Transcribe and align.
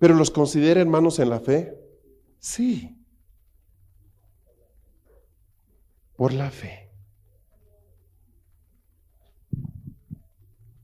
¿Pero 0.00 0.14
los 0.14 0.30
considera 0.30 0.80
hermanos 0.80 1.18
en 1.18 1.28
la 1.28 1.40
fe? 1.40 1.78
Sí. 2.38 2.96
Por 6.16 6.32
la 6.32 6.50
fe. 6.50 6.90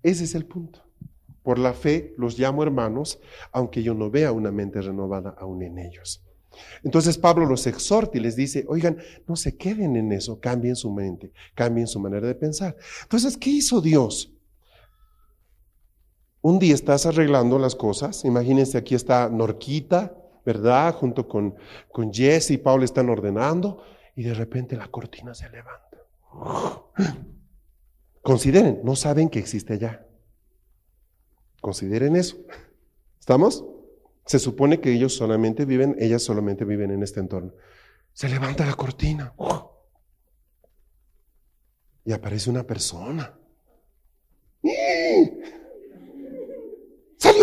Ese 0.02 0.24
es 0.24 0.34
el 0.34 0.44
punto. 0.44 0.84
Por 1.42 1.58
la 1.58 1.72
fe 1.72 2.14
los 2.18 2.38
llamo 2.38 2.62
hermanos, 2.62 3.18
aunque 3.52 3.82
yo 3.82 3.94
no 3.94 4.10
vea 4.10 4.32
una 4.32 4.52
mente 4.52 4.82
renovada 4.82 5.34
aún 5.38 5.62
en 5.62 5.78
ellos. 5.78 6.22
Entonces 6.82 7.16
Pablo 7.16 7.46
los 7.46 7.66
exhorta 7.66 8.18
y 8.18 8.20
les 8.20 8.36
dice, 8.36 8.66
oigan, 8.68 8.98
no 9.26 9.34
se 9.34 9.56
queden 9.56 9.96
en 9.96 10.12
eso, 10.12 10.40
cambien 10.40 10.76
su 10.76 10.92
mente, 10.92 11.32
cambien 11.54 11.86
su 11.86 12.00
manera 12.00 12.26
de 12.26 12.34
pensar. 12.34 12.76
Entonces, 13.02 13.36
¿qué 13.36 13.50
hizo 13.50 13.80
Dios? 13.80 14.35
Un 16.46 16.60
día 16.60 16.76
estás 16.76 17.06
arreglando 17.06 17.58
las 17.58 17.74
cosas, 17.74 18.24
imagínense 18.24 18.78
aquí 18.78 18.94
está 18.94 19.28
Norquita, 19.28 20.16
¿verdad? 20.44 20.94
Junto 20.94 21.26
con, 21.26 21.56
con 21.90 22.12
Jesse 22.12 22.52
y 22.52 22.58
Paul 22.58 22.84
están 22.84 23.08
ordenando 23.08 23.82
y 24.14 24.22
de 24.22 24.32
repente 24.32 24.76
la 24.76 24.86
cortina 24.86 25.34
se 25.34 25.50
levanta. 25.50 25.98
Consideren, 28.22 28.80
no 28.84 28.94
saben 28.94 29.28
que 29.28 29.40
existe 29.40 29.72
allá. 29.72 30.06
Consideren 31.60 32.14
eso. 32.14 32.36
¿Estamos? 33.18 33.64
Se 34.24 34.38
supone 34.38 34.80
que 34.80 34.92
ellos 34.92 35.16
solamente 35.16 35.64
viven, 35.64 35.96
ellas 35.98 36.22
solamente 36.22 36.64
viven 36.64 36.92
en 36.92 37.02
este 37.02 37.18
entorno. 37.18 37.54
Se 38.12 38.28
levanta 38.28 38.64
la 38.64 38.74
cortina. 38.74 39.34
Y 42.04 42.12
aparece 42.12 42.50
una 42.50 42.62
persona. 42.62 43.36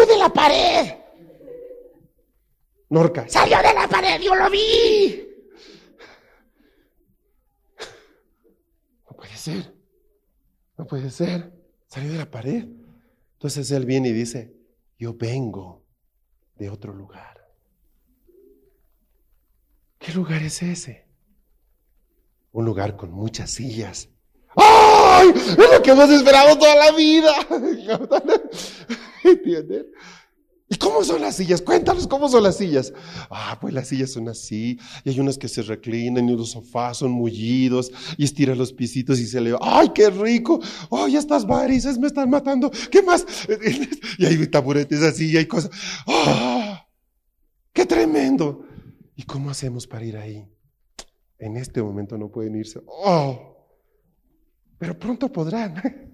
Salió 0.04 0.16
de 0.16 0.20
la 0.20 0.34
pared. 0.34 0.94
Norca, 2.90 3.26
salió 3.30 3.58
de 3.58 3.74
la 3.74 3.88
pared, 3.88 4.22
yo 4.22 4.36
lo 4.36 4.50
vi. 4.50 5.26
No 9.10 9.16
puede 9.16 9.38
ser. 9.38 9.74
No 10.78 10.86
puede 10.86 11.10
ser. 11.10 11.54
Salió 11.88 12.12
de 12.12 12.18
la 12.18 12.30
pared. 12.30 12.66
Entonces 13.34 13.72
él 13.72 13.86
viene 13.86 14.10
y 14.10 14.14
dice, 14.14 14.54
yo 15.00 15.14
vengo 15.14 15.86
de 16.56 16.70
otro 16.70 16.94
lugar. 16.94 17.50
¿Qué 20.00 20.12
lugar 20.12 20.44
es 20.44 20.62
ese? 20.62 21.08
Un 22.52 22.66
lugar 22.66 22.98
con 22.98 23.12
muchas 23.12 23.52
sillas. 23.52 24.10
¡Ay! 24.58 25.30
Es 25.30 25.58
lo 25.58 25.82
que 25.82 25.92
hemos 25.92 26.10
esperado 26.10 26.58
toda 26.58 26.76
la 26.76 26.92
vida. 26.92 27.34
¿Entienden? 29.32 29.88
¿Y 30.70 30.78
cómo 30.78 31.04
son 31.04 31.22
las 31.22 31.36
sillas? 31.36 31.62
Cuéntanos 31.62 32.08
cómo 32.08 32.28
son 32.30 32.44
las 32.44 32.58
sillas. 32.58 32.94
Ah, 33.30 33.58
pues 33.62 33.74
las 33.74 33.88
sillas 33.88 34.12
son 34.12 34.28
así, 34.30 34.80
y 35.04 35.10
hay 35.10 35.20
unas 35.20 35.38
que 35.38 35.48
se 35.48 35.62
reclinan, 35.62 36.28
y 36.28 36.36
los 36.36 36.52
sofás 36.52 36.98
son 36.98 37.12
mullidos, 37.12 37.92
y 38.18 38.24
estira 38.24 38.56
los 38.56 38.74
pisitos 38.74 39.20
y 39.20 39.28
se 39.28 39.40
le 39.40 39.52
va, 39.52 39.60
¡ay, 39.62 39.92
qué 39.94 40.10
rico! 40.10 40.60
¡Ay, 40.90 41.18
estas 41.18 41.46
varices 41.46 42.00
me 42.00 42.08
están 42.08 42.30
matando! 42.30 42.72
¿Qué 42.90 43.02
más? 43.04 43.26
Y 44.18 44.26
hay 44.26 44.48
taburetes 44.48 45.02
así, 45.04 45.32
y 45.32 45.38
hay 45.38 45.46
cosas. 45.46 45.72
¡Ah! 46.08 46.88
¡Qué 47.72 47.86
tremendo! 47.86 48.66
¿Y 49.16 49.24
cómo 49.24 49.50
hacemos 49.50 49.86
para 49.86 50.06
ir 50.06 50.18
ahí? 50.18 50.48
En 51.38 51.58
este 51.58 51.84
momento 51.84 52.18
no 52.18 52.30
pueden 52.30 52.56
irse. 52.56 52.82
¡Oh! 52.88 53.68
Pero 54.80 54.98
pronto 54.98 55.32
podrán. 55.32 55.76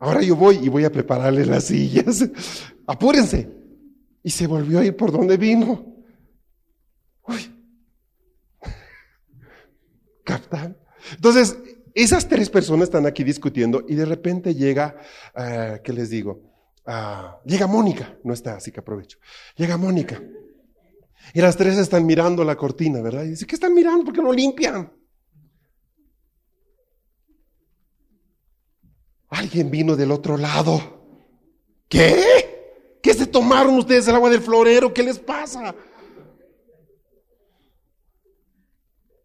Ahora 0.00 0.22
yo 0.22 0.34
voy 0.34 0.58
y 0.62 0.68
voy 0.68 0.84
a 0.84 0.90
prepararle 0.90 1.44
las 1.44 1.64
sillas. 1.64 2.24
Apúrense. 2.86 3.48
Y 4.22 4.30
se 4.30 4.46
volvió 4.46 4.80
a 4.80 4.84
ir 4.84 4.96
por 4.96 5.12
donde 5.12 5.36
vino. 5.36 5.94
Uy. 7.22 7.54
¿Captan? 10.24 10.76
Entonces, 11.14 11.56
esas 11.94 12.26
tres 12.28 12.48
personas 12.48 12.84
están 12.84 13.06
aquí 13.06 13.24
discutiendo 13.24 13.84
y 13.86 13.94
de 13.94 14.06
repente 14.06 14.54
llega, 14.54 14.96
uh, 15.36 15.82
¿qué 15.82 15.92
les 15.92 16.08
digo? 16.08 16.50
Uh, 16.86 17.46
llega 17.46 17.66
Mónica, 17.66 18.18
no 18.24 18.32
está, 18.32 18.56
así 18.56 18.72
que 18.72 18.80
aprovecho. 18.80 19.18
Llega 19.56 19.76
Mónica. 19.76 20.20
Y 21.34 21.42
las 21.42 21.58
tres 21.58 21.76
están 21.76 22.06
mirando 22.06 22.42
la 22.42 22.56
cortina, 22.56 23.02
¿verdad? 23.02 23.24
Y 23.24 23.30
dice, 23.30 23.46
¿qué 23.46 23.54
están 23.54 23.74
mirando? 23.74 24.04
¿Por 24.04 24.14
qué 24.14 24.22
no 24.22 24.32
limpian? 24.32 24.90
Alguien 29.30 29.70
vino 29.70 29.96
del 29.96 30.10
otro 30.10 30.36
lado. 30.36 30.80
¿Qué? 31.88 32.98
¿Qué 33.02 33.14
se 33.14 33.26
tomaron 33.26 33.78
ustedes 33.78 34.06
el 34.08 34.14
agua 34.16 34.28
del 34.28 34.40
florero? 34.40 34.92
¿Qué 34.92 35.02
les 35.02 35.18
pasa? 35.18 35.74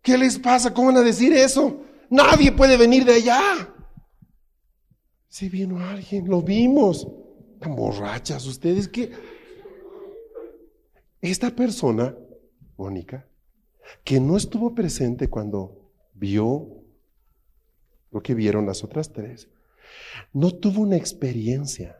¿Qué 0.01 0.17
les 0.17 0.37
pasa? 0.39 0.73
¿Cómo 0.73 0.87
van 0.87 0.97
a 0.97 1.01
decir 1.01 1.33
eso? 1.33 1.81
Nadie 2.09 2.51
puede 2.51 2.77
venir 2.77 3.03
de 3.03 3.13
allá. 3.13 3.41
Si 5.27 5.49
vino 5.49 5.79
alguien, 5.79 6.29
lo 6.29 6.41
vimos. 6.41 7.07
Tan 7.59 7.75
borrachas 7.75 8.45
ustedes 8.45 8.87
que... 8.87 9.11
Esta 11.21 11.49
persona, 11.49 12.15
Mónica, 12.77 13.27
que 14.03 14.19
no 14.19 14.37
estuvo 14.37 14.75
presente 14.75 15.27
cuando 15.27 15.91
vio 16.13 16.83
lo 18.11 18.21
que 18.21 18.35
vieron 18.35 18.67
las 18.67 18.83
otras 18.83 19.11
tres, 19.11 19.49
no 20.33 20.51
tuvo 20.51 20.81
una 20.81 20.95
experiencia. 20.95 21.97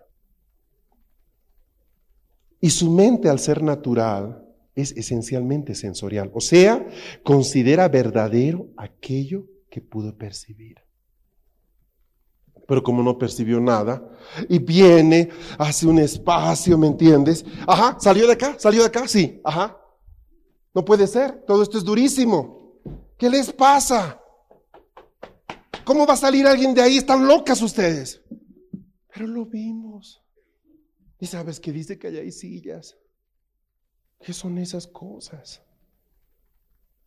Y 2.60 2.70
su 2.70 2.90
mente, 2.90 3.30
al 3.30 3.40
ser 3.40 3.62
natural, 3.62 4.44
es 4.76 4.92
esencialmente 4.98 5.76
sensorial. 5.76 6.32
O 6.34 6.42
sea, 6.42 6.86
considera 7.24 7.88
verdadero 7.88 8.68
aquello 8.78 9.46
que 9.70 9.82
pudo 9.82 10.18
percibir. 10.18 10.78
Pero 12.68 12.82
como 12.82 13.04
no 13.04 13.18
percibió 13.18 13.60
nada, 13.60 14.04
y 14.50 14.58
viene, 14.58 15.30
hace 15.60 15.86
un 15.86 16.00
espacio, 16.00 16.78
¿me 16.78 16.88
entiendes? 16.88 17.46
Ajá, 17.68 17.98
salió 18.00 18.26
de 18.26 18.34
acá, 18.34 18.56
salió 18.58 18.82
de 18.82 18.88
acá, 18.88 19.08
sí, 19.08 19.40
ajá. 19.44 19.80
No 20.74 20.84
puede 20.84 21.08
ser, 21.08 21.44
todo 21.46 21.62
esto 21.62 21.78
es 21.78 21.84
durísimo. 21.84 22.80
¿Qué 23.18 23.30
les 23.30 23.54
pasa? 23.54 24.20
¿Cómo 25.86 26.06
va 26.08 26.14
a 26.14 26.18
salir 26.18 26.48
alguien 26.48 26.74
de 26.74 26.82
ahí? 26.82 26.98
Están 26.98 27.28
locas 27.28 27.62
ustedes. 27.62 28.22
Pero 29.14 29.28
lo 29.28 29.46
vimos. 29.46 30.22
Y 31.20 31.28
sabes 31.28 31.60
que 31.60 31.72
dice 31.72 31.98
que 31.98 32.08
allá 32.08 32.22
hay 32.22 32.32
sillas. 32.32 32.98
¿Qué 34.20 34.34
son 34.34 34.58
esas 34.58 34.88
cosas? 34.88 35.62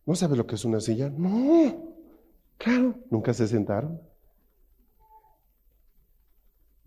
¿No 0.05 0.15
sabe 0.15 0.37
lo 0.37 0.47
que 0.47 0.55
es 0.55 0.65
una 0.65 0.79
silla? 0.79 1.09
No. 1.09 1.95
Claro, 2.57 2.95
nunca 3.09 3.33
se 3.33 3.47
sentaron. 3.47 4.01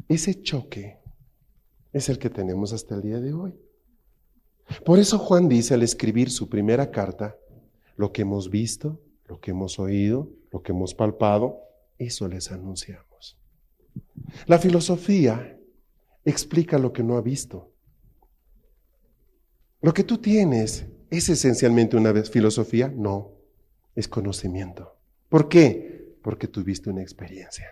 Ese 0.09 0.43
choque 0.43 0.99
es 1.93 2.09
el 2.09 2.19
que 2.19 2.31
tenemos 2.31 2.73
hasta 2.73 2.95
el 2.95 3.03
día 3.03 3.21
de 3.21 3.33
hoy. 3.33 3.55
Por 4.85 4.99
eso 4.99 5.19
Juan 5.19 5.49
dice 5.49 5.75
al 5.75 5.83
escribir 5.83 6.31
su 6.31 6.49
primera 6.49 6.91
carta, 6.91 7.37
lo 7.97 8.13
que 8.13 8.23
hemos 8.23 8.51
visto, 8.51 9.01
lo 9.27 9.41
que 9.41 9.51
hemos 9.51 9.79
oído, 9.79 10.31
lo 10.51 10.63
que 10.63 10.73
hemos 10.73 10.95
palpado, 10.95 11.61
eso 12.07 12.29
les 12.29 12.51
anunciamos. 12.51 13.39
La 14.47 14.59
filosofía 14.59 15.59
explica 16.25 16.79
lo 16.79 16.93
que 16.93 17.03
no 17.03 17.17
ha 17.17 17.21
visto. 17.21 17.73
Lo 19.81 19.93
que 19.93 20.05
tú 20.05 20.19
tienes 20.19 20.87
es 21.11 21.29
esencialmente 21.29 21.97
una 21.97 22.15
filosofía, 22.23 22.89
no, 22.89 23.33
es 23.95 24.09
conocimiento. 24.09 24.97
¿Por 25.29 25.49
qué? 25.49 26.17
Porque 26.23 26.47
tuviste 26.47 26.89
una 26.89 27.03
experiencia. 27.03 27.67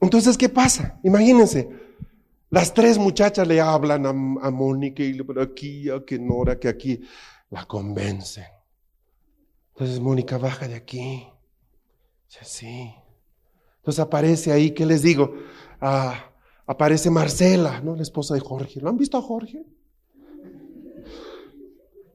Entonces, 0.00 0.36
¿qué 0.36 0.48
pasa? 0.48 0.98
Imagínense, 1.04 1.68
las 2.50 2.74
tres 2.74 2.98
muchachas 2.98 3.46
le 3.46 3.60
hablan 3.60 4.04
a, 4.04 4.12
Mónica 4.50 5.02
y 5.02 5.12
le 5.14 5.24
aquí, 5.40 5.88
a 5.88 6.04
que 6.04 6.18
Nora, 6.18 6.58
que 6.58 6.68
aquí 6.68 7.00
la 7.52 7.66
convencen. 7.66 8.46
Entonces 9.74 10.00
Mónica 10.00 10.38
baja 10.38 10.66
de 10.66 10.74
aquí. 10.74 11.28
Dice, 12.26 12.44
sí. 12.44 12.94
Entonces 13.76 14.00
aparece 14.00 14.52
ahí, 14.52 14.70
¿qué 14.72 14.86
les 14.86 15.02
digo? 15.02 15.34
Ah, 15.78 16.32
aparece 16.66 17.10
Marcela, 17.10 17.80
¿no? 17.80 17.94
La 17.94 18.02
esposa 18.02 18.34
de 18.34 18.40
Jorge. 18.40 18.80
¿Lo 18.80 18.88
han 18.88 18.96
visto 18.96 19.18
a 19.18 19.22
Jorge? 19.22 19.64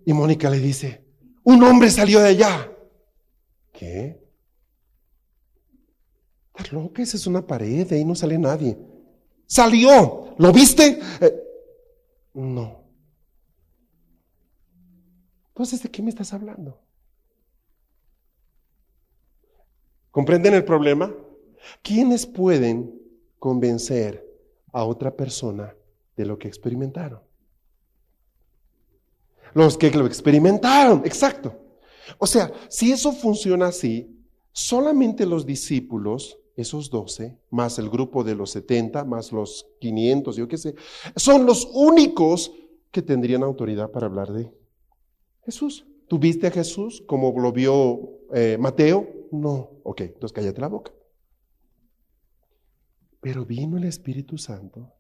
Y 0.05 0.13
Mónica 0.13 0.49
le 0.49 0.59
dice, 0.59 1.05
un 1.43 1.61
hombre 1.63 1.91
salió 1.91 2.19
de 2.19 2.29
allá. 2.29 2.71
¿Qué? 3.71 4.19
¿Estás 6.47 6.73
loca? 6.73 7.03
Esa 7.03 7.17
es 7.17 7.27
una 7.27 7.45
pared, 7.45 7.85
de 7.85 7.97
ahí 7.97 8.05
no 8.05 8.15
sale 8.15 8.39
nadie. 8.39 8.75
Salió, 9.45 10.33
¿lo 10.39 10.51
viste? 10.51 10.99
Eh, 11.21 11.43
no. 12.33 12.76
Entonces, 15.57 15.81
¿de 15.81 15.89
qué 15.89 16.03
me 16.03 16.11
estás 16.11 16.33
hablando? 16.33 16.79
¿Comprenden 20.11 20.53
el 20.53 20.63
problema? 20.63 21.11
¿Quiénes 21.81 22.27
pueden 22.27 23.01
convencer 23.39 24.23
a 24.71 24.83
otra 24.85 25.15
persona 25.15 25.75
de 26.15 26.25
lo 26.27 26.37
que 26.37 26.47
experimentaron? 26.47 27.21
Los 29.55 29.79
que 29.79 29.89
lo 29.89 30.05
experimentaron, 30.05 31.01
exacto. 31.05 31.59
O 32.19 32.27
sea, 32.27 32.53
si 32.69 32.91
eso 32.91 33.11
funciona 33.11 33.65
así, 33.65 34.15
solamente 34.51 35.25
los 35.25 35.43
discípulos, 35.43 36.37
esos 36.55 36.91
doce, 36.91 37.35
más 37.49 37.79
el 37.79 37.89
grupo 37.89 38.23
de 38.23 38.35
los 38.35 38.51
setenta, 38.51 39.03
más 39.03 39.31
los 39.31 39.65
quinientos, 39.79 40.35
yo 40.35 40.47
qué 40.47 40.59
sé, 40.59 40.75
son 41.15 41.47
los 41.47 41.67
únicos 41.73 42.51
que 42.91 43.01
tendrían 43.01 43.41
autoridad 43.41 43.89
para 43.89 44.05
hablar 44.05 44.31
de 44.31 44.55
Jesús. 45.47 45.85
¿Tú 46.09 46.19
viste 46.19 46.47
a 46.47 46.51
Jesús 46.51 47.01
como 47.07 47.33
lo 47.39 47.53
vio 47.53 48.19
eh, 48.33 48.57
Mateo? 48.59 49.07
No. 49.31 49.79
Ok, 49.83 50.01
entonces 50.01 50.33
cállate 50.33 50.59
la 50.59 50.67
boca. 50.67 50.91
Pero 53.21 53.45
vino 53.45 53.77
el 53.77 53.85
Espíritu 53.85 54.37
Santo 54.37 54.93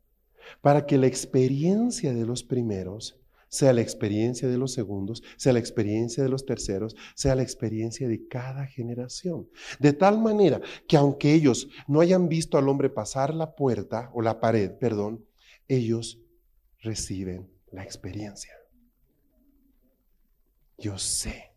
para 0.61 0.85
que 0.85 0.97
la 0.97 1.07
experiencia 1.07 2.13
de 2.13 2.25
los 2.25 2.43
primeros 2.43 3.19
sea 3.49 3.73
la 3.73 3.81
experiencia 3.81 4.47
de 4.47 4.57
los 4.57 4.71
segundos, 4.71 5.21
sea 5.35 5.51
la 5.51 5.59
experiencia 5.59 6.23
de 6.23 6.29
los 6.29 6.45
terceros, 6.45 6.95
sea 7.13 7.35
la 7.35 7.43
experiencia 7.43 8.07
de 8.07 8.25
cada 8.29 8.65
generación. 8.65 9.49
De 9.79 9.91
tal 9.91 10.19
manera 10.19 10.61
que 10.87 10.95
aunque 10.95 11.33
ellos 11.33 11.67
no 11.89 11.99
hayan 11.99 12.29
visto 12.29 12.57
al 12.57 12.69
hombre 12.69 12.89
pasar 12.89 13.33
la 13.33 13.53
puerta 13.53 14.11
o 14.13 14.21
la 14.21 14.39
pared, 14.39 14.71
perdón, 14.71 15.25
ellos 15.67 16.21
reciben 16.79 17.49
la 17.69 17.83
experiencia. 17.83 18.56
Yo 20.77 20.97
sé. 20.97 21.53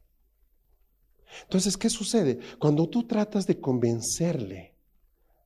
Entonces, 1.42 1.76
¿qué 1.76 1.88
sucede? 1.88 2.38
Cuando 2.58 2.88
tú 2.88 3.06
tratas 3.06 3.46
de 3.46 3.60
convencerle 3.60 4.74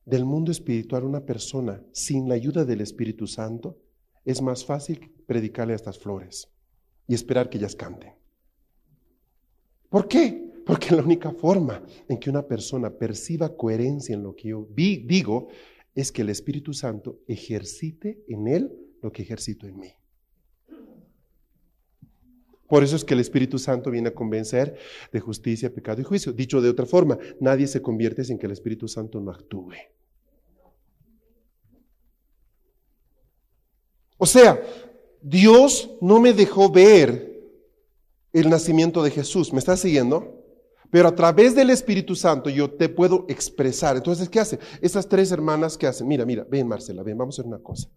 del 0.05 0.25
mundo 0.25 0.51
espiritual 0.51 1.03
a 1.03 1.07
una 1.07 1.25
persona 1.25 1.83
sin 1.91 2.27
la 2.27 2.35
ayuda 2.35 2.65
del 2.65 2.81
Espíritu 2.81 3.27
Santo, 3.27 3.77
es 4.23 4.41
más 4.41 4.65
fácil 4.65 5.11
predicarle 5.27 5.73
a 5.73 5.75
estas 5.75 5.99
flores 5.99 6.49
y 7.07 7.13
esperar 7.13 7.49
que 7.49 7.57
ellas 7.57 7.75
canten. 7.75 8.13
¿Por 9.89 10.07
qué? 10.07 10.53
Porque 10.65 10.95
la 10.95 11.03
única 11.03 11.31
forma 11.31 11.83
en 12.07 12.19
que 12.19 12.29
una 12.29 12.47
persona 12.47 12.89
perciba 12.89 13.55
coherencia 13.55 14.15
en 14.15 14.23
lo 14.23 14.35
que 14.35 14.49
yo 14.49 14.67
digo 14.73 15.47
es 15.93 16.11
que 16.11 16.23
el 16.23 16.29
Espíritu 16.29 16.73
Santo 16.73 17.19
ejercite 17.27 18.23
en 18.27 18.47
él 18.47 18.75
lo 19.01 19.11
que 19.11 19.21
ejercito 19.21 19.67
en 19.67 19.79
mí. 19.79 19.93
Por 22.67 22.83
eso 22.83 22.95
es 22.95 23.03
que 23.05 23.13
el 23.13 23.19
Espíritu 23.19 23.59
Santo 23.59 23.91
viene 23.91 24.09
a 24.09 24.13
convencer 24.13 24.77
de 25.11 25.19
justicia, 25.19 25.73
pecado 25.73 26.01
y 26.01 26.03
juicio. 26.03 26.33
Dicho 26.33 26.61
de 26.61 26.69
otra 26.69 26.85
forma, 26.85 27.17
nadie 27.39 27.67
se 27.67 27.81
convierte 27.81 28.23
sin 28.23 28.37
que 28.37 28.47
el 28.47 28.51
Espíritu 28.51 28.87
Santo 28.87 29.19
no 29.19 29.31
actúe. 29.31 29.73
O 34.17 34.25
sea, 34.25 34.61
Dios 35.21 35.91
no 36.01 36.19
me 36.19 36.33
dejó 36.33 36.69
ver 36.69 37.35
el 38.33 38.49
nacimiento 38.49 39.03
de 39.03 39.11
Jesús. 39.11 39.53
¿Me 39.53 39.59
estás 39.59 39.79
siguiendo? 39.79 40.43
Pero 40.89 41.07
a 41.07 41.15
través 41.15 41.55
del 41.55 41.69
Espíritu 41.69 42.15
Santo 42.15 42.49
yo 42.49 42.71
te 42.71 42.89
puedo 42.89 43.25
expresar. 43.27 43.97
Entonces, 43.97 44.29
¿qué 44.29 44.39
hace? 44.39 44.59
Esas 44.81 45.07
tres 45.07 45.31
hermanas, 45.31 45.77
¿qué 45.77 45.87
hacen? 45.87 46.07
Mira, 46.07 46.25
mira, 46.25 46.45
ven 46.49 46.67
Marcela, 46.67 47.03
ven, 47.03 47.17
vamos 47.17 47.37
a 47.37 47.41
hacer 47.41 47.47
una 47.47 47.61
cosa. 47.61 47.89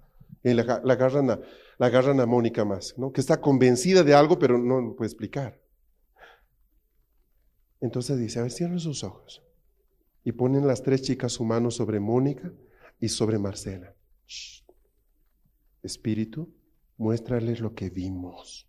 Y 0.44 0.55
la, 0.55 0.62
agarran 0.62 1.31
a, 1.31 1.40
la 1.79 1.87
agarran 1.87 2.20
a 2.20 2.26
Mónica 2.26 2.64
más, 2.64 2.94
¿no? 2.96 3.12
Que 3.12 3.20
está 3.20 3.40
convencida 3.40 4.02
de 4.02 4.14
algo, 4.14 4.38
pero 4.38 4.58
no 4.58 4.94
puede 4.94 5.08
explicar. 5.08 5.61
Entonces 7.81 8.19
dice, 8.19 8.38
a 8.38 8.43
ver, 8.43 8.52
cierren 8.52 8.81
sus 8.81 9.05
ojos. 9.05 9.43
Y 10.25 10.32
ponen 10.32 10.67
las 10.67 10.82
tres 10.82 11.02
chicas 11.02 11.32
su 11.32 11.44
mano 11.44 11.70
sobre 11.70 12.00
Mónica 12.00 12.52
y 13.00 13.08
sobre 13.08 13.38
Marcela. 13.38 13.94
Espíritu, 15.82 16.52
muéstrales 16.96 17.61
lo 17.61 17.75
que 17.75 17.91
vimos. 17.91 18.69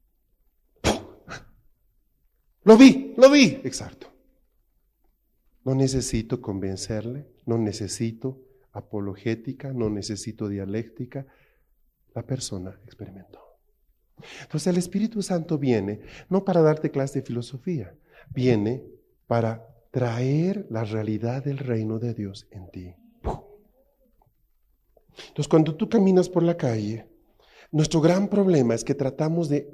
Lo 2.63 2.77
vi, 2.77 3.15
lo 3.17 3.31
vi. 3.31 3.61
Exacto. 3.63 4.11
No 5.63 5.73
necesito 5.73 6.41
convencerle, 6.41 7.27
no 7.45 7.57
necesito 7.57 8.43
apologética, 8.73 9.73
no 9.73 9.89
necesito 9.89 10.47
dialéctica, 10.47 11.25
la 12.13 12.23
persona 12.23 12.79
experimentó. 12.85 13.39
Entonces 14.41 14.67
el 14.67 14.77
Espíritu 14.77 15.21
Santo 15.21 15.57
viene 15.57 16.01
no 16.29 16.43
para 16.43 16.61
darte 16.61 16.91
clase 16.91 17.19
de 17.19 17.25
filosofía, 17.25 17.95
viene 18.29 18.83
para 19.27 19.65
traer 19.91 20.67
la 20.69 20.83
realidad 20.83 21.43
del 21.43 21.57
reino 21.57 21.99
de 21.99 22.13
Dios 22.13 22.47
en 22.51 22.69
ti. 22.69 22.95
Entonces 25.27 25.47
cuando 25.47 25.75
tú 25.75 25.89
caminas 25.89 26.29
por 26.29 26.43
la 26.43 26.57
calle, 26.57 27.07
nuestro 27.71 28.01
gran 28.01 28.27
problema 28.27 28.73
es 28.73 28.83
que 28.83 28.95
tratamos 28.95 29.49
de 29.49 29.69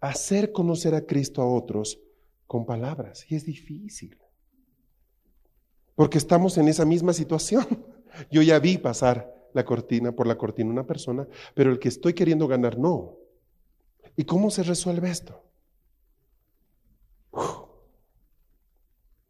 hacer 0.00 0.52
conocer 0.52 0.94
a 0.94 1.06
Cristo 1.06 1.42
a 1.42 1.46
otros 1.46 2.00
con 2.46 2.66
palabras 2.66 3.24
y 3.30 3.36
es 3.36 3.44
difícil. 3.44 4.16
Porque 5.94 6.18
estamos 6.18 6.56
en 6.58 6.68
esa 6.68 6.84
misma 6.84 7.12
situación. 7.12 7.66
Yo 8.30 8.42
ya 8.42 8.58
vi 8.58 8.78
pasar 8.78 9.39
la 9.52 9.64
cortina, 9.64 10.12
por 10.12 10.26
la 10.26 10.36
cortina 10.36 10.70
una 10.70 10.86
persona, 10.86 11.26
pero 11.54 11.70
el 11.70 11.78
que 11.78 11.88
estoy 11.88 12.14
queriendo 12.14 12.48
ganar 12.48 12.78
no. 12.78 13.16
¿Y 14.16 14.24
cómo 14.24 14.50
se 14.50 14.62
resuelve 14.62 15.10
esto? 15.10 15.42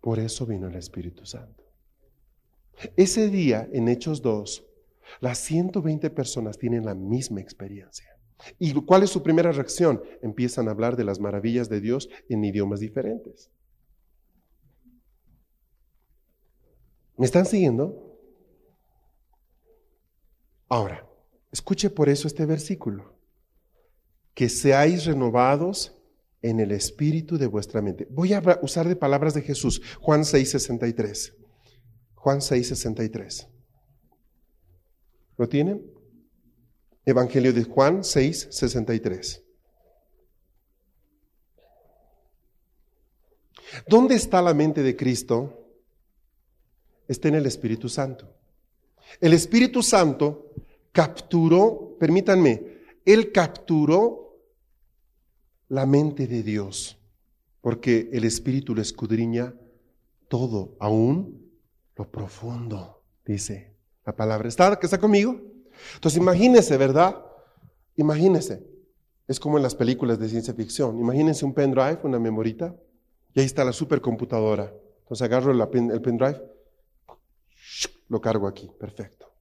Por 0.00 0.19
eso 0.19 0.47
vino 0.47 0.69
el 0.69 0.77
Espíritu 0.77 1.27
Santo. 1.27 1.65
Ese 2.97 3.29
día, 3.29 3.69
en 3.73 3.89
Hechos 3.89 4.23
2, 4.23 4.67
las 5.21 5.39
120 5.39 6.09
personas 6.11 6.59
tienen 6.59 6.85
la 6.85 6.95
misma 6.95 7.41
experiencia. 7.41 8.17
¿Y 8.59 8.73
cuál 8.73 9.03
es 9.03 9.11
su 9.11 9.23
primera 9.23 9.53
reacción? 9.53 10.03
Empiezan 10.23 10.69
a 10.69 10.71
hablar 10.71 10.97
de 10.97 11.05
las 11.05 11.21
maravillas 11.21 11.69
de 11.69 11.81
Dios 11.81 12.09
en 12.29 12.43
idiomas 12.45 12.81
diferentes. 12.81 13.50
¿Me 17.19 17.27
están 17.27 17.45
siguiendo? 17.45 18.10
Ahora, 20.71 21.05
escuche 21.50 21.91
por 21.91 22.09
eso 22.09 22.29
este 22.29 22.47
versículo. 22.47 23.12
Que 24.35 24.49
seáis 24.49 25.05
renovados 25.05 26.00
en 26.43 26.61
el 26.61 26.71
espíritu 26.71 27.37
de 27.37 27.49
vuestra 27.49 27.83
mente. 27.83 28.07
Voy 28.09 28.33
a 28.33 28.41
usar 28.62 28.89
de 28.89 28.95
palabras 28.95 29.35
de 29.35 29.43
Jesús, 29.43 29.83
Juan 30.00 30.25
6:63. 30.25 31.35
Juan 32.15 32.41
6:63. 32.41 33.49
¿Lo 35.37 35.49
tienen? 35.49 35.85
Evangelio 37.05 37.53
de 37.53 37.65
Juan 37.65 38.05
6:63. 38.05 39.43
¿Dónde 43.89 44.15
está 44.15 44.41
la 44.41 44.55
mente 44.55 44.85
de 44.85 44.97
Cristo? 44.97 45.67
Está 47.09 47.27
en 47.27 47.35
el 47.35 47.47
Espíritu 47.47 47.89
Santo. 47.89 48.40
El 49.21 49.33
Espíritu 49.33 49.83
Santo 49.83 50.52
capturó, 50.93 51.97
permítanme, 51.99 52.81
Él 53.05 53.33
capturó 53.33 54.38
la 55.69 55.87
mente 55.87 56.26
de 56.26 56.43
Dios, 56.43 56.99
porque 57.61 58.11
el 58.12 58.25
Espíritu 58.25 58.75
lo 58.75 58.83
escudriña 58.83 59.55
todo, 60.29 60.76
aún 60.79 61.50
lo 61.97 62.11
profundo, 62.11 63.02
dice 63.25 63.76
la 64.05 64.14
palabra. 64.14 64.49
¿Está, 64.49 64.79
está 64.81 64.99
conmigo? 64.99 65.40
Entonces 65.95 66.21
imagínese, 66.21 66.76
¿verdad? 66.76 67.23
Imagínese. 67.97 68.67
Es 69.29 69.38
como 69.38 69.57
en 69.59 69.62
las 69.62 69.75
películas 69.75 70.19
de 70.19 70.29
ciencia 70.29 70.55
ficción. 70.55 70.99
Imagínense 70.99 71.45
un 71.45 71.55
pendrive, 71.55 71.99
una 72.02 72.19
memorita, 72.19 72.75
y 73.35 73.40
ahí 73.40 73.47
está 73.47 73.64
la 73.64 73.73
supercomputadora. 73.73 74.73
Entonces 75.02 75.23
agarro 75.23 75.52
el 75.52 76.00
pendrive, 76.00 76.40
lo 78.11 78.21
cargo 78.21 78.47
aquí, 78.47 78.71
perfecto. 78.79 79.33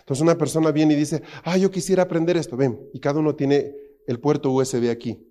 Entonces 0.00 0.22
una 0.22 0.36
persona 0.36 0.70
viene 0.70 0.92
y 0.92 0.96
dice, 0.96 1.22
ah, 1.44 1.56
yo 1.56 1.70
quisiera 1.70 2.02
aprender 2.02 2.36
esto, 2.36 2.56
ven, 2.56 2.90
y 2.92 3.00
cada 3.00 3.20
uno 3.20 3.34
tiene 3.34 3.74
el 4.06 4.20
puerto 4.20 4.50
USB 4.50 4.90
aquí. 4.90 5.26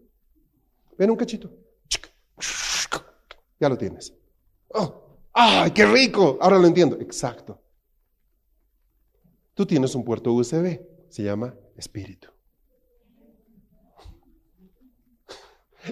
Ven 0.98 1.12
un 1.12 1.18
cachito. 1.18 1.52
Ya 3.60 3.70
lo 3.70 3.78
tienes. 3.78 4.14
Oh, 4.70 5.06
¡Ay, 5.38 5.72
qué 5.72 5.86
rico! 5.86 6.38
Ahora 6.40 6.58
lo 6.58 6.66
entiendo. 6.66 6.98
Exacto. 7.00 7.62
Tú 9.54 9.66
tienes 9.66 9.94
un 9.94 10.04
puerto 10.04 10.32
USB, 10.32 10.80
se 11.10 11.24
llama 11.24 11.54
espíritu. 11.76 12.30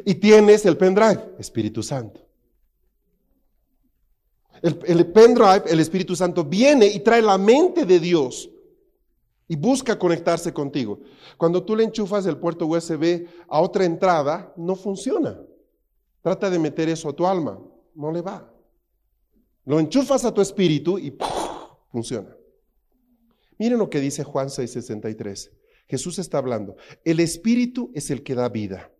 Y 0.05 0.15
tienes 0.15 0.65
el 0.65 0.77
pendrive, 0.77 1.35
Espíritu 1.37 1.83
Santo. 1.83 2.22
El, 4.63 5.07
pendrive, 5.07 5.63
el 5.67 5.81
Espíritu 5.81 6.15
Santo, 6.15 6.45
viene 6.45 6.87
y 6.87 7.01
trae 7.01 7.21
la 7.21 7.37
mente 7.37 7.85
de 7.85 7.99
Dios 7.99 8.49
y 9.45 9.57
busca 9.57 9.99
conectarse 9.99 10.53
contigo. 10.53 11.01
Cuando 11.37 11.63
tú 11.65 11.75
le 11.75 11.83
enchufas 11.83 12.25
el 12.25 12.37
puerto 12.37 12.65
USB 12.65 13.27
a 13.49 13.59
otra 13.59 13.83
entrada, 13.83 14.53
no 14.55 14.77
funciona. 14.77 15.37
Trata 16.21 16.49
de 16.49 16.59
meter 16.59 16.87
eso 16.87 17.09
a 17.09 17.13
tu 17.13 17.27
alma, 17.27 17.59
no 17.93 18.09
le 18.09 18.21
va. 18.21 18.49
Lo 19.65 19.81
enchufas 19.81 20.23
a 20.23 20.33
tu 20.33 20.39
espíritu 20.39 20.97
y 20.97 21.13
funciona. 21.91 22.33
Miren 23.57 23.79
lo 23.79 23.89
que 23.89 23.99
dice 23.99 24.23
Juan 24.23 24.47
6:63. 24.47 25.51
Jesús 25.87 26.19
está 26.19 26.37
hablando. 26.37 26.77
El 27.03 27.19
espíritu 27.19 27.91
es 27.93 28.09
el 28.11 28.23
que 28.23 28.35
da 28.35 28.47
vida. 28.47 28.91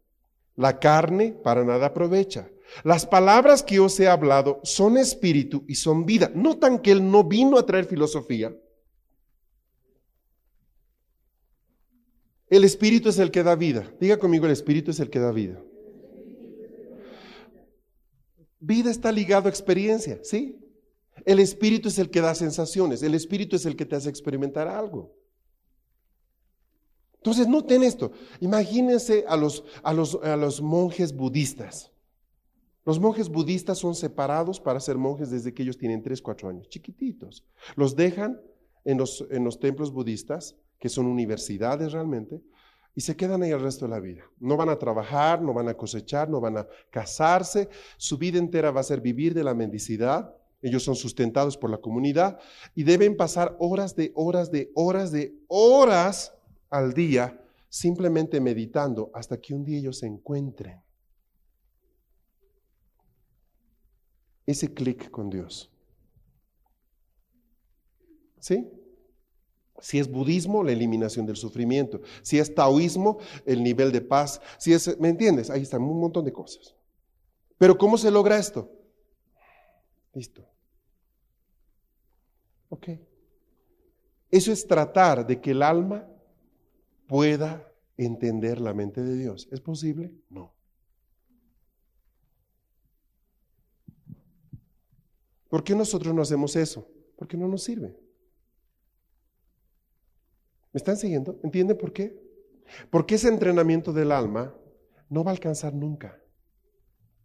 La 0.57 0.79
carne 0.79 1.31
para 1.41 1.63
nada 1.63 1.87
aprovecha. 1.87 2.49
Las 2.83 3.05
palabras 3.05 3.61
que 3.63 3.79
os 3.79 3.99
he 3.99 4.07
hablado 4.07 4.59
son 4.63 4.97
espíritu 4.97 5.63
y 5.67 5.75
son 5.75 6.05
vida. 6.05 6.31
Notan 6.33 6.79
que 6.79 6.91
Él 6.91 7.09
no 7.09 7.23
vino 7.23 7.57
a 7.57 7.65
traer 7.65 7.85
filosofía. 7.85 8.55
El 12.49 12.63
espíritu 12.63 13.09
es 13.09 13.19
el 13.19 13.31
que 13.31 13.43
da 13.43 13.55
vida. 13.55 13.91
Diga 13.99 14.17
conmigo, 14.17 14.45
el 14.45 14.51
espíritu 14.51 14.91
es 14.91 14.99
el 14.99 15.09
que 15.09 15.19
da 15.19 15.31
vida. 15.31 15.59
Vida 18.59 18.91
está 18.91 19.11
ligado 19.11 19.47
a 19.47 19.49
experiencia, 19.49 20.19
¿sí? 20.23 20.59
El 21.25 21.39
espíritu 21.39 21.89
es 21.89 21.99
el 21.99 22.09
que 22.09 22.21
da 22.21 22.33
sensaciones, 22.35 23.03
el 23.03 23.13
espíritu 23.13 23.55
es 23.55 23.65
el 23.65 23.75
que 23.75 23.85
te 23.85 23.95
hace 23.95 24.09
experimentar 24.09 24.67
algo. 24.67 25.15
Entonces, 27.15 27.47
noten 27.47 27.83
esto. 27.83 28.11
Imagínense 28.41 29.23
a 29.27 29.37
los, 29.37 29.63
a 29.81 29.93
los, 29.93 30.19
a 30.21 30.35
los 30.35 30.61
monjes 30.61 31.13
budistas. 31.13 31.92
Los 32.85 32.99
monjes 32.99 33.29
budistas 33.29 33.77
son 33.77 33.95
separados 33.95 34.59
para 34.59 34.79
ser 34.79 34.97
monjes 34.97 35.29
desde 35.29 35.53
que 35.53 35.63
ellos 35.63 35.77
tienen 35.77 36.03
3, 36.03 36.21
4 36.21 36.49
años, 36.49 36.67
chiquititos. 36.67 37.45
Los 37.75 37.95
dejan 37.95 38.41
en 38.83 38.97
los, 38.97 39.25
en 39.31 39.43
los 39.43 39.59
templos 39.59 39.91
budistas, 39.91 40.55
que 40.79 40.89
son 40.89 41.05
universidades 41.05 41.93
realmente, 41.93 42.41
y 42.95 43.01
se 43.01 43.15
quedan 43.15 43.41
ahí 43.41 43.51
el 43.51 43.61
resto 43.61 43.85
de 43.85 43.91
la 43.91 43.99
vida. 43.99 44.23
No 44.39 44.57
van 44.57 44.69
a 44.69 44.77
trabajar, 44.77 45.41
no 45.41 45.53
van 45.53 45.69
a 45.69 45.73
cosechar, 45.73 46.29
no 46.29 46.41
van 46.41 46.57
a 46.57 46.67
casarse. 46.91 47.69
Su 47.97 48.17
vida 48.17 48.37
entera 48.37 48.71
va 48.71 48.81
a 48.81 48.83
ser 48.83 49.01
vivir 49.01 49.33
de 49.33 49.43
la 49.43 49.53
mendicidad. 49.53 50.35
Ellos 50.61 50.83
son 50.83 50.95
sustentados 50.95 51.57
por 51.57 51.69
la 51.69 51.77
comunidad 51.77 52.39
y 52.75 52.83
deben 52.83 53.17
pasar 53.17 53.55
horas 53.59 53.95
de 53.95 54.11
horas 54.15 54.51
de 54.51 54.71
horas 54.75 55.11
de 55.11 55.35
horas 55.47 56.33
al 56.69 56.93
día 56.93 57.39
simplemente 57.69 58.39
meditando 58.39 59.09
hasta 59.15 59.41
que 59.41 59.53
un 59.53 59.63
día 59.63 59.79
ellos 59.79 59.97
se 59.97 60.05
encuentren. 60.05 60.79
Ese 64.45 64.73
clic 64.73 65.09
con 65.09 65.29
Dios. 65.29 65.71
¿Sí? 68.39 68.69
Si 69.79 69.99
es 69.99 70.09
budismo, 70.09 70.63
la 70.63 70.71
eliminación 70.71 71.25
del 71.25 71.35
sufrimiento. 71.35 72.01
Si 72.21 72.39
es 72.39 72.53
taoísmo, 72.53 73.19
el 73.45 73.63
nivel 73.63 73.91
de 73.91 74.01
paz. 74.01 74.41
Si 74.57 74.73
es, 74.73 74.99
¿me 74.99 75.09
entiendes? 75.09 75.49
Ahí 75.49 75.61
están 75.61 75.81
un 75.81 75.99
montón 75.99 76.25
de 76.25 76.31
cosas. 76.31 76.75
Pero 77.57 77.77
¿cómo 77.77 77.97
se 77.97 78.11
logra 78.11 78.37
esto? 78.37 78.71
Listo. 80.13 80.47
Ok. 82.69 82.89
Eso 84.31 84.51
es 84.51 84.67
tratar 84.67 85.27
de 85.27 85.39
que 85.39 85.51
el 85.51 85.61
alma 85.61 86.07
pueda 87.07 87.71
entender 87.97 88.59
la 88.59 88.73
mente 88.73 89.01
de 89.03 89.15
Dios. 89.15 89.47
¿Es 89.51 89.61
posible? 89.61 90.11
No. 90.29 90.52
¿Por 95.53 95.63
qué 95.63 95.75
nosotros 95.75 96.15
no 96.15 96.23
hacemos 96.23 96.55
eso? 96.55 96.89
Porque 97.15 97.37
no 97.37 97.47
nos 97.47 97.61
sirve. 97.61 97.95
¿Me 100.71 100.79
están 100.79 100.97
siguiendo? 100.97 101.39
¿Entienden 101.43 101.77
por 101.77 101.93
qué? 101.93 102.19
Porque 102.89 103.13
ese 103.13 103.27
entrenamiento 103.27 103.93
del 103.93 104.11
alma 104.11 104.51
no 105.09 105.23
va 105.23 105.29
a 105.29 105.35
alcanzar 105.35 105.75
nunca 105.75 106.19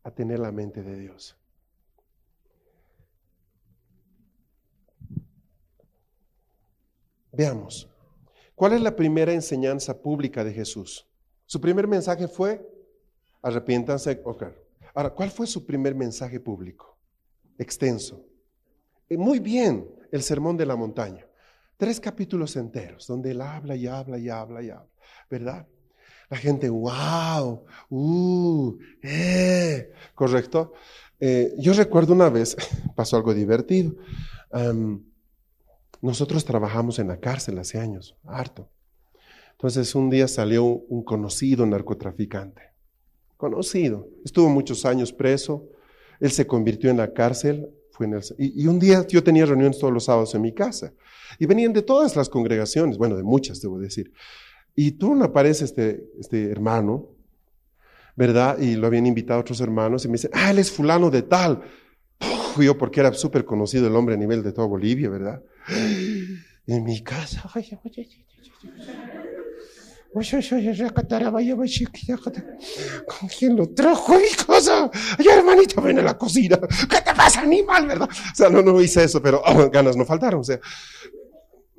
a 0.02 0.10
tener 0.10 0.40
la 0.40 0.52
mente 0.52 0.82
de 0.82 0.98
Dios. 1.00 1.38
Veamos. 7.32 7.88
¿Cuál 8.54 8.74
es 8.74 8.82
la 8.82 8.94
primera 8.94 9.32
enseñanza 9.32 10.02
pública 10.02 10.44
de 10.44 10.52
Jesús? 10.52 11.08
Su 11.46 11.62
primer 11.62 11.88
mensaje 11.88 12.28
fue, 12.28 12.60
arrepiéntanse. 13.40 14.22
Ahora, 14.92 15.14
¿cuál 15.14 15.30
fue 15.30 15.46
su 15.46 15.64
primer 15.64 15.94
mensaje 15.94 16.38
público? 16.38 16.97
Extenso. 17.58 18.24
Muy 19.10 19.40
bien, 19.40 19.86
el 20.12 20.22
sermón 20.22 20.56
de 20.56 20.66
la 20.66 20.76
montaña. 20.76 21.26
Tres 21.76 22.00
capítulos 22.00 22.56
enteros, 22.56 23.06
donde 23.06 23.32
él 23.32 23.40
habla 23.40 23.76
y 23.76 23.86
habla 23.86 24.18
y 24.18 24.28
habla 24.28 24.62
y 24.62 24.70
habla, 24.70 24.88
¿verdad? 25.30 25.66
La 26.30 26.36
gente, 26.36 26.68
wow, 26.68 27.64
uh, 27.88 28.78
eh, 29.02 29.92
correcto. 30.14 30.72
Eh, 31.20 31.54
yo 31.58 31.72
recuerdo 31.72 32.12
una 32.12 32.28
vez, 32.28 32.56
pasó 32.96 33.16
algo 33.16 33.34
divertido. 33.34 33.94
Nosotros 36.00 36.44
trabajamos 36.44 36.98
en 36.98 37.08
la 37.08 37.18
cárcel 37.18 37.58
hace 37.58 37.78
años, 37.78 38.16
harto. 38.24 38.70
Entonces 39.52 39.94
un 39.96 40.10
día 40.10 40.28
salió 40.28 40.64
un 40.64 41.02
conocido 41.02 41.66
narcotraficante, 41.66 42.62
conocido, 43.36 44.06
estuvo 44.24 44.48
muchos 44.48 44.84
años 44.84 45.12
preso, 45.12 45.68
él 46.20 46.30
se 46.30 46.46
convirtió 46.46 46.90
en 46.90 46.96
la 46.96 47.12
cárcel, 47.12 47.68
fue 47.90 48.06
en 48.06 48.14
el, 48.14 48.22
y, 48.38 48.66
un 48.66 48.78
día 48.78 49.06
yo 49.06 49.22
tenía 49.22 49.46
reuniones 49.46 49.78
todos 49.78 49.92
los 49.92 50.04
sábados 50.04 50.34
en 50.34 50.42
mi 50.42 50.52
casa 50.52 50.92
y 51.38 51.46
venían 51.46 51.72
de 51.72 51.82
todas 51.82 52.16
las 52.16 52.28
congregaciones, 52.28 52.98
bueno, 52.98 53.16
de 53.16 53.22
muchas 53.22 53.60
debo 53.60 53.78
decir. 53.78 54.12
Y 54.74 54.92
tú 54.92 55.20
aparece 55.22 55.64
este, 55.64 56.04
este 56.20 56.50
hermano, 56.50 57.08
¿verdad? 58.14 58.58
Y 58.58 58.76
lo 58.76 58.86
habían 58.86 59.06
invitado 59.06 59.40
otros 59.40 59.60
hermanos 59.60 60.04
y 60.04 60.08
me 60.08 60.12
dicen, 60.12 60.30
ah, 60.34 60.50
él 60.50 60.58
es 60.58 60.70
fulano 60.70 61.10
de 61.10 61.22
tal. 61.22 61.62
Fui 62.54 62.66
yo 62.66 62.78
porque 62.78 63.00
era 63.00 63.12
súper 63.12 63.44
conocido 63.44 63.86
el 63.88 63.96
hombre 63.96 64.14
a 64.14 64.18
nivel 64.18 64.42
de 64.42 64.52
toda 64.52 64.66
Bolivia, 64.66 65.08
¿verdad? 65.08 65.42
En 66.66 66.84
mi 66.84 67.02
casa. 67.02 67.48
¿Con 73.06 73.28
quién 73.28 73.56
lo 73.56 73.68
trajo 73.68 74.14
mi 74.18 74.30
casa? 74.46 74.90
Ay, 75.18 75.26
hermanito, 75.28 75.82
ven 75.82 75.98
a 75.98 76.02
la 76.02 76.16
cocina. 76.16 76.58
¿Qué 76.58 77.00
te 77.02 77.14
pasa, 77.14 77.42
animal, 77.42 77.86
verdad? 77.86 78.08
O 78.08 78.34
sea, 78.34 78.48
no, 78.48 78.62
no 78.62 78.80
hice 78.80 79.04
eso, 79.04 79.20
pero 79.20 79.42
oh, 79.44 79.70
ganas 79.70 79.96
no 79.96 80.04
faltaron. 80.04 80.42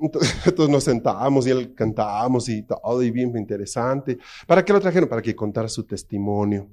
Entonces 0.00 0.68
nos 0.68 0.84
sentábamos 0.84 1.46
y 1.46 1.50
él 1.50 1.74
cantábamos 1.74 2.48
y 2.48 2.62
todo, 2.62 3.02
y 3.02 3.10
bien 3.10 3.36
interesante. 3.36 4.18
¿Para 4.46 4.64
qué 4.64 4.72
lo 4.72 4.80
trajeron? 4.80 5.08
Para 5.08 5.22
que 5.22 5.34
contara 5.34 5.68
su 5.68 5.84
testimonio. 5.84 6.70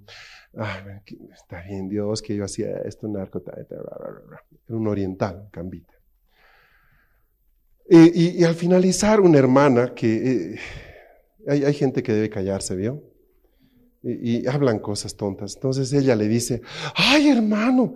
está 1.33 1.63
bien, 1.63 1.89
Dios, 1.89 2.21
que 2.21 2.35
yo 2.35 2.45
hacía 2.45 2.77
esto, 2.85 3.07
narco, 3.07 3.41
era 3.45 4.77
un 4.77 4.87
oriental, 4.87 5.49
cambita. 5.51 5.93
Y, 7.89 8.43
al 8.43 8.55
finalizar, 8.55 9.21
una 9.21 9.39
hermana 9.39 9.93
que 9.93 10.53
eh, 10.53 10.59
hay, 11.47 11.73
gente 11.73 12.03
que 12.03 12.13
debe 12.13 12.29
callarse, 12.29 12.75
¿vio? 12.75 13.03
Y, 14.03 14.45
hablan 14.47 14.79
cosas 14.79 15.15
tontas. 15.15 15.55
Entonces 15.55 15.91
ella 15.93 16.15
le 16.15 16.27
dice, 16.27 16.61
ay 16.95 17.29
hermano, 17.29 17.95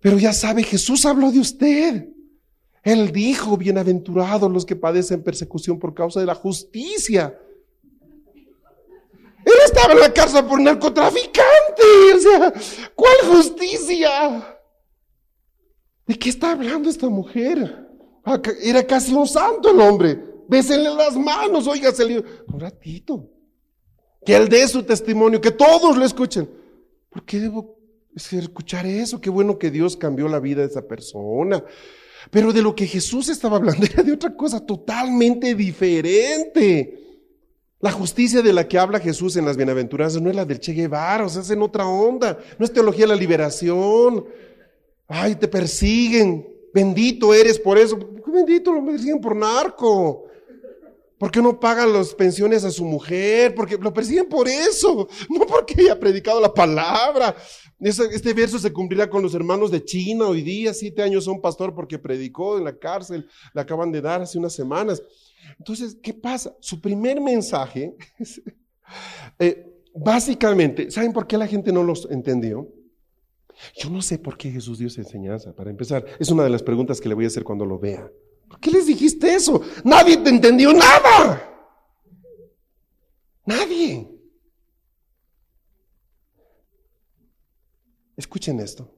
pero 0.00 0.18
ya 0.18 0.32
sabe, 0.32 0.62
Jesús 0.62 1.06
habló 1.06 1.30
de 1.30 1.40
usted. 1.40 2.08
Él 2.82 3.12
dijo, 3.12 3.56
bienaventurados 3.56 4.50
los 4.50 4.64
que 4.64 4.76
padecen 4.76 5.22
persecución 5.22 5.78
por 5.78 5.94
causa 5.94 6.20
de 6.20 6.26
la 6.26 6.34
justicia. 6.34 7.38
Él 9.44 9.54
estaba 9.64 9.94
en 9.94 10.00
la 10.00 10.12
cárcel 10.12 10.44
por 10.44 10.60
narcotraficante. 10.60 11.82
O 12.14 12.20
sea, 12.20 12.52
¿cuál 12.94 13.16
justicia? 13.30 14.58
¿De 16.06 16.18
qué 16.18 16.28
está 16.28 16.52
hablando 16.52 16.88
esta 16.88 17.08
mujer? 17.08 17.86
Era 18.62 18.86
casi 18.86 19.12
un 19.12 19.26
santo 19.26 19.70
el 19.70 19.80
hombre. 19.80 20.27
Bésenle 20.48 20.94
las 20.94 21.14
manos, 21.16 21.66
oígase 21.66 22.24
Un 22.52 22.60
ratito. 22.60 23.28
Que 24.24 24.34
él 24.34 24.48
dé 24.48 24.66
su 24.66 24.82
testimonio, 24.82 25.40
que 25.40 25.50
todos 25.50 25.96
lo 25.96 26.04
escuchen. 26.04 26.48
¿Por 27.10 27.24
qué 27.24 27.38
debo 27.38 27.78
escuchar 28.14 28.86
eso? 28.86 29.20
Qué 29.20 29.30
bueno 29.30 29.58
que 29.58 29.70
Dios 29.70 29.96
cambió 29.96 30.26
la 30.26 30.40
vida 30.40 30.62
de 30.62 30.68
esa 30.68 30.88
persona. 30.88 31.62
Pero 32.30 32.52
de 32.52 32.62
lo 32.62 32.74
que 32.74 32.86
Jesús 32.86 33.28
estaba 33.28 33.58
hablando 33.58 33.86
era 33.92 34.02
de 34.02 34.12
otra 34.12 34.34
cosa 34.34 34.64
totalmente 34.64 35.54
diferente. 35.54 37.04
La 37.80 37.92
justicia 37.92 38.42
de 38.42 38.52
la 38.52 38.66
que 38.66 38.78
habla 38.78 38.98
Jesús 38.98 39.36
en 39.36 39.44
las 39.44 39.56
bienaventuranzas 39.56 40.20
no 40.20 40.30
es 40.30 40.36
la 40.36 40.44
del 40.44 40.58
Che 40.58 40.72
Guevara, 40.72 41.26
o 41.26 41.28
sea, 41.28 41.42
es 41.42 41.50
en 41.50 41.62
otra 41.62 41.86
onda. 41.86 42.36
No 42.58 42.64
es 42.64 42.72
teología 42.72 43.04
de 43.04 43.14
la 43.14 43.20
liberación. 43.20 44.24
Ay, 45.06 45.36
te 45.36 45.46
persiguen. 45.46 46.48
Bendito 46.72 47.32
eres 47.32 47.58
por 47.58 47.78
eso. 47.78 47.98
Bendito 48.26 48.72
lo 48.72 48.84
persiguen 48.84 49.20
por 49.20 49.36
narco. 49.36 50.27
¿Por 51.18 51.32
qué 51.32 51.42
no 51.42 51.58
pagan 51.58 51.92
las 51.92 52.14
pensiones 52.14 52.64
a 52.64 52.70
su 52.70 52.84
mujer? 52.84 53.54
Porque 53.54 53.76
lo 53.76 53.92
persiguen 53.92 54.28
por 54.28 54.48
eso, 54.48 55.08
no 55.28 55.46
porque 55.46 55.80
haya 55.80 55.98
predicado 55.98 56.40
la 56.40 56.54
palabra. 56.54 57.34
Este 57.80 58.32
verso 58.32 58.58
se 58.58 58.72
cumplirá 58.72 59.10
con 59.10 59.22
los 59.22 59.34
hermanos 59.34 59.70
de 59.70 59.84
China 59.84 60.28
hoy 60.28 60.42
día, 60.42 60.72
siete 60.72 61.02
años 61.02 61.24
son 61.24 61.40
pastor 61.40 61.74
porque 61.74 61.98
predicó 61.98 62.56
en 62.58 62.64
la 62.64 62.76
cárcel, 62.76 63.28
le 63.52 63.60
acaban 63.60 63.90
de 63.90 64.00
dar 64.00 64.22
hace 64.22 64.38
unas 64.38 64.52
semanas. 64.52 65.02
Entonces, 65.58 65.96
¿qué 66.00 66.14
pasa? 66.14 66.56
Su 66.60 66.80
primer 66.80 67.20
mensaje, 67.20 67.96
eh, 69.38 69.66
básicamente, 69.94 70.90
¿saben 70.90 71.12
por 71.12 71.26
qué 71.26 71.36
la 71.36 71.46
gente 71.46 71.72
no 71.72 71.82
los 71.82 72.08
entendió? 72.10 72.68
Yo 73.76 73.90
no 73.90 74.02
sé 74.02 74.18
por 74.18 74.36
qué 74.36 74.50
Jesús 74.50 74.78
dio 74.78 74.86
esa 74.86 75.00
enseñanza, 75.00 75.52
para 75.52 75.70
empezar. 75.70 76.04
Es 76.20 76.30
una 76.30 76.44
de 76.44 76.50
las 76.50 76.62
preguntas 76.62 77.00
que 77.00 77.08
le 77.08 77.16
voy 77.16 77.24
a 77.24 77.28
hacer 77.28 77.42
cuando 77.42 77.66
lo 77.66 77.78
vea. 77.78 78.08
¿Por 78.48 78.60
qué 78.60 78.70
les 78.70 78.86
dijiste 78.86 79.34
eso? 79.34 79.62
Nadie 79.84 80.16
te 80.16 80.30
entendió 80.30 80.72
nada. 80.72 81.44
Nadie. 83.44 84.08
Escuchen 88.16 88.60
esto. 88.60 88.94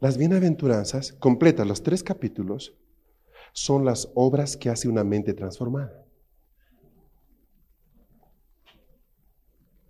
Las 0.00 0.16
bienaventuranzas, 0.16 1.12
completas 1.12 1.66
los 1.66 1.82
tres 1.82 2.02
capítulos, 2.02 2.74
son 3.52 3.84
las 3.84 4.10
obras 4.14 4.56
que 4.56 4.70
hace 4.70 4.88
una 4.88 5.04
mente 5.04 5.34
transformada. 5.34 6.04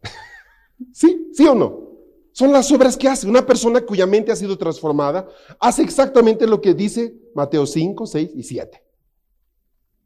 ¿Sí? 0.93 1.31
¿Sí 1.33 1.47
o 1.47 1.55
no? 1.55 1.90
Son 2.33 2.53
las 2.53 2.71
obras 2.73 2.97
que 2.97 3.09
hace. 3.09 3.27
Una 3.27 3.45
persona 3.45 3.81
cuya 3.81 4.07
mente 4.07 4.33
ha 4.33 4.37
sido 4.37 4.57
transformada 4.57 5.29
hace 5.59 5.83
exactamente 5.83 6.47
lo 6.47 6.61
que 6.61 6.75
dice 6.75 7.15
Mateo 7.35 7.67
5, 7.67 8.07
6 8.07 8.31
y 8.35 8.43
7. 8.43 8.83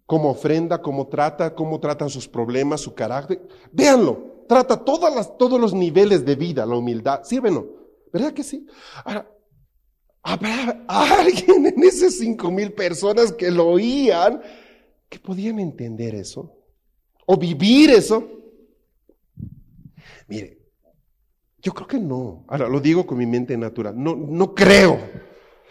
Cómo 0.07 0.31
ofrenda, 0.31 0.83
cómo 0.83 1.09
trata, 1.09 1.55
cómo 1.55 1.81
tratan 1.81 2.11
sus 2.11 2.29
problemas, 2.29 2.81
su 2.81 2.95
carácter. 2.95 3.47
Véanlo. 3.73 4.35
Trata 4.47 4.77
todas 4.85 5.39
todos 5.39 5.59
los 5.59 5.73
niveles 5.73 6.25
de 6.25 6.35
vida, 6.35 6.67
la 6.67 6.77
humildad. 6.77 7.21
¿Sí 7.25 7.39
o 7.39 7.43
no? 7.43 7.67
¿Verdad 8.13 8.33
que 8.33 8.43
sí? 8.43 8.67
Ahora, 9.05 9.29
¿habrá 10.23 10.85
alguien 10.87 11.67
en 11.67 11.83
esas 11.83 12.19
cinco 12.19 12.51
mil 12.51 12.73
personas 12.73 13.33
que 13.33 13.51
lo 13.51 13.69
oían 13.69 14.43
que 15.09 15.19
podían 15.19 15.59
entender 15.59 16.15
eso? 16.15 16.53
¿O 17.27 17.37
vivir 17.37 17.91
eso? 17.91 18.29
Mire, 20.29 20.64
yo 21.65 21.73
creo 21.73 21.89
que 21.89 21.99
no. 21.99 22.45
Ahora 22.47 22.69
lo 22.69 22.79
digo 22.79 23.07
con 23.07 23.17
mi 23.17 23.27
mente 23.27 23.57
natural. 23.57 23.95
No, 23.97 24.15
no 24.15 24.55
creo. 24.55 25.01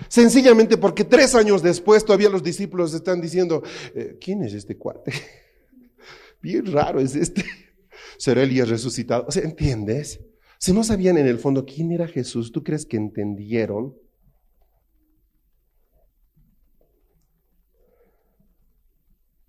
Sencillamente 0.10 0.76
porque 0.76 1.04
tres 1.04 1.36
años 1.36 1.62
después 1.62 2.04
todavía 2.04 2.30
los 2.30 2.42
discípulos 2.42 2.96
están 2.96 3.22
diciendo, 3.22 3.62
eh, 3.94 4.18
¿quién 4.20 4.44
es 4.44 4.56
este 4.56 4.76
cuate? 4.76 5.14
Bien 6.42 6.66
raro 6.66 7.00
es 7.00 7.16
este. 7.16 7.46
¿Será 8.18 8.42
Elías 8.42 8.70
resucitado? 8.70 9.26
O 9.28 9.32
sea, 9.32 9.44
¿entiendes? 9.44 10.20
Si 10.58 10.74
no 10.74 10.84
sabían 10.84 11.20
en 11.20 11.28
el 11.28 11.38
fondo 11.38 11.64
quién 11.64 11.92
era 11.92 12.08
Jesús, 12.08 12.52
¿tú 12.52 12.64
crees 12.64 12.88
que 12.88 12.98
entendieron? 12.98 13.96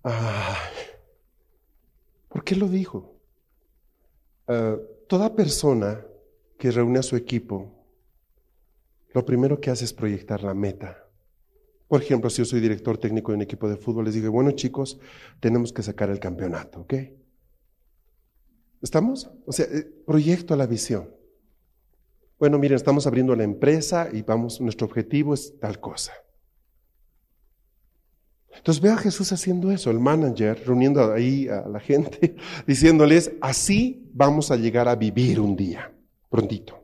Ah, 0.03 0.59
¿Por 2.29 2.43
qué 2.43 2.55
lo 2.55 2.67
dijo? 2.67 3.19
Ah, 4.47 4.77
toda 5.07 5.35
persona 5.35 6.05
que 6.57 6.71
reúne 6.71 6.99
a 6.99 7.03
su 7.03 7.15
equipo, 7.15 7.75
lo 9.13 9.25
primero 9.25 9.59
que 9.59 9.71
hace 9.71 9.85
es 9.85 9.93
proyectar 9.93 10.43
la 10.43 10.53
meta. 10.53 11.07
Por 11.87 12.01
ejemplo, 12.01 12.29
si 12.29 12.39
yo 12.39 12.45
soy 12.45 12.59
director 12.59 12.97
técnico 12.97 13.31
de 13.31 13.37
un 13.37 13.41
equipo 13.43 13.69
de 13.69 13.77
fútbol, 13.77 14.05
les 14.05 14.15
digo, 14.15 14.31
bueno 14.31 14.51
chicos, 14.51 14.99
tenemos 15.39 15.71
que 15.71 15.83
sacar 15.83 16.09
el 16.09 16.19
campeonato, 16.19 16.81
¿ok? 16.81 16.93
¿Estamos? 18.81 19.31
O 19.45 19.51
sea, 19.51 19.65
eh, 19.65 19.85
proyecto 20.05 20.55
la 20.55 20.67
visión. 20.67 21.09
Bueno, 22.37 22.59
miren, 22.59 22.75
estamos 22.75 23.07
abriendo 23.07 23.35
la 23.35 23.43
empresa 23.43 24.09
y 24.11 24.21
vamos, 24.21 24.59
nuestro 24.59 24.87
objetivo 24.87 25.33
es 25.33 25.57
tal 25.59 25.79
cosa. 25.79 26.11
Entonces 28.53 28.81
ve 28.81 28.89
a 28.89 28.97
Jesús 28.97 29.31
haciendo 29.31 29.71
eso, 29.71 29.91
el 29.91 29.99
manager 29.99 30.61
reuniendo 30.65 31.13
ahí 31.13 31.47
a 31.47 31.67
la 31.67 31.79
gente, 31.79 32.35
diciéndoles, 32.67 33.31
así 33.39 34.09
vamos 34.13 34.51
a 34.51 34.57
llegar 34.57 34.87
a 34.87 34.95
vivir 34.95 35.39
un 35.39 35.55
día 35.55 35.94
prontito. 36.35 36.83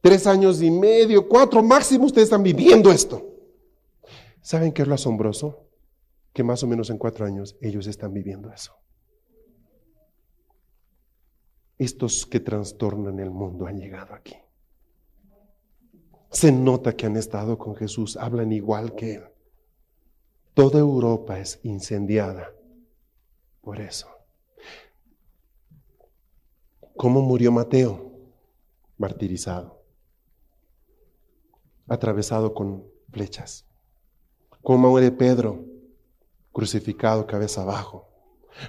Tres 0.00 0.26
años 0.26 0.60
y 0.60 0.72
medio, 0.72 1.28
cuatro 1.28 1.62
máximo, 1.62 2.06
ustedes 2.06 2.24
están 2.24 2.42
viviendo 2.42 2.90
esto. 2.90 3.24
¿Saben 4.40 4.72
qué 4.72 4.82
es 4.82 4.88
lo 4.88 4.94
asombroso? 4.94 5.68
Que 6.32 6.42
más 6.42 6.64
o 6.64 6.66
menos 6.66 6.90
en 6.90 6.98
cuatro 6.98 7.24
años 7.24 7.56
ellos 7.60 7.86
están 7.86 8.12
viviendo 8.12 8.52
eso. 8.52 8.74
Estos 11.76 12.26
que 12.26 12.40
trastornan 12.40 13.20
el 13.20 13.30
mundo 13.30 13.66
han 13.66 13.78
llegado 13.78 14.14
aquí. 14.14 14.34
Se 16.30 16.50
nota 16.50 16.96
que 16.96 17.06
han 17.06 17.16
estado 17.16 17.56
con 17.56 17.76
Jesús, 17.76 18.16
hablan 18.16 18.50
igual 18.50 18.96
que 18.96 19.14
Él. 19.14 19.24
Toda 20.54 20.80
Europa 20.80 21.38
es 21.38 21.60
incendiada 21.62 22.52
por 23.60 23.80
eso. 23.80 24.17
¿Cómo 26.98 27.22
murió 27.22 27.52
Mateo? 27.52 28.10
Martirizado, 28.96 29.84
atravesado 31.86 32.52
con 32.52 32.90
flechas. 33.12 33.64
¿Cómo 34.64 34.90
muere 34.90 35.12
Pedro? 35.12 35.64
Crucificado 36.50 37.24
cabeza 37.24 37.62
abajo. 37.62 38.08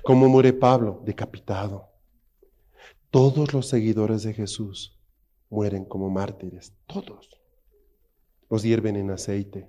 ¿Cómo 0.03 0.29
muere 0.29 0.53
Pablo? 0.53 1.01
Decapitado. 1.03 1.89
Todos 3.09 3.51
los 3.51 3.67
seguidores 3.67 4.21
de 4.21 4.35
Jesús 4.35 4.95
mueren 5.49 5.83
como 5.83 6.11
mártires, 6.11 6.75
todos. 6.85 7.31
Los 8.47 8.61
hierven 8.61 8.95
en 8.95 9.09
aceite. 9.09 9.67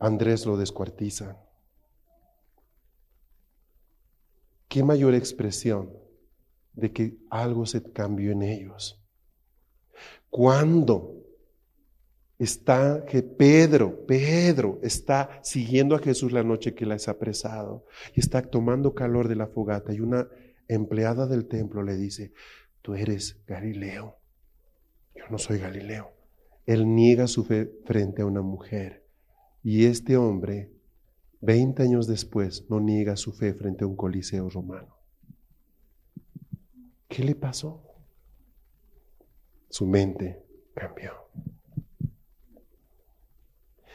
Andrés 0.00 0.44
lo 0.46 0.56
descuartiza. 0.56 1.36
¿Qué 4.66 4.82
mayor 4.82 5.14
expresión 5.14 6.01
de 6.74 6.92
que 6.92 7.16
algo 7.30 7.66
se 7.66 7.82
cambió 7.92 8.32
en 8.32 8.42
ellos. 8.42 9.02
Cuando 10.30 11.22
está 12.38 13.04
que 13.06 13.22
Pedro, 13.22 14.04
Pedro 14.06 14.80
está 14.82 15.40
siguiendo 15.42 15.94
a 15.94 16.00
Jesús 16.00 16.32
la 16.32 16.42
noche 16.42 16.74
que 16.74 16.86
la 16.86 16.96
es 16.96 17.08
apresado 17.08 17.84
y 18.14 18.20
está 18.20 18.42
tomando 18.42 18.94
calor 18.94 19.28
de 19.28 19.36
la 19.36 19.46
fogata 19.46 19.92
y 19.92 20.00
una 20.00 20.28
empleada 20.68 21.26
del 21.26 21.46
templo 21.46 21.82
le 21.82 21.96
dice, 21.96 22.32
tú 22.80 22.94
eres 22.94 23.40
Galileo, 23.46 24.16
yo 25.14 25.24
no 25.30 25.38
soy 25.38 25.58
Galileo. 25.58 26.12
Él 26.66 26.94
niega 26.94 27.26
su 27.26 27.44
fe 27.44 27.70
frente 27.84 28.22
a 28.22 28.26
una 28.26 28.42
mujer 28.42 29.04
y 29.62 29.84
este 29.84 30.16
hombre, 30.16 30.72
20 31.40 31.82
años 31.82 32.06
después, 32.06 32.64
no 32.68 32.80
niega 32.80 33.16
su 33.16 33.32
fe 33.32 33.54
frente 33.54 33.84
a 33.84 33.86
un 33.86 33.96
coliseo 33.96 34.48
romano. 34.48 35.01
¿Qué 37.12 37.22
le 37.22 37.34
pasó? 37.34 37.82
Su 39.68 39.86
mente 39.86 40.42
cambió. 40.72 41.12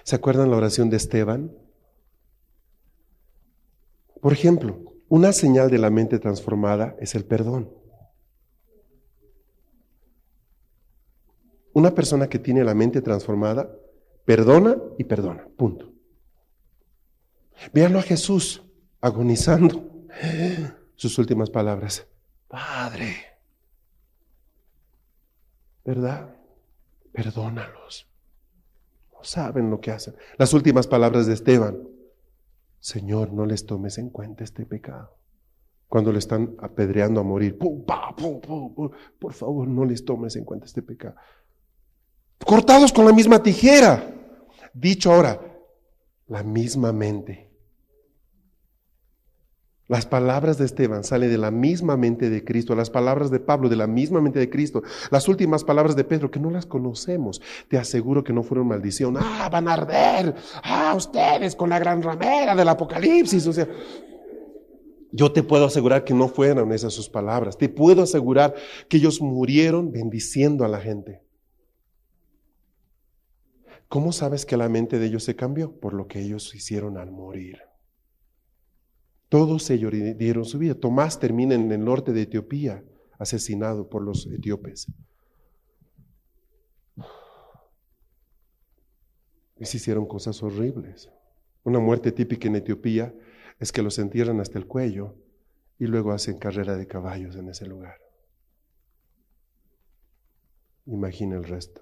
¿Se 0.03 0.15
acuerdan 0.15 0.51
la 0.51 0.57
oración 0.57 0.91
de 0.91 0.97
Esteban? 0.97 1.51
Por 4.21 4.33
ejemplo, 4.33 4.93
una 5.09 5.33
señal 5.33 5.71
de 5.71 5.79
la 5.79 5.89
mente 5.89 6.19
transformada 6.19 6.95
es 6.99 7.15
el 7.15 7.25
perdón. 7.25 7.73
Una 11.73 11.95
persona 11.95 12.29
que 12.29 12.37
tiene 12.37 12.63
la 12.63 12.75
mente 12.75 13.01
transformada 13.01 13.75
perdona 14.25 14.77
y 14.99 15.05
perdona. 15.05 15.47
Punto. 15.57 15.91
Véanlo 17.73 17.97
a 17.97 18.03
Jesús 18.03 18.63
agonizando. 19.01 19.89
Sus 20.95 21.17
últimas 21.17 21.49
palabras. 21.49 22.07
Padre, 22.47 23.15
¿verdad? 25.83 26.35
Perdónalos. 27.11 28.07
No 29.11 29.23
saben 29.23 29.69
lo 29.69 29.81
que 29.81 29.91
hacen. 29.91 30.15
Las 30.37 30.53
últimas 30.53 30.87
palabras 30.87 31.27
de 31.27 31.33
Esteban. 31.33 31.77
Señor, 32.79 33.33
no 33.33 33.45
les 33.45 33.65
tomes 33.65 33.97
en 33.97 34.09
cuenta 34.09 34.43
este 34.43 34.65
pecado. 34.65 35.17
Cuando 35.87 36.11
le 36.11 36.19
están 36.19 36.55
apedreando 36.59 37.19
a 37.19 37.23
morir, 37.23 37.57
por 37.57 39.33
favor, 39.33 39.67
no 39.67 39.85
les 39.85 40.05
tomes 40.05 40.35
en 40.35 40.45
cuenta 40.45 40.65
este 40.65 40.81
pecado. 40.81 41.15
Cortados 42.45 42.93
con 42.93 43.05
la 43.05 43.13
misma 43.13 43.41
tijera. 43.41 44.13
Dicho 44.73 45.11
ahora, 45.11 45.41
la 46.27 46.43
misma 46.43 46.93
mente 46.93 47.46
Las 49.87 50.05
palabras 50.05 50.57
de 50.57 50.65
Esteban 50.65 51.05
salen 51.05 51.29
de 51.29 51.37
la 51.37 51.49
misma 51.49 51.95
mente 51.95 52.29
de 52.29 52.43
Cristo, 52.43 52.75
las 52.75 52.89
palabras 52.89 53.31
de 53.31 53.39
Pablo 53.39 53.69
de 53.69 53.77
la 53.77 53.87
misma 53.87 54.19
mente 54.19 54.37
de 54.37 54.49
Cristo, 54.49 54.83
las 55.11 55.29
últimas 55.29 55.63
palabras 55.63 55.95
de 55.95 56.03
Pedro 56.03 56.29
que 56.29 56.41
no 56.41 56.51
las 56.51 56.65
conocemos, 56.65 57.41
te 57.69 57.77
aseguro 57.77 58.23
que 58.23 58.33
no 58.33 58.43
fueron 58.43 58.67
maldición. 58.67 59.15
Ah, 59.17 59.47
van 59.49 59.69
a 59.69 59.73
arder. 59.73 60.35
Ah, 60.61 60.93
ustedes 60.95 61.55
con 61.55 61.69
la 61.69 61.79
gran 61.79 62.03
ramera 62.03 62.53
del 62.53 62.67
Apocalipsis. 62.67 63.49
Yo 65.13 65.31
te 65.31 65.41
puedo 65.41 65.65
asegurar 65.65 66.03
que 66.03 66.13
no 66.13 66.27
fueron 66.27 66.73
esas 66.73 66.93
sus 66.93 67.07
palabras. 67.07 67.57
Te 67.57 67.69
puedo 67.69 68.03
asegurar 68.03 68.55
que 68.89 68.97
ellos 68.97 69.21
murieron 69.21 69.93
bendiciendo 69.93 70.65
a 70.65 70.67
la 70.67 70.81
gente. 70.81 71.21
¿Cómo 73.87 74.11
sabes 74.11 74.45
que 74.45 74.57
la 74.57 74.67
mente 74.67 74.99
de 74.99 75.05
ellos 75.05 75.23
se 75.23 75.37
cambió? 75.37 75.71
Por 75.79 75.93
lo 75.93 76.07
que 76.07 76.19
ellos 76.19 76.53
hicieron 76.53 76.97
al 76.97 77.11
morir. 77.11 77.66
Todos 79.29 79.69
ellos 79.69 79.91
dieron 80.17 80.45
su 80.45 80.57
vida. 80.57 80.73
Tomás 80.73 81.19
termina 81.19 81.55
en 81.55 81.71
el 81.71 81.83
norte 81.83 82.13
de 82.13 82.23
Etiopía, 82.23 82.83
asesinado 83.19 83.89
por 83.89 84.01
los 84.01 84.25
etíopes. 84.27 84.87
Y 89.59 89.65
se 89.65 89.77
hicieron 89.77 90.05
cosas 90.05 90.41
horribles. 90.43 91.09
Una 91.63 91.79
muerte 91.79 92.11
típica 92.11 92.47
en 92.47 92.55
Etiopía 92.55 93.13
es 93.59 93.71
que 93.71 93.81
los 93.81 93.99
entierran 93.99 94.39
hasta 94.39 94.59
el 94.59 94.67
cuello 94.67 95.15
y 95.79 95.87
luego 95.87 96.11
hacen 96.11 96.37
carrera 96.37 96.75
de 96.75 96.87
caballos 96.87 97.35
en 97.35 97.49
ese 97.49 97.65
lugar. 97.65 97.97
Imagina 100.85 101.35
el 101.35 101.43
resto. 101.43 101.81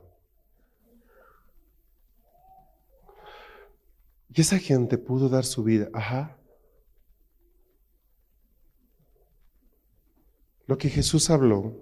Y 4.34 4.42
esa 4.42 4.58
gente 4.58 4.98
pudo 4.98 5.30
dar 5.30 5.46
su 5.46 5.64
vida, 5.64 5.90
ajá, 5.94 6.38
Lo 10.68 10.78
que 10.78 10.90
Jesús 10.90 11.30
habló 11.30 11.74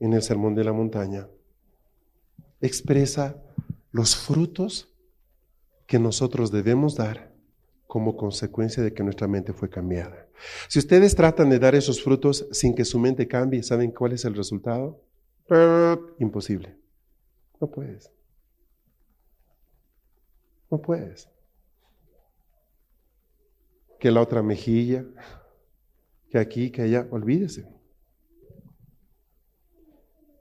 en 0.00 0.12
el 0.14 0.22
Sermón 0.22 0.54
de 0.54 0.64
la 0.64 0.72
Montaña 0.72 1.28
expresa 2.60 3.42
los 3.90 4.16
frutos 4.16 4.88
que 5.86 5.98
nosotros 5.98 6.50
debemos 6.50 6.96
dar 6.96 7.32
como 7.86 8.16
consecuencia 8.16 8.82
de 8.82 8.94
que 8.94 9.02
nuestra 9.02 9.28
mente 9.28 9.52
fue 9.52 9.68
cambiada. 9.68 10.26
Si 10.68 10.78
ustedes 10.78 11.14
tratan 11.14 11.50
de 11.50 11.58
dar 11.58 11.74
esos 11.74 12.02
frutos 12.02 12.48
sin 12.50 12.74
que 12.74 12.86
su 12.86 12.98
mente 12.98 13.28
cambie, 13.28 13.62
¿saben 13.62 13.90
cuál 13.90 14.12
es 14.12 14.24
el 14.24 14.34
resultado? 14.34 15.04
Imposible. 16.18 16.78
No 17.60 17.70
puedes. 17.70 18.10
No 20.70 20.80
puedes. 20.80 21.28
Que 24.00 24.10
la 24.10 24.22
otra 24.22 24.42
mejilla, 24.42 25.04
que 26.32 26.38
aquí, 26.38 26.70
que 26.70 26.80
allá, 26.80 27.06
olvídese. 27.10 27.68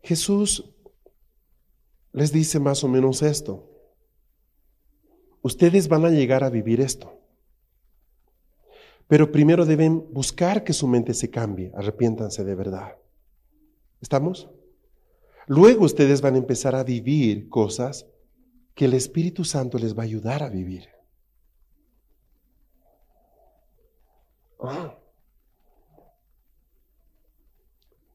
Jesús 0.01 0.73
les 2.13 2.32
dice 2.32 2.62
más 2.62 2.86
o 2.86 2.88
menos 2.88 3.21
esto. 3.21 3.69
Ustedes 5.41 5.89
van 5.89 6.06
a 6.06 6.10
llegar 6.10 6.45
a 6.45 6.49
vivir 6.49 6.80
esto. 6.80 7.19
Pero 9.10 9.34
primero 9.34 9.65
deben 9.65 10.13
buscar 10.13 10.63
que 10.63 10.71
su 10.71 10.88
mente 10.88 11.13
se 11.13 11.30
cambie, 11.30 11.73
arrepiéntanse 11.75 12.45
de 12.45 12.56
verdad. 12.56 12.95
¿Estamos? 13.99 14.49
Luego 15.47 15.84
ustedes 15.84 16.21
van 16.21 16.36
a 16.36 16.38
empezar 16.38 16.73
a 16.73 16.86
vivir 16.86 17.49
cosas 17.49 18.08
que 18.75 18.86
el 18.86 18.93
Espíritu 18.93 19.43
Santo 19.43 19.77
les 19.77 19.93
va 19.93 20.04
a 20.04 20.06
ayudar 20.06 20.41
a 20.41 20.49
vivir. 20.49 20.88
Ah. 24.62 25.01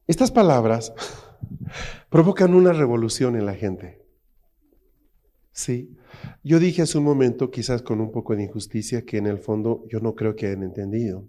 Estas 0.07 0.31
palabras 0.31 0.93
provocan 2.09 2.53
una 2.53 2.71
revolución 2.71 3.35
en 3.35 3.45
la 3.45 3.55
gente. 3.55 4.01
Sí, 5.51 5.97
yo 6.43 6.59
dije 6.59 6.83
hace 6.83 6.97
un 6.97 7.03
momento, 7.03 7.51
quizás 7.51 7.81
con 7.81 7.99
un 7.99 8.11
poco 8.11 8.35
de 8.35 8.43
injusticia, 8.43 9.03
que 9.03 9.17
en 9.17 9.27
el 9.27 9.39
fondo 9.39 9.83
yo 9.87 9.99
no 9.99 10.15
creo 10.15 10.35
que 10.35 10.47
hayan 10.47 10.63
entendido. 10.63 11.27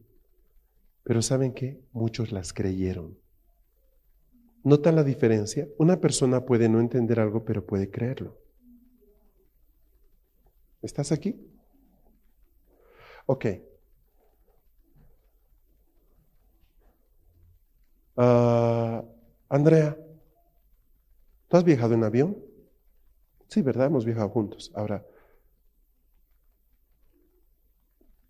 Pero 1.03 1.23
¿saben 1.23 1.53
qué? 1.55 1.81
Muchos 1.93 2.31
las 2.31 2.53
creyeron. 2.53 3.19
¿Notan 4.63 4.97
la 4.97 5.03
diferencia? 5.03 5.67
Una 5.79 6.01
persona 6.01 6.45
puede 6.45 6.69
no 6.69 6.79
entender 6.79 7.21
algo, 7.21 7.45
pero 7.45 7.65
puede 7.65 7.91
creerlo. 7.91 8.37
¿Estás 10.83 11.11
aquí? 11.11 11.35
Ok. 13.27 13.47
Ah, 18.21 19.05
Andrea, 19.49 19.97
¿tú 21.47 21.57
has 21.57 21.63
viajado 21.63 21.95
en 21.95 22.03
avión? 22.03 22.37
Sí, 23.47 23.63
¿verdad? 23.63 23.87
Hemos 23.87 24.05
viajado 24.05 24.29
juntos. 24.29 24.73
Ahora, 24.75 25.07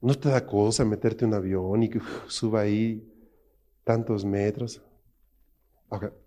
¿no 0.02 0.14
te 0.14 0.28
da 0.28 0.44
cosa 0.44 0.84
meterte 0.84 1.24
en 1.24 1.30
un 1.30 1.36
avión 1.36 1.82
y 1.82 1.88
que 1.88 2.00
suba 2.28 2.60
ahí 2.60 3.02
tantos 3.82 4.26
metros? 4.26 4.82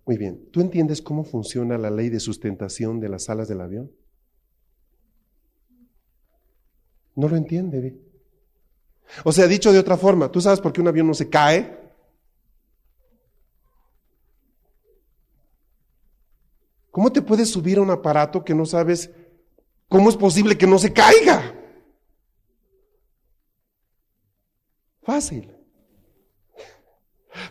muy 0.08 0.18
bien. 0.18 0.50
¿Tú 0.52 0.60
entiendes 0.60 1.04
cómo 1.04 1.24
funciona 1.24 1.78
la 1.78 1.92
ley 1.92 2.10
de 2.10 2.20
sustentación 2.20 3.00
de 3.00 3.10
las 3.10 3.30
alas 3.30 3.48
del 3.48 3.62
avión? 3.62 3.92
No 7.16 7.30
lo 7.30 7.36
entiende. 7.36 7.96
O 9.24 9.32
sea, 9.32 9.46
dicho 9.46 9.72
de 9.72 9.78
otra 9.78 9.98
forma, 9.98 10.32
¿tú 10.32 10.42
sabes 10.42 10.60
por 10.60 10.74
qué 10.74 10.82
un 10.82 10.88
avión 10.88 11.06
no 11.06 11.14
se 11.14 11.30
cae? 11.30 11.81
¿Cómo 16.92 17.10
te 17.12 17.22
puedes 17.22 17.50
subir 17.50 17.78
a 17.78 17.82
un 17.82 17.90
aparato 17.90 18.44
que 18.44 18.54
no 18.54 18.66
sabes 18.66 19.10
cómo 19.88 20.10
es 20.10 20.18
posible 20.18 20.58
que 20.58 20.68
no 20.68 20.78
se 20.78 20.92
caiga? 20.92 21.56
Fácil. 25.02 25.50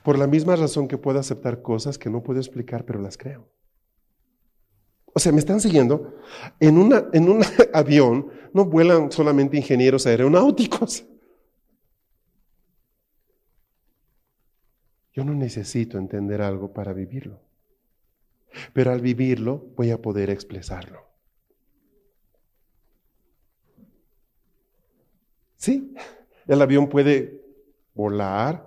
Por 0.04 0.18
la 0.18 0.26
misma 0.26 0.56
razón 0.56 0.86
que 0.86 0.98
puedo 0.98 1.18
aceptar 1.18 1.62
cosas 1.62 1.96
que 1.96 2.10
no 2.10 2.22
puedo 2.22 2.38
explicar, 2.38 2.84
pero 2.84 3.00
las 3.00 3.16
creo. 3.16 3.48
O 5.14 5.18
sea, 5.18 5.32
me 5.32 5.38
están 5.38 5.58
siguiendo. 5.58 6.18
En, 6.60 6.76
en 7.12 7.28
un 7.28 7.42
avión 7.72 8.30
no 8.52 8.66
vuelan 8.66 9.10
solamente 9.10 9.56
ingenieros 9.56 10.06
aeronáuticos. 10.06 11.06
Yo 15.14 15.24
no 15.24 15.34
necesito 15.34 15.96
entender 15.96 16.42
algo 16.42 16.72
para 16.72 16.92
vivirlo 16.92 17.49
pero 18.72 18.92
al 18.92 19.00
vivirlo 19.00 19.66
voy 19.76 19.90
a 19.90 20.00
poder 20.00 20.30
expresarlo. 20.30 21.10
Sí, 25.56 25.94
el 26.46 26.62
avión 26.62 26.88
puede 26.88 27.42
volar 27.94 28.66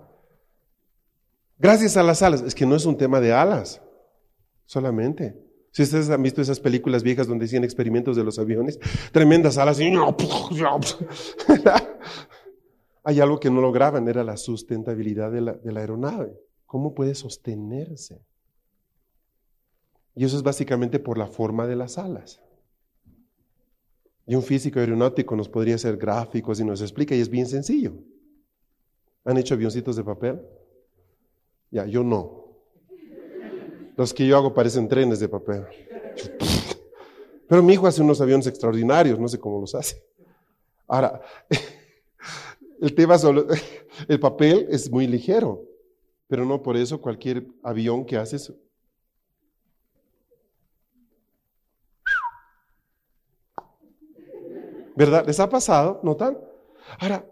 gracias 1.58 1.96
a 1.96 2.02
las 2.02 2.22
alas. 2.22 2.42
Es 2.42 2.54
que 2.54 2.66
no 2.66 2.76
es 2.76 2.86
un 2.86 2.96
tema 2.96 3.20
de 3.20 3.32
alas 3.32 3.82
solamente. 4.64 5.36
Si 5.72 5.82
ustedes 5.82 6.08
han 6.08 6.22
visto 6.22 6.40
esas 6.40 6.60
películas 6.60 7.02
viejas 7.02 7.26
donde 7.26 7.46
hacían 7.46 7.64
experimentos 7.64 8.14
de 8.14 8.22
los 8.22 8.38
aviones, 8.38 8.78
tremendas 9.10 9.58
alas 9.58 9.80
y... 9.80 9.92
Hay 13.06 13.20
algo 13.20 13.40
que 13.40 13.50
no 13.50 13.60
lograban, 13.60 14.06
era 14.08 14.22
la 14.22 14.36
sustentabilidad 14.36 15.32
de 15.32 15.40
la, 15.40 15.54
de 15.54 15.72
la 15.72 15.80
aeronave. 15.80 16.38
¿Cómo 16.64 16.94
puede 16.94 17.16
sostenerse? 17.16 18.24
Y 20.14 20.24
eso 20.24 20.36
es 20.36 20.42
básicamente 20.42 20.98
por 20.98 21.18
la 21.18 21.26
forma 21.26 21.66
de 21.66 21.76
las 21.76 21.98
alas. 21.98 22.40
Y 24.26 24.34
un 24.34 24.42
físico 24.42 24.78
aeronáutico 24.80 25.36
nos 25.36 25.48
podría 25.48 25.74
hacer 25.74 25.96
gráficos 25.96 26.60
y 26.60 26.64
nos 26.64 26.80
explica, 26.80 27.14
y 27.14 27.20
es 27.20 27.28
bien 27.28 27.46
sencillo. 27.46 27.94
¿Han 29.24 29.36
hecho 29.36 29.54
avioncitos 29.54 29.96
de 29.96 30.04
papel? 30.04 30.40
Ya, 31.70 31.86
yo 31.86 32.04
no. 32.04 32.44
Los 33.96 34.14
que 34.14 34.26
yo 34.26 34.36
hago 34.36 34.54
parecen 34.54 34.88
trenes 34.88 35.20
de 35.20 35.28
papel. 35.28 35.64
Pero 37.48 37.62
mi 37.62 37.74
hijo 37.74 37.86
hace 37.86 38.02
unos 38.02 38.20
aviones 38.20 38.46
extraordinarios, 38.46 39.18
no 39.18 39.28
sé 39.28 39.38
cómo 39.38 39.60
los 39.60 39.74
hace. 39.74 40.02
Ahora, 40.86 41.20
el 42.80 42.94
tema 42.94 43.18
solo, 43.18 43.46
el 44.08 44.20
papel 44.20 44.66
es 44.70 44.90
muy 44.90 45.06
ligero, 45.06 45.62
pero 46.26 46.44
no 46.44 46.62
por 46.62 46.76
eso 46.76 47.00
cualquier 47.00 47.46
avión 47.62 48.04
que 48.04 48.16
haces 48.16 48.52
¿Verdad? 54.96 55.26
¿Les 55.26 55.40
ha 55.40 55.48
pasado? 55.48 56.00
¿Notan? 56.02 56.38
Ahora, 56.98 57.26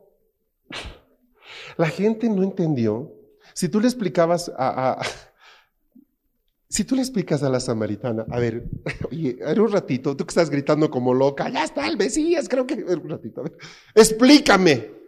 la 1.77 1.89
gente 1.89 2.29
no 2.29 2.43
entendió. 2.43 3.13
Si 3.55 3.69
tú 3.69 3.81
le 3.81 3.87
explicabas 3.87 4.51
a, 4.57 5.01
si 6.69 6.85
tú 6.85 6.95
le 6.97 7.03
explicas 7.03 7.43
a 7.43 7.51
la 7.51 7.61
samaritana, 7.61 8.27
a 8.31 8.39
ver, 8.39 8.65
oye, 9.11 9.39
era 9.41 9.63
un 9.63 9.71
ratito, 9.71 10.17
tú 10.17 10.25
que 10.25 10.31
estás 10.31 10.51
gritando 10.51 10.91
como 10.91 11.15
loca, 11.15 11.49
ya 11.49 11.65
está 11.65 11.87
el 11.87 11.97
Mesías, 11.97 12.49
creo 12.49 12.67
que 12.67 12.75
era 12.89 12.97
un 12.97 13.09
ratito, 13.09 13.41
a 13.41 13.45
ver, 13.45 13.57
explícame. 13.95 15.03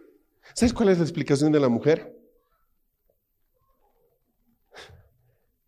¿Sabes 0.53 0.73
cuál 0.73 0.89
es 0.89 0.99
la 0.99 1.03
explicación 1.03 1.51
de 1.51 1.59
la 1.59 1.67
mujer? 1.67 2.15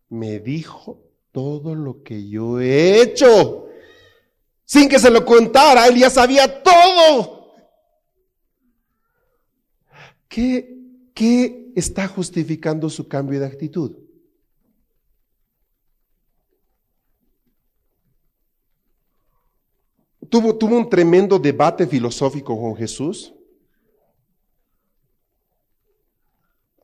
Me 0.08 0.38
dijo 0.38 1.02
todo 1.32 1.74
lo 1.74 2.02
que 2.02 2.26
yo 2.28 2.60
he 2.60 3.02
hecho. 3.02 3.67
Sin 4.68 4.86
que 4.86 4.98
se 4.98 5.10
lo 5.10 5.24
contara, 5.24 5.86
él 5.86 5.96
ya 5.96 6.10
sabía 6.10 6.62
todo. 6.62 7.54
¿Qué, 10.28 11.08
qué 11.14 11.72
está 11.74 12.06
justificando 12.06 12.90
su 12.90 13.08
cambio 13.08 13.40
de 13.40 13.46
actitud? 13.46 13.96
Tuvo, 20.28 20.58
tuvo 20.58 20.76
un 20.76 20.90
tremendo 20.90 21.38
debate 21.38 21.86
filosófico 21.86 22.60
con 22.60 22.76
Jesús. 22.76 23.32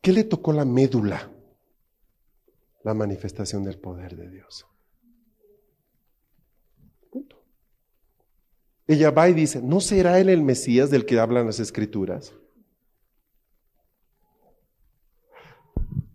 ¿Qué 0.01 0.11
le 0.11 0.25
tocó 0.25 0.55
la 0.55 0.65
médula? 0.65 1.31
La 2.83 2.95
manifestación 2.95 3.63
del 3.63 3.79
poder 3.79 4.17
de 4.17 4.31
Dios. 4.31 4.65
Ella 8.87 9.11
va 9.11 9.29
y 9.29 9.33
dice, 9.33 9.63
¿no 9.63 9.81
será 9.81 10.19
él 10.19 10.29
el 10.29 10.43
Mesías 10.43 10.91
del 10.91 11.07
que 11.07 11.19
hablan 11.19 11.47
las 11.47 11.61
escrituras? 11.61 12.35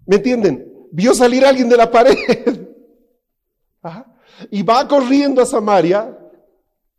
¿Me 0.05 0.17
entienden? 0.17 0.88
Vio 0.91 1.13
salir 1.13 1.45
alguien 1.45 1.69
de 1.69 1.77
la 1.77 1.89
pared. 1.91 2.15
Y 4.51 4.63
va 4.63 4.88
corriendo 4.88 5.41
a 5.41 5.45
Samaria 5.45 6.17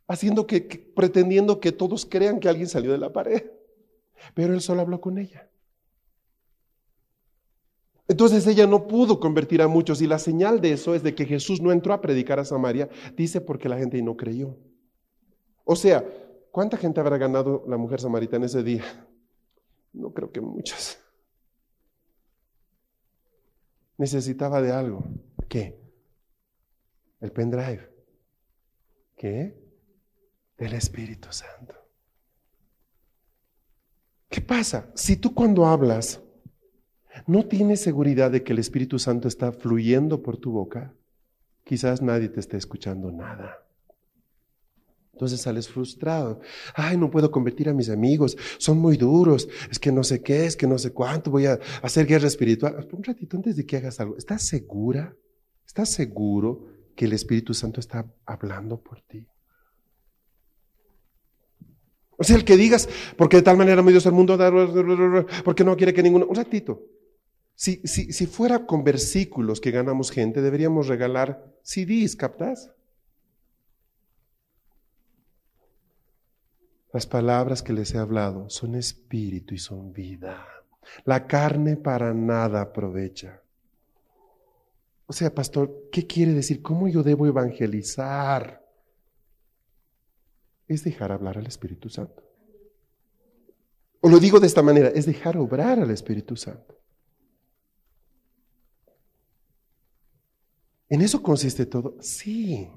haciendo 0.06 0.46
que, 0.46 0.60
pretendiendo 0.60 1.58
que 1.58 1.72
todos 1.72 2.04
crean 2.04 2.38
que 2.38 2.50
alguien 2.50 2.68
salió 2.68 2.92
de 2.92 2.98
la 2.98 3.12
pared. 3.12 3.50
Pero 4.34 4.52
él 4.52 4.60
solo 4.60 4.82
habló 4.82 5.00
con 5.00 5.16
ella. 5.16 5.48
Entonces 8.08 8.46
ella 8.46 8.66
no 8.66 8.86
pudo 8.86 9.20
convertir 9.20 9.62
a 9.62 9.68
muchos 9.68 10.02
y 10.02 10.06
la 10.06 10.18
señal 10.18 10.60
de 10.60 10.72
eso 10.72 10.94
es 10.94 11.02
de 11.02 11.14
que 11.14 11.24
Jesús 11.24 11.62
no 11.62 11.72
entró 11.72 11.94
a 11.94 12.00
predicar 12.00 12.38
a 12.40 12.44
Samaria, 12.44 12.88
dice 13.16 13.40
porque 13.40 13.68
la 13.68 13.78
gente 13.78 14.02
no 14.02 14.16
creyó. 14.16 14.58
O 15.72 15.76
sea, 15.76 16.04
¿cuánta 16.50 16.76
gente 16.76 16.98
habrá 16.98 17.16
ganado 17.16 17.62
la 17.68 17.76
mujer 17.76 18.00
samaritana 18.00 18.46
ese 18.46 18.64
día? 18.64 18.82
No 19.92 20.12
creo 20.12 20.32
que 20.32 20.40
muchas. 20.40 20.98
Necesitaba 23.96 24.60
de 24.60 24.72
algo. 24.72 25.04
¿Qué? 25.48 25.80
El 27.20 27.30
pendrive. 27.30 27.88
¿Qué? 29.16 29.60
del 30.58 30.72
Espíritu 30.72 31.28
Santo. 31.30 31.76
¿Qué 34.28 34.40
pasa? 34.40 34.90
Si 34.96 35.18
tú 35.18 35.34
cuando 35.34 35.66
hablas 35.66 36.20
no 37.28 37.46
tienes 37.46 37.80
seguridad 37.80 38.32
de 38.32 38.42
que 38.42 38.54
el 38.54 38.58
Espíritu 38.58 38.98
Santo 38.98 39.28
está 39.28 39.52
fluyendo 39.52 40.20
por 40.20 40.36
tu 40.36 40.50
boca, 40.50 40.92
quizás 41.62 42.02
nadie 42.02 42.28
te 42.28 42.40
esté 42.40 42.56
escuchando 42.56 43.12
nada. 43.12 43.69
Entonces 45.20 45.42
sales 45.42 45.68
frustrado. 45.68 46.40
Ay, 46.74 46.96
no 46.96 47.10
puedo 47.10 47.30
convertir 47.30 47.68
a 47.68 47.74
mis 47.74 47.90
amigos, 47.90 48.38
son 48.56 48.78
muy 48.78 48.96
duros, 48.96 49.50
es 49.70 49.78
que 49.78 49.92
no 49.92 50.02
sé 50.02 50.22
qué, 50.22 50.46
es 50.46 50.56
que 50.56 50.66
no 50.66 50.78
sé 50.78 50.94
cuánto, 50.94 51.30
voy 51.30 51.44
a 51.44 51.60
hacer 51.82 52.06
guerra 52.06 52.26
espiritual. 52.26 52.88
Un 52.90 53.04
ratito 53.04 53.36
antes 53.36 53.54
de 53.54 53.66
que 53.66 53.76
hagas 53.76 54.00
algo, 54.00 54.16
¿estás 54.16 54.44
segura? 54.44 55.14
¿Estás 55.66 55.90
seguro 55.90 56.68
que 56.96 57.04
el 57.04 57.12
Espíritu 57.12 57.52
Santo 57.52 57.80
está 57.80 58.10
hablando 58.24 58.82
por 58.82 59.02
ti? 59.02 59.26
O 62.16 62.24
sea, 62.24 62.36
el 62.36 62.44
que 62.46 62.56
digas, 62.56 62.88
porque 63.18 63.36
de 63.36 63.42
tal 63.42 63.58
manera 63.58 63.82
me 63.82 63.92
dio 63.92 64.00
el 64.02 64.12
mundo, 64.12 64.38
porque 65.44 65.64
no 65.64 65.76
quiere 65.76 65.92
que 65.92 66.02
ninguno. 66.02 66.24
Un 66.24 66.36
ratito. 66.36 66.82
Si, 67.54 67.82
si, 67.84 68.10
si 68.14 68.26
fuera 68.26 68.64
con 68.64 68.84
versículos 68.84 69.60
que 69.60 69.70
ganamos 69.70 70.10
gente, 70.10 70.40
deberíamos 70.40 70.88
regalar 70.88 71.44
CDs, 71.62 72.16
¿captas? 72.16 72.72
Las 76.92 77.06
palabras 77.06 77.62
que 77.62 77.72
les 77.72 77.94
he 77.94 77.98
hablado 77.98 78.50
son 78.50 78.74
espíritu 78.74 79.54
y 79.54 79.58
son 79.58 79.92
vida. 79.92 80.46
La 81.04 81.26
carne 81.26 81.76
para 81.76 82.12
nada 82.14 82.60
aprovecha. 82.60 83.42
O 85.06 85.12
sea, 85.12 85.34
pastor, 85.34 85.88
¿qué 85.92 86.06
quiere 86.06 86.32
decir? 86.32 86.62
¿Cómo 86.62 86.88
yo 86.88 87.02
debo 87.02 87.26
evangelizar? 87.26 88.60
es 90.70 90.84
dejar 90.84 91.10
hablar 91.10 91.36
al 91.36 91.46
Espíritu 91.46 91.88
Santo. 91.88 92.22
O 94.00 94.08
lo 94.08 94.20
digo 94.20 94.38
de 94.38 94.46
esta 94.46 94.62
manera, 94.62 94.88
es 94.88 95.04
dejar 95.04 95.36
obrar 95.36 95.80
al 95.80 95.90
Espíritu 95.90 96.36
Santo. 96.36 96.78
¿En 100.88 101.02
eso 101.02 101.22
consiste 101.22 101.66
todo? 101.66 101.96
Sí. 102.00 102.70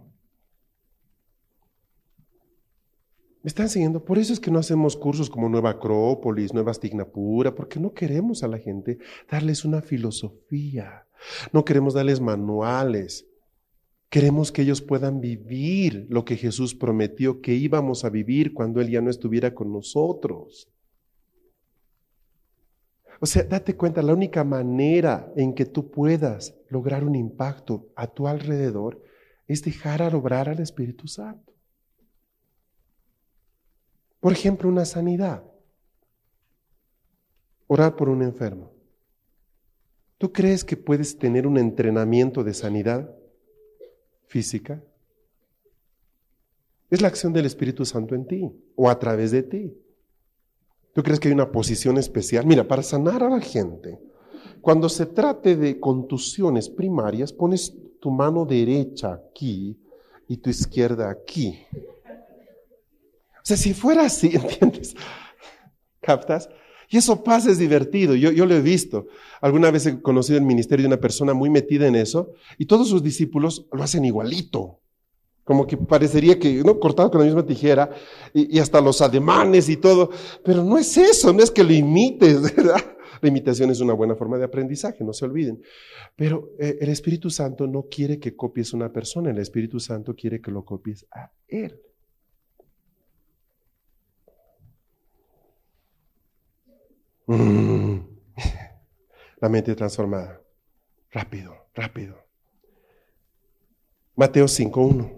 ¿Me 3.43 3.49
están 3.49 3.69
siguiendo? 3.69 4.03
Por 4.03 4.17
eso 4.17 4.33
es 4.33 4.39
que 4.39 4.49
no 4.49 4.57
hacemos 4.57 4.95
cursos 4.95 5.29
como 5.29 5.49
Nueva 5.49 5.71
Acrópolis, 5.71 6.53
Nueva 6.53 6.73
Stignapura, 6.73 7.53
porque 7.53 7.79
no 7.79 7.93
queremos 7.93 8.41
a 8.41 8.47
la 8.47 8.57
gente 8.57 8.97
darles 9.29 9.65
una 9.65 9.81
filosofía, 9.81 11.05
no 11.51 11.63
queremos 11.65 11.93
darles 11.93 12.21
manuales, 12.21 13.27
Queremos 14.13 14.51
que 14.51 14.61
ellos 14.61 14.83
puedan 14.83 15.21
vivir 15.21 16.05
lo 16.07 16.23
que 16.23 16.37
Jesús 16.37 16.75
prometió 16.75 17.41
que 17.41 17.55
íbamos 17.55 18.05
a 18.05 18.11
vivir 18.11 18.53
cuando 18.53 18.79
Él 18.79 18.91
ya 18.91 19.01
no 19.01 19.09
estuviera 19.09 19.55
con 19.55 19.73
nosotros. 19.73 20.69
O 23.19 23.25
sea, 23.25 23.41
date 23.41 23.75
cuenta, 23.75 24.03
la 24.03 24.13
única 24.13 24.43
manera 24.43 25.33
en 25.35 25.55
que 25.55 25.65
tú 25.65 25.89
puedas 25.89 26.53
lograr 26.69 27.03
un 27.03 27.15
impacto 27.15 27.87
a 27.95 28.05
tu 28.05 28.27
alrededor 28.27 29.01
es 29.47 29.63
dejar 29.63 30.03
a 30.03 30.15
obrar 30.15 30.47
al 30.47 30.59
Espíritu 30.59 31.07
Santo. 31.07 31.52
Por 34.23 34.31
ejemplo, 34.31 34.69
una 34.69 34.85
sanidad. 34.85 35.43
Orar 37.67 37.95
por 37.95 38.09
un 38.09 38.23
enfermo. 38.23 38.71
¿Tú 40.17 40.31
crees 40.31 40.63
que 40.63 40.77
puedes 40.77 41.19
tener 41.19 41.45
un 41.45 41.59
entrenamiento 41.59 42.43
de 42.43 42.55
sanidad? 42.55 43.13
física. 44.33 44.83
Es 46.89 47.01
la 47.01 47.07
acción 47.07 47.33
del 47.33 47.45
Espíritu 47.45 47.85
Santo 47.85 48.15
en 48.15 48.25
ti 48.25 48.51
o 48.75 48.89
a 48.89 48.97
través 48.97 49.29
de 49.29 49.43
ti. 49.43 49.77
¿Tú 50.91 51.03
crees 51.03 51.19
que 51.19 51.27
hay 51.27 51.35
una 51.35 51.51
posición 51.51 51.99
especial? 51.99 52.43
Mira, 52.47 52.67
para 52.67 52.81
sanar 52.81 53.21
a 53.21 53.29
la 53.29 53.39
gente, 53.39 53.99
cuando 54.59 54.89
se 54.89 55.05
trate 55.05 55.55
de 55.55 55.79
contusiones 55.79 56.67
primarias, 56.67 57.31
pones 57.31 57.75
tu 57.99 58.09
mano 58.09 58.43
derecha 58.43 59.13
aquí 59.13 59.77
y 60.27 60.37
tu 60.37 60.49
izquierda 60.49 61.11
aquí. 61.11 61.59
O 63.43 63.45
sea, 63.45 63.57
si 63.57 63.73
fuera 63.73 64.05
así, 64.05 64.27
¿entiendes? 64.33 64.95
¿Captas? 65.99 66.49
Y 66.89 66.97
eso 66.97 67.23
pasa, 67.23 67.51
es 67.51 67.57
divertido. 67.57 68.15
Yo, 68.15 68.31
yo 68.31 68.45
lo 68.45 68.55
he 68.55 68.61
visto. 68.61 69.07
Alguna 69.41 69.71
vez 69.71 69.85
he 69.85 70.01
conocido 70.01 70.37
el 70.37 70.45
ministerio 70.45 70.83
de 70.83 70.87
una 70.87 71.01
persona 71.01 71.33
muy 71.33 71.49
metida 71.49 71.87
en 71.87 71.95
eso 71.95 72.33
y 72.57 72.65
todos 72.65 72.87
sus 72.87 73.03
discípulos 73.03 73.67
lo 73.71 73.83
hacen 73.83 74.05
igualito. 74.05 74.79
Como 75.43 75.67
que 75.67 75.75
parecería 75.75 76.39
que, 76.39 76.63
¿no? 76.63 76.79
Cortado 76.79 77.11
con 77.11 77.19
la 77.19 77.25
misma 77.25 77.45
tijera 77.45 77.89
y, 78.33 78.59
hasta 78.59 78.79
los 78.79 79.01
ademanes 79.01 79.67
y 79.67 79.77
todo. 79.77 80.09
Pero 80.45 80.63
no 80.63 80.77
es 80.77 80.95
eso, 80.97 81.33
no 81.33 81.43
es 81.43 81.51
que 81.51 81.63
lo 81.63 81.73
imites, 81.73 82.41
¿verdad? 82.55 82.81
La 83.21 83.29
imitación 83.29 83.69
es 83.69 83.81
una 83.81 83.93
buena 83.93 84.15
forma 84.15 84.37
de 84.37 84.45
aprendizaje, 84.45 85.03
no 85.03 85.13
se 85.13 85.25
olviden. 85.25 85.61
Pero 86.15 86.51
eh, 86.59 86.77
el 86.79 86.89
Espíritu 86.89 87.29
Santo 87.29 87.67
no 87.67 87.87
quiere 87.89 88.19
que 88.19 88.35
copies 88.35 88.73
una 88.73 88.91
persona, 88.91 89.31
el 89.31 89.39
Espíritu 89.39 89.79
Santo 89.79 90.13
quiere 90.15 90.39
que 90.39 90.51
lo 90.51 90.63
copies 90.63 91.05
a 91.11 91.31
Él. 91.47 91.81
Mm. 97.33 97.99
La 99.41 99.49
mente 99.49 99.75
transformada. 99.75 100.41
Rápido, 101.11 101.67
rápido. 101.73 102.15
Mateo 104.15 104.45
5.1. 104.45 105.11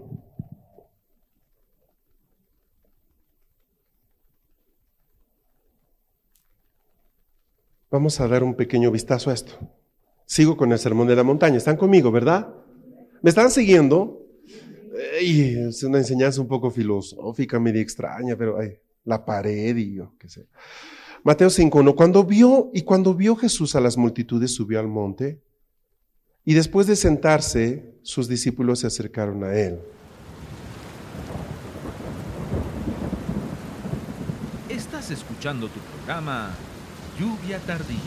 Vamos 7.90 8.20
a 8.20 8.28
dar 8.28 8.42
un 8.42 8.54
pequeño 8.54 8.90
vistazo 8.90 9.30
a 9.30 9.34
esto. 9.34 9.58
Sigo 10.24 10.56
con 10.56 10.72
el 10.72 10.78
sermón 10.78 11.06
de 11.06 11.16
la 11.16 11.22
montaña. 11.22 11.56
¿Están 11.56 11.76
conmigo, 11.76 12.10
verdad? 12.10 12.52
¿Me 13.22 13.30
están 13.30 13.50
siguiendo? 13.50 14.22
Y 15.20 15.68
es 15.68 15.82
una 15.82 15.98
enseñanza 15.98 16.40
un 16.40 16.48
poco 16.48 16.70
filosófica, 16.70 17.60
medio 17.60 17.80
extraña, 17.80 18.36
pero 18.36 18.58
ay, 18.58 18.78
la 19.04 19.24
pared 19.24 19.76
y 19.76 19.94
yo 19.94 20.14
qué 20.18 20.28
sé. 20.28 20.46
Mateo 21.26 21.48
5.1, 21.48 21.96
cuando 21.96 22.22
vio 22.22 22.70
y 22.72 22.82
cuando 22.82 23.12
vio 23.12 23.34
Jesús 23.34 23.74
a 23.74 23.80
las 23.80 23.96
multitudes 23.96 24.54
subió 24.54 24.78
al 24.78 24.86
monte 24.86 25.42
y 26.44 26.54
después 26.54 26.86
de 26.86 26.94
sentarse 26.94 27.96
sus 28.02 28.28
discípulos 28.28 28.78
se 28.78 28.86
acercaron 28.86 29.42
a 29.42 29.52
él. 29.52 29.80
Estás 34.68 35.10
escuchando 35.10 35.66
tu 35.66 35.80
programa 35.80 36.54
lluvia 37.18 37.58
tardía. 37.58 37.98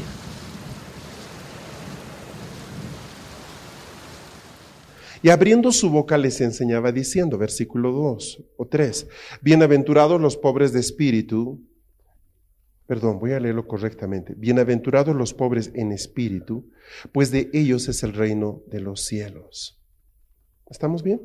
Y 5.22 5.28
abriendo 5.28 5.74
su 5.74 5.90
boca 5.90 6.18
les 6.18 6.40
enseñaba 6.40 6.94
diciendo, 6.94 7.38
versículo 7.38 7.92
2 7.92 8.44
o 8.56 8.66
3, 8.66 9.10
bienaventurados 9.42 10.22
los 10.22 10.38
pobres 10.38 10.72
de 10.72 10.80
espíritu, 10.80 11.60
perdón, 12.90 13.20
voy 13.20 13.34
a 13.34 13.40
leerlo 13.40 13.68
correctamente, 13.68 14.34
bienaventurados 14.36 15.16
los 15.16 15.36
pobres 15.36 15.70
en 15.76 15.92
espíritu, 15.92 16.72
pues 17.12 17.30
de 17.30 17.52
ellos 17.54 17.88
es 17.88 18.02
el 18.02 18.14
reino 18.14 18.64
de 18.66 18.80
los 18.80 19.02
cielos. 19.02 19.80
¿Estamos 20.72 21.04
bien? 21.04 21.22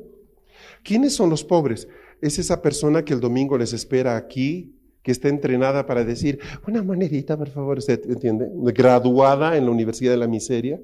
¿Quiénes 0.83 1.15
son 1.15 1.31
los 1.31 1.43
pobres? 1.43 1.87
Es 2.21 2.37
esa 2.37 2.61
persona 2.61 3.03
que 3.03 3.15
el 3.15 3.19
domingo 3.19 3.57
les 3.57 3.73
espera 3.73 4.15
aquí, 4.15 4.75
que 5.01 5.11
está 5.11 5.27
entrenada 5.27 5.87
para 5.87 6.03
decir, 6.03 6.37
una 6.67 6.83
manerita, 6.83 7.35
por 7.35 7.49
favor, 7.49 7.79
¿usted 7.79 8.11
entiende? 8.11 8.47
Graduada 8.71 9.57
en 9.57 9.65
la 9.65 9.71
Universidad 9.71 10.11
de 10.11 10.17
la 10.17 10.27
Miseria 10.27 10.79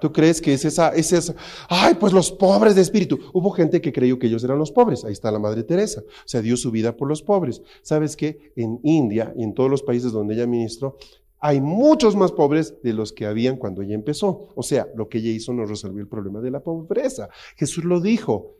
¿Tú 0.00 0.12
crees 0.12 0.40
que 0.40 0.52
es 0.52 0.64
esa, 0.64 0.90
es 0.90 1.12
esa, 1.12 1.34
ay, 1.68 1.94
pues 1.94 2.12
los 2.12 2.32
pobres 2.32 2.74
de 2.74 2.82
espíritu? 2.82 3.18
Hubo 3.32 3.50
gente 3.50 3.80
que 3.80 3.92
creyó 3.92 4.18
que 4.18 4.26
ellos 4.26 4.44
eran 4.44 4.58
los 4.58 4.72
pobres. 4.72 5.04
Ahí 5.04 5.12
está 5.12 5.30
la 5.30 5.38
Madre 5.38 5.62
Teresa. 5.62 6.02
O 6.02 6.26
sea, 6.28 6.42
dio 6.42 6.56
su 6.56 6.70
vida 6.70 6.96
por 6.96 7.08
los 7.08 7.22
pobres. 7.22 7.62
¿Sabes 7.82 8.16
qué? 8.16 8.52
En 8.56 8.80
India 8.82 9.32
y 9.36 9.44
en 9.44 9.54
todos 9.54 9.70
los 9.70 9.82
países 9.82 10.12
donde 10.12 10.34
ella 10.34 10.46
ministró, 10.46 10.96
hay 11.38 11.60
muchos 11.60 12.16
más 12.16 12.32
pobres 12.32 12.80
de 12.82 12.92
los 12.92 13.12
que 13.12 13.26
habían 13.26 13.56
cuando 13.56 13.82
ella 13.82 13.94
empezó. 13.94 14.48
O 14.54 14.62
sea, 14.62 14.88
lo 14.96 15.08
que 15.08 15.18
ella 15.18 15.30
hizo 15.30 15.52
no 15.52 15.64
resolvió 15.64 16.00
el 16.00 16.08
problema 16.08 16.40
de 16.40 16.50
la 16.50 16.60
pobreza. 16.60 17.28
Jesús 17.56 17.84
lo 17.84 18.00
dijo, 18.00 18.56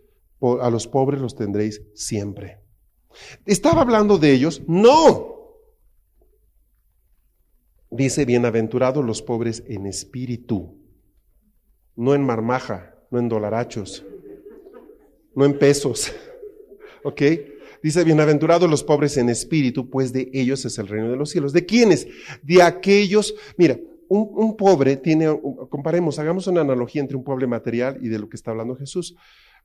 a 0.61 0.71
los 0.71 0.87
pobres 0.87 1.21
los 1.21 1.35
tendréis 1.35 1.83
siempre. 1.95 2.61
¿Estaba 3.47 3.83
hablando 3.83 4.19
de 4.19 4.33
ellos? 4.33 4.63
No. 4.67 5.35
Dice, 7.91 8.25
bienaventurados 8.25 9.05
los 9.05 9.23
pobres 9.23 9.65
en 9.67 9.87
espíritu 9.87 10.84
no 11.97 12.15
en 12.15 12.23
marmaja, 12.23 12.95
no 13.11 13.19
en 13.19 13.29
dolarachos, 13.29 14.05
no 15.35 15.45
en 15.45 15.59
pesos. 15.59 16.13
¿Ok? 17.05 17.23
Dice, 17.83 18.03
bienaventurados 18.03 18.69
los 18.69 18.83
pobres 18.83 19.17
en 19.19 19.29
espíritu, 19.29 19.91
pues 19.91 20.13
de 20.13 20.31
ellos 20.33 20.65
es 20.65 20.79
el 20.79 20.89
reino 20.89 21.11
de 21.11 21.17
los 21.17 21.31
cielos. 21.31 21.53
¿De 21.53 21.67
quiénes? 21.67 22.07
De 22.43 22.63
aquellos, 22.63 23.35
mira, 23.59 23.79
un, 24.09 24.31
un 24.33 24.57
pobre 24.57 24.97
tiene, 24.97 25.27
comparemos, 25.69 26.19
hagamos 26.19 26.47
una 26.47 26.63
analogía 26.63 27.03
entre 27.03 27.17
un 27.17 27.25
pobre 27.25 27.47
material 27.47 27.99
y 28.01 28.09
de 28.09 28.19
lo 28.19 28.29
que 28.29 28.37
está 28.37 28.53
hablando 28.53 28.75
Jesús. 28.77 29.17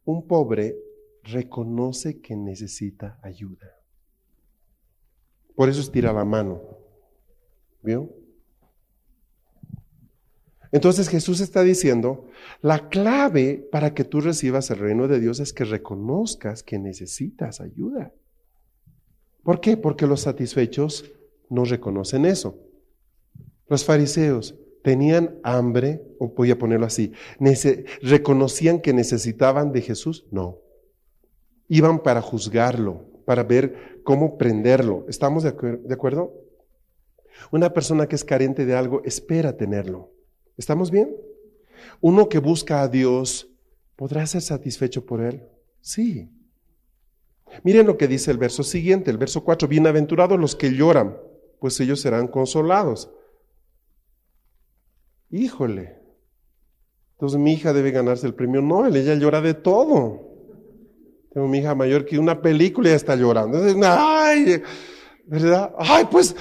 Un 0.04 0.28
pobre 0.28 0.76
reconoce 1.24 2.20
que 2.20 2.36
necesita 2.36 3.20
ayuda. 3.24 3.80
Por 5.56 5.70
eso 5.70 5.82
estira 5.82 6.12
la 6.14 6.26
mano. 6.26 6.62
¿Vio? 7.82 8.19
Entonces 10.72 11.10
Jesús 11.10 11.40
está 11.40 11.64
diciendo, 11.64 12.28
la 12.62 12.90
clave 12.90 13.68
para 13.72 13.94
que 13.94 14.04
tú 14.04 14.22
recibas 14.22 14.70
el 14.70 14.78
reino 14.78 15.08
de 15.08 15.20
Dios 15.20 15.40
es 15.40 15.52
que 15.52 15.66
reconozcas 15.66 16.62
que 16.62 16.78
necesitas 16.78 17.60
ayuda. 17.60 18.14
¿Por 19.44 19.62
qué? 19.62 19.78
Porque 19.78 20.06
los 20.06 20.22
satisfechos 20.22 21.12
no 21.50 21.66
reconocen 21.66 22.26
eso. 22.26 22.60
Los 23.68 23.84
fariseos 23.84 24.56
tenían 24.84 25.40
hambre, 25.44 26.02
o 26.20 26.30
voy 26.30 26.52
a 26.52 26.58
ponerlo 26.58 26.86
así, 26.86 27.14
reconocían 28.02 28.80
que 28.80 28.94
necesitaban 28.94 29.72
de 29.72 29.82
Jesús, 29.82 30.28
no. 30.32 30.60
Iban 31.68 32.04
para 32.04 32.22
juzgarlo, 32.22 33.06
para 33.26 33.44
ver 33.44 34.02
cómo 34.04 34.38
prenderlo. 34.38 35.06
¿Estamos 35.08 35.44
de, 35.44 35.52
de 35.52 35.94
acuerdo? 35.94 36.34
Una 37.52 37.74
persona 37.74 38.08
que 38.08 38.16
es 38.16 38.24
carente 38.24 38.66
de 38.66 38.76
algo 38.76 39.02
espera 39.04 39.58
tenerlo. 39.58 40.12
¿Estamos 40.60 40.92
bien? 40.92 41.16
Uno 42.02 42.28
que 42.28 42.40
busca 42.40 42.82
a 42.82 42.90
Dios, 42.90 43.48
¿podrá 43.96 44.26
ser 44.28 44.42
satisfecho 44.42 45.06
por 45.06 45.22
Él? 45.22 45.42
Sí. 45.80 46.30
Miren 47.64 47.88
lo 47.88 47.98
que 47.98 48.10
dice 48.10 48.30
el 48.30 48.38
verso 48.38 48.62
siguiente, 48.64 49.10
el 49.10 49.18
verso 49.18 49.46
4, 49.46 49.70
bienaventurados 49.70 50.38
los 50.38 50.58
que 50.58 50.72
lloran, 50.72 51.18
pues 51.62 51.80
ellos 51.80 52.02
serán 52.02 52.28
consolados. 52.28 53.10
Híjole. 55.30 55.98
Entonces 57.14 57.40
mi 57.40 57.54
hija 57.54 57.72
debe 57.72 57.92
ganarse 57.92 58.28
el 58.28 58.36
premio 58.36 58.62
Nobel, 58.62 58.98
ella 58.98 59.16
llora 59.16 59.40
de 59.40 59.54
todo. 59.54 60.28
Tengo 61.32 61.48
mi 61.48 61.60
hija 61.60 61.74
mayor 61.74 62.04
que 62.04 62.20
una 62.20 62.42
película 62.42 62.90
y 62.90 62.94
está 62.94 63.16
llorando. 63.16 63.60
Ay, 63.86 64.62
¿verdad? 65.26 65.74
Ay, 65.78 66.06
pues 66.12 66.36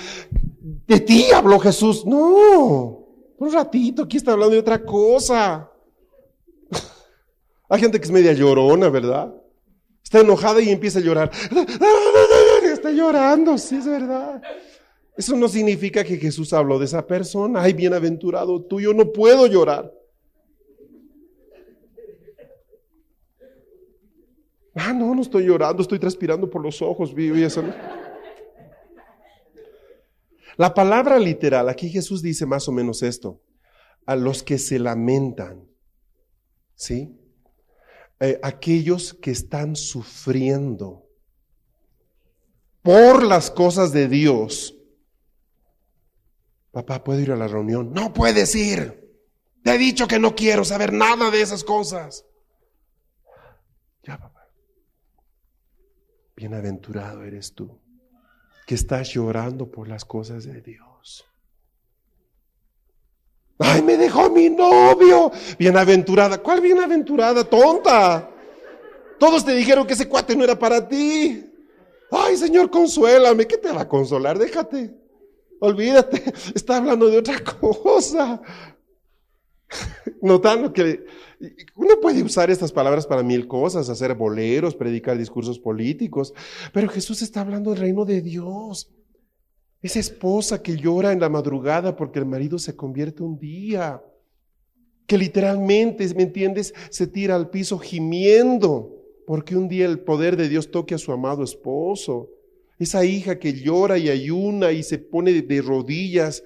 de 0.61 0.98
ti 0.98 1.31
habló 1.31 1.61
Jesús. 1.61 2.04
No, 2.04 3.07
un 3.38 3.53
ratito, 3.53 4.03
aquí 4.03 4.16
está 4.16 4.33
hablando 4.33 4.55
de 4.55 4.61
otra 4.61 4.85
cosa. 4.85 5.70
Hay 7.68 7.81
gente 7.81 7.98
que 7.98 8.05
es 8.05 8.11
media 8.11 8.33
llorona, 8.33 8.88
¿verdad? 8.88 9.33
Está 10.03 10.20
enojada 10.20 10.61
y 10.61 10.70
empieza 10.70 10.98
a 10.98 11.03
llorar. 11.03 11.31
Está 12.64 12.90
llorando, 12.90 13.59
sí 13.59 13.77
es 13.77 13.87
verdad. 13.87 14.40
Eso 15.16 15.37
no 15.37 15.48
significa 15.48 16.05
que 16.05 16.16
Jesús 16.16 16.53
habló 16.53 16.79
de 16.79 16.85
esa 16.85 17.07
persona. 17.07 17.61
Ay, 17.62 17.72
bienaventurado 17.72 18.62
tú, 18.62 18.81
yo 18.81 18.94
no 18.94 19.12
puedo 19.12 19.46
llorar. 19.46 19.92
Ah, 24.74 24.92
no, 24.92 25.14
no 25.14 25.22
estoy 25.22 25.44
llorando, 25.44 25.83
estoy 25.83 25.98
transpirando 25.98 26.48
por 26.48 26.62
los 26.62 26.81
ojos. 26.81 27.12
Eso, 27.16 27.62
¿no? 27.62 27.74
La 30.58 30.74
palabra 30.74 31.20
literal, 31.20 31.68
aquí 31.68 31.88
Jesús 31.88 32.20
dice 32.20 32.44
más 32.44 32.66
o 32.66 32.72
menos 32.72 33.04
esto, 33.04 33.40
a 34.06 34.16
los 34.16 34.42
que 34.42 34.58
se 34.58 34.80
lamentan, 34.80 35.68
¿sí? 36.74 37.16
Eh, 38.18 38.40
aquellos 38.42 39.14
que 39.14 39.30
están 39.30 39.76
sufriendo 39.76 41.06
por 42.82 43.22
las 43.22 43.52
cosas 43.52 43.92
de 43.92 44.08
Dios. 44.08 44.76
Papá, 46.72 47.04
¿puedo 47.04 47.20
ir 47.20 47.30
a 47.30 47.36
la 47.36 47.46
reunión? 47.46 47.92
No 47.92 48.12
puedes 48.12 48.52
ir. 48.56 49.16
Te 49.62 49.76
he 49.76 49.78
dicho 49.78 50.08
que 50.08 50.18
no 50.18 50.34
quiero 50.34 50.64
saber 50.64 50.92
nada 50.92 51.30
de 51.30 51.40
esas 51.40 51.62
cosas. 51.62 52.26
Ya, 54.02 54.18
papá. 54.18 54.50
Bienaventurado 56.34 57.22
eres 57.22 57.54
tú 57.54 57.80
que 58.68 58.74
estás 58.74 59.09
llorando 59.14 59.70
por 59.70 59.88
las 59.88 60.04
cosas 60.04 60.44
de 60.44 60.61
Dios. 60.61 61.24
Ay, 63.59 63.81
me 63.81 63.96
dejó 63.96 64.28
mi 64.28 64.50
novio. 64.50 65.33
Bienaventurada. 65.59 66.37
¿Cuál 66.37 66.61
bienaventurada? 66.61 67.44
Tonta. 67.44 68.28
Todos 69.18 69.42
te 69.42 69.54
dijeron 69.54 69.87
que 69.87 69.94
ese 69.94 70.07
cuate 70.07 70.37
no 70.37 70.44
era 70.44 70.59
para 70.59 70.87
ti. 70.87 71.50
Ay, 72.11 72.37
Señor, 72.37 72.70
consuélame. 72.70 73.46
¿Qué 73.46 73.57
te 73.57 73.72
va 73.72 73.81
a 73.81 73.88
consolar? 73.88 74.38
Déjate. 74.38 74.94
Olvídate. 75.61 76.22
Está 76.54 76.76
hablando 76.76 77.09
de 77.09 77.16
otra 77.16 77.42
cosa. 77.83 78.38
Notando 80.22 80.72
que 80.72 81.04
uno 81.74 82.00
puede 82.00 82.22
usar 82.22 82.50
estas 82.50 82.72
palabras 82.72 83.07
para 83.07 83.22
mil 83.22 83.46
cosas, 83.46 83.88
hacer 83.88 84.14
boleros, 84.14 84.74
predicar 84.74 85.16
discursos 85.18 85.59
políticos, 85.59 86.35
pero 86.72 86.88
Jesús 86.88 87.22
está 87.22 87.42
hablando 87.42 87.70
del 87.70 87.81
reino 87.81 88.04
de 88.04 88.22
Dios. 88.22 88.90
Esa 89.81 90.00
esposa 90.00 90.62
que 90.62 90.76
llora 90.76 91.12
en 91.12 91.20
la 91.20 91.28
madrugada 91.28 91.94
porque 91.94 92.18
el 92.18 92.26
marido 92.26 92.59
se 92.59 92.74
convierte 92.74 93.22
un 93.22 93.38
día, 93.38 94.02
que 95.07 95.16
literalmente, 95.16 96.12
¿me 96.14 96.24
entiendes?, 96.24 96.74
se 96.90 97.07
tira 97.07 97.37
al 97.37 97.50
piso 97.50 97.78
gimiendo 97.78 98.94
porque 99.26 99.57
un 99.57 99.68
día 99.68 99.87
el 99.87 100.00
poder 100.00 100.37
de 100.37 100.48
Dios 100.48 100.70
toque 100.70 100.94
a 100.94 100.98
su 100.98 101.12
amado 101.12 101.44
esposo. 101.44 102.31
Esa 102.78 103.05
hija 103.05 103.38
que 103.38 103.53
llora 103.53 103.99
y 103.99 104.09
ayuna 104.09 104.72
y 104.72 104.82
se 104.82 104.99
pone 104.99 105.32
de 105.32 105.62
rodillas 105.62 106.42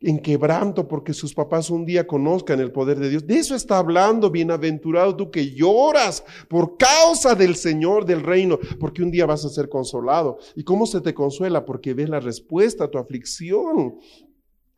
en 0.00 0.20
quebranto 0.20 0.86
porque 0.86 1.12
sus 1.12 1.34
papás 1.34 1.70
un 1.70 1.84
día 1.84 2.06
conozcan 2.06 2.60
el 2.60 2.72
poder 2.72 2.98
de 2.98 3.10
Dios. 3.10 3.26
De 3.26 3.38
eso 3.38 3.54
está 3.54 3.78
hablando, 3.78 4.30
bienaventurado 4.30 5.16
tú 5.16 5.30
que 5.30 5.54
lloras 5.54 6.24
por 6.48 6.76
causa 6.76 7.34
del 7.34 7.56
Señor 7.56 8.04
del 8.04 8.22
reino, 8.22 8.58
porque 8.78 9.02
un 9.02 9.10
día 9.10 9.26
vas 9.26 9.44
a 9.44 9.48
ser 9.48 9.68
consolado. 9.68 10.38
¿Y 10.54 10.64
cómo 10.64 10.86
se 10.86 11.00
te 11.00 11.14
consuela? 11.14 11.64
Porque 11.64 11.94
ves 11.94 12.08
la 12.08 12.20
respuesta 12.20 12.84
a 12.84 12.90
tu 12.90 12.98
aflicción. 12.98 13.98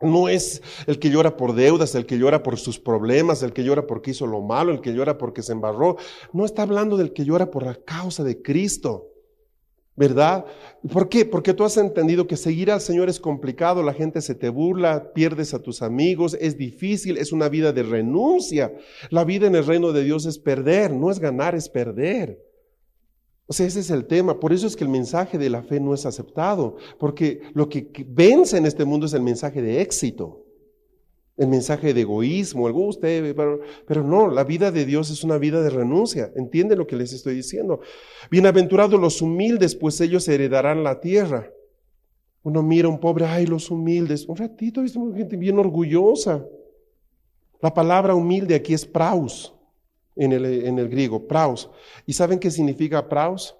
No 0.03 0.31
es 0.31 0.63
el 0.87 0.99
que 0.99 1.11
llora 1.11 1.37
por 1.37 1.55
deudas, 1.55 1.95
el 1.95 2.07
que 2.07 2.17
llora 2.17 2.43
por 2.43 2.59
sus 2.59 2.79
problemas, 2.79 3.43
el 3.43 3.53
que 3.53 3.65
llora 3.65 3.87
porque 3.87 4.13
hizo 4.13 4.27
lo 4.27 4.41
malo, 4.41 4.73
el 4.73 4.81
que 4.81 4.95
llora 4.95 5.19
porque 5.19 5.43
se 5.43 5.53
embarró. 5.53 5.97
No 6.33 6.47
está 6.47 6.63
hablando 6.63 6.97
del 6.97 7.13
que 7.13 7.27
llora 7.27 7.51
por 7.51 7.65
la 7.65 7.75
causa 7.75 8.25
de 8.25 8.41
Cristo. 8.41 9.10
¿Verdad? 10.01 10.47
¿Por 10.91 11.11
qué? 11.11 11.27
Porque 11.27 11.53
tú 11.53 11.63
has 11.63 11.77
entendido 11.77 12.27
que 12.27 12.39
seguir 12.39 12.71
al 12.71 12.81
Señor 12.81 13.11
es 13.11 13.21
complicado, 13.21 13.83
la 13.83 13.93
gente 13.93 14.23
se 14.23 14.35
te 14.35 14.49
burla, 14.49 15.13
pierdes 15.13 15.53
a 15.53 15.59
tus 15.59 15.83
amigos, 15.83 16.39
es 16.41 16.57
difícil, 16.57 17.19
es 17.19 17.33
una 17.33 17.51
vida 17.51 17.75
de 17.75 17.83
renuncia. 17.83 18.73
La 19.11 19.25
vida 19.25 19.47
en 19.47 19.57
el 19.57 19.67
reino 19.67 19.93
de 19.93 20.03
Dios 20.03 20.25
es 20.25 20.39
perder, 20.39 20.91
no 20.91 21.11
es 21.11 21.19
ganar, 21.19 21.55
es 21.55 21.69
perder. 21.69 22.43
O 23.45 23.53
sea, 23.53 23.67
ese 23.67 23.81
es 23.81 23.91
el 23.91 24.07
tema. 24.07 24.41
Por 24.41 24.55
eso 24.55 24.67
es 24.67 24.75
que 24.75 24.85
el 24.85 24.91
mensaje 24.91 25.37
de 25.37 25.51
la 25.51 25.63
fe 25.63 25.81
no 25.81 25.93
es 25.93 26.07
aceptado, 26.07 26.79
porque 26.99 27.43
lo 27.53 27.69
que 27.69 27.93
vence 28.09 28.57
en 28.57 28.65
este 28.65 28.87
mundo 28.87 29.05
es 29.05 29.13
el 29.13 29.21
mensaje 29.21 29.61
de 29.61 29.83
éxito, 29.83 30.47
el 31.41 31.49
mensaje 31.49 31.95
de 31.95 32.03
egoísmo, 32.03 32.67
algo 32.67 32.87
usted, 32.87 33.35
pero, 33.35 33.61
pero 33.87 34.05
no, 34.05 34.29
la 34.29 34.45
vida 34.45 34.71
de 34.71 34.85
Dios 34.85 35.09
es 35.09 35.25
una 35.25 35.39
vida 35.39 35.63
de 35.63 35.71
renuncia. 35.71 36.31
¿Entienden 36.37 36.77
lo 36.77 36.87
que 36.87 36.97
les 36.97 37.15
estoy 37.15 37.35
diciendo? 37.35 37.81
Bienaventurados 38.31 39.01
los 39.01 39.23
humildes, 39.23 39.75
pues 39.75 39.99
ellos 40.03 40.29
heredarán 40.29 40.85
la 40.85 41.01
tierra. 41.01 41.51
Uno 42.43 42.63
mira 42.63 42.89
a 42.89 42.91
un 42.91 43.01
pobre, 43.01 43.25
ay, 43.25 43.47
los 43.47 43.71
humildes. 43.71 44.27
Un 44.29 44.37
ratito, 44.37 44.83
visto 44.83 45.01
gente 45.15 45.35
bien 45.39 45.59
orgullosa. 45.59 46.45
La 47.63 47.73
palabra 47.73 48.15
humilde 48.15 48.55
aquí 48.55 48.75
es 48.75 48.85
praus, 48.85 49.55
en 50.17 50.33
el, 50.33 50.45
en 50.45 50.79
el 50.79 50.91
griego, 50.91 51.27
praus. 51.27 51.71
¿Y 52.05 52.13
saben 52.13 52.39
qué 52.39 52.51
significa 52.51 53.09
praus? 53.09 53.57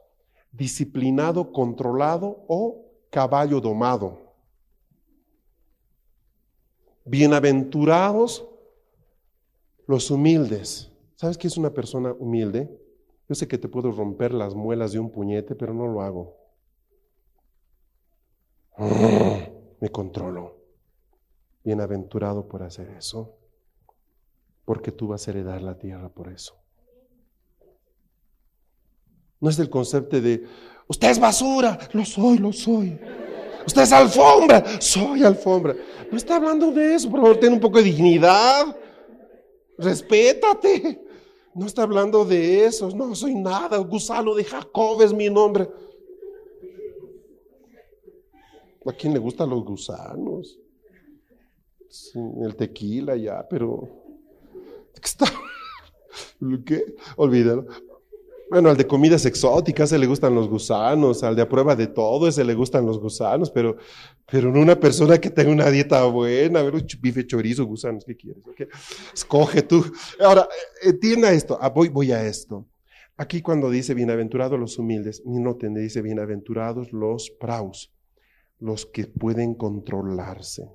Disciplinado, 0.53 1.51
controlado 1.51 2.45
o 2.47 2.85
caballo 3.09 3.59
domado. 3.59 4.30
Bienaventurados 7.11 8.49
los 9.89 10.13
humildes. 10.13 10.93
¿Sabes 11.17 11.37
qué 11.37 11.49
es 11.49 11.57
una 11.57 11.75
persona 11.75 12.13
humilde? 12.13 12.71
Yo 13.29 13.35
sé 13.35 13.49
que 13.49 13.59
te 13.59 13.67
puedo 13.67 13.91
romper 13.91 14.33
las 14.33 14.55
muelas 14.55 14.93
de 14.93 15.01
un 15.01 15.11
puñete, 15.11 15.57
pero 15.57 15.75
no 15.75 15.89
lo 15.89 16.03
hago. 16.03 16.37
Me 19.81 19.89
controlo. 19.89 20.57
Bienaventurado 21.65 22.47
por 22.47 22.63
hacer 22.63 22.89
eso, 22.91 23.37
porque 24.65 24.93
tú 24.93 25.09
vas 25.09 25.27
a 25.27 25.33
heredar 25.33 25.63
la 25.63 25.77
tierra 25.77 26.11
por 26.11 26.29
eso. 26.29 26.55
No 29.41 29.51
es 29.51 29.59
el 29.59 29.69
concepto 29.69 30.21
de, 30.21 30.47
usted 30.87 31.11
es 31.11 31.19
basura, 31.19 31.77
lo 31.93 32.05
soy, 32.05 32.39
lo 32.39 32.53
soy. 32.53 33.01
Usted 33.67 33.83
es 33.83 33.93
alfombra, 33.93 34.81
soy 34.81 35.25
alfombra. 35.25 35.77
No 36.11 36.17
está 36.17 36.37
hablando 36.37 36.73
de 36.73 36.95
eso, 36.95 37.11
por 37.11 37.21
favor, 37.21 37.37
ten 37.39 37.53
un 37.53 37.61
poco 37.61 37.79
de 37.79 37.85
dignidad. 37.85 38.77
Respétate. 39.79 41.07
No 41.55 41.67
está 41.67 41.83
hablando 41.83 42.25
de 42.25 42.65
eso, 42.65 42.91
no 42.91 43.15
soy 43.15 43.35
nada, 43.35 43.79
gusano 43.79 44.35
de 44.35 44.45
Jacob 44.45 45.03
es 45.03 45.13
mi 45.13 45.29
nombre. 45.29 45.69
¿A 48.87 48.93
quién 48.93 49.13
le 49.13 49.19
gustan 49.19 49.51
los 49.51 49.65
gusanos? 49.65 50.59
el 52.15 52.55
tequila 52.55 53.17
ya, 53.17 53.47
pero... 53.49 53.89
¿Qué 54.95 55.01
está? 55.05 55.27
¿Qué? 56.65 56.95
Olvídalo. 57.17 57.67
Bueno, 58.51 58.69
al 58.69 58.77
de 58.77 58.85
comidas 58.85 59.25
exóticas 59.27 59.91
se 59.91 59.99
le 59.99 60.09
gustan 60.09 60.35
los 60.35 60.49
gusanos, 60.49 61.23
al 61.23 61.37
de 61.37 61.43
a 61.43 61.49
prueba 61.49 61.77
de 61.77 61.87
todo 61.87 62.27
ese 62.27 62.43
le 62.43 62.55
gustan 62.55 62.85
los 62.85 62.99
gusanos, 62.99 63.49
pero, 63.49 63.77
pero 64.29 64.51
no 64.51 64.61
una 64.61 64.79
persona 64.79 65.19
que 65.19 65.31
tenga 65.31 65.53
una 65.53 65.71
dieta 65.71 66.05
buena, 66.07 66.59
a 66.59 66.63
ver, 66.65 66.85
bife 67.01 67.25
chorizo, 67.25 67.65
gusanos, 67.65 68.05
¿qué 68.05 68.17
quieres? 68.17 68.43
Escoge 69.15 69.63
tú. 69.63 69.85
Ahora, 70.19 70.49
entienda 70.83 71.33
esto, 71.33 71.59
ah, 71.61 71.69
voy, 71.69 71.91
voy 71.91 72.11
a 72.11 72.27
esto. 72.27 72.67
Aquí 73.17 73.41
cuando 73.41 73.71
dice 73.71 73.95
bienaventurados 73.95 74.59
los 74.59 74.79
humildes, 74.79 75.23
no 75.25 75.55
te 75.55 75.69
dice 75.69 76.03
bienaventurados 76.03 76.93
los 76.93 77.31
praus 77.31 77.93
los 78.59 78.85
que 78.85 79.07
pueden 79.07 79.55
controlarse. 79.55 80.69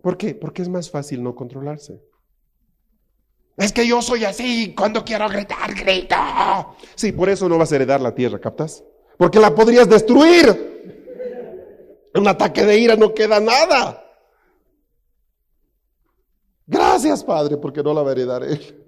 ¿Por 0.00 0.16
qué? 0.16 0.36
Porque 0.36 0.62
es 0.62 0.68
más 0.68 0.90
fácil 0.90 1.24
no 1.24 1.34
controlarse. 1.34 2.00
Es 3.56 3.72
que 3.72 3.86
yo 3.86 4.02
soy 4.02 4.24
así, 4.24 4.74
cuando 4.74 5.04
quiero 5.04 5.28
gritar, 5.28 5.72
grito. 5.74 6.16
Sí, 6.94 7.12
por 7.12 7.28
eso 7.28 7.48
no 7.48 7.56
vas 7.56 7.70
a 7.72 7.76
heredar 7.76 8.00
la 8.00 8.14
tierra, 8.14 8.40
¿captas? 8.40 8.82
Porque 9.16 9.38
la 9.38 9.54
podrías 9.54 9.88
destruir. 9.88 10.72
Un 12.14 12.28
ataque 12.28 12.64
de 12.64 12.78
ira 12.78 12.96
no 12.96 13.14
queda 13.14 13.40
nada. 13.40 14.04
Gracias, 16.66 17.22
Padre, 17.22 17.56
porque 17.56 17.82
no 17.82 17.94
la 17.94 18.02
va 18.02 18.10
a 18.10 18.12
heredar 18.12 18.42
él. 18.42 18.80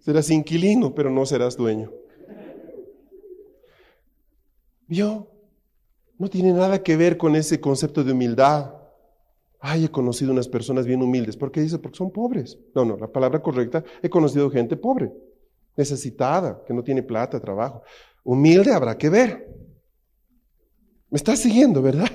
Serás 0.00 0.30
inquilino, 0.30 0.94
pero 0.94 1.10
no 1.10 1.26
serás 1.26 1.56
dueño. 1.56 1.92
¿Vio? 4.86 5.28
No 6.18 6.28
tiene 6.28 6.52
nada 6.52 6.82
que 6.82 6.96
ver 6.96 7.16
con 7.16 7.36
ese 7.36 7.60
concepto 7.60 8.04
de 8.04 8.12
humildad. 8.12 8.74
Ay, 9.60 9.84
he 9.84 9.90
conocido 9.90 10.32
unas 10.32 10.48
personas 10.48 10.86
bien 10.86 11.02
humildes. 11.02 11.36
¿Por 11.36 11.52
qué 11.52 11.60
dice? 11.60 11.78
Porque 11.78 11.98
son 11.98 12.10
pobres. 12.10 12.58
No, 12.74 12.84
no, 12.84 12.96
la 12.96 13.08
palabra 13.08 13.42
correcta, 13.42 13.84
he 14.02 14.08
conocido 14.08 14.50
gente 14.50 14.76
pobre, 14.76 15.12
necesitada, 15.76 16.62
que 16.66 16.72
no 16.72 16.82
tiene 16.82 17.02
plata, 17.02 17.38
trabajo. 17.38 17.82
Humilde 18.24 18.72
habrá 18.72 18.96
que 18.96 19.10
ver. 19.10 19.46
Me 21.10 21.16
estás 21.16 21.40
siguiendo, 21.40 21.82
¿verdad? 21.82 22.08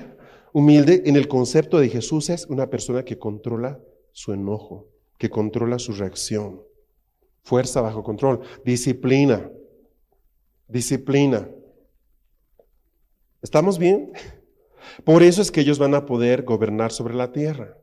Humilde 0.52 1.02
en 1.06 1.16
el 1.16 1.28
concepto 1.28 1.78
de 1.78 1.88
Jesús 1.88 2.30
es 2.30 2.46
una 2.46 2.68
persona 2.68 3.04
que 3.04 3.18
controla 3.18 3.78
su 4.10 4.32
enojo, 4.32 4.88
que 5.18 5.30
controla 5.30 5.78
su 5.78 5.92
reacción. 5.92 6.62
Fuerza 7.42 7.80
bajo 7.80 8.02
control, 8.02 8.40
disciplina, 8.64 9.50
disciplina. 10.66 11.48
¿Estamos 13.40 13.78
bien? 13.78 14.12
Por 15.04 15.22
eso 15.22 15.42
es 15.42 15.50
que 15.50 15.60
ellos 15.60 15.78
van 15.78 15.94
a 15.94 16.06
poder 16.06 16.42
gobernar 16.42 16.92
sobre 16.92 17.14
la 17.14 17.32
tierra. 17.32 17.76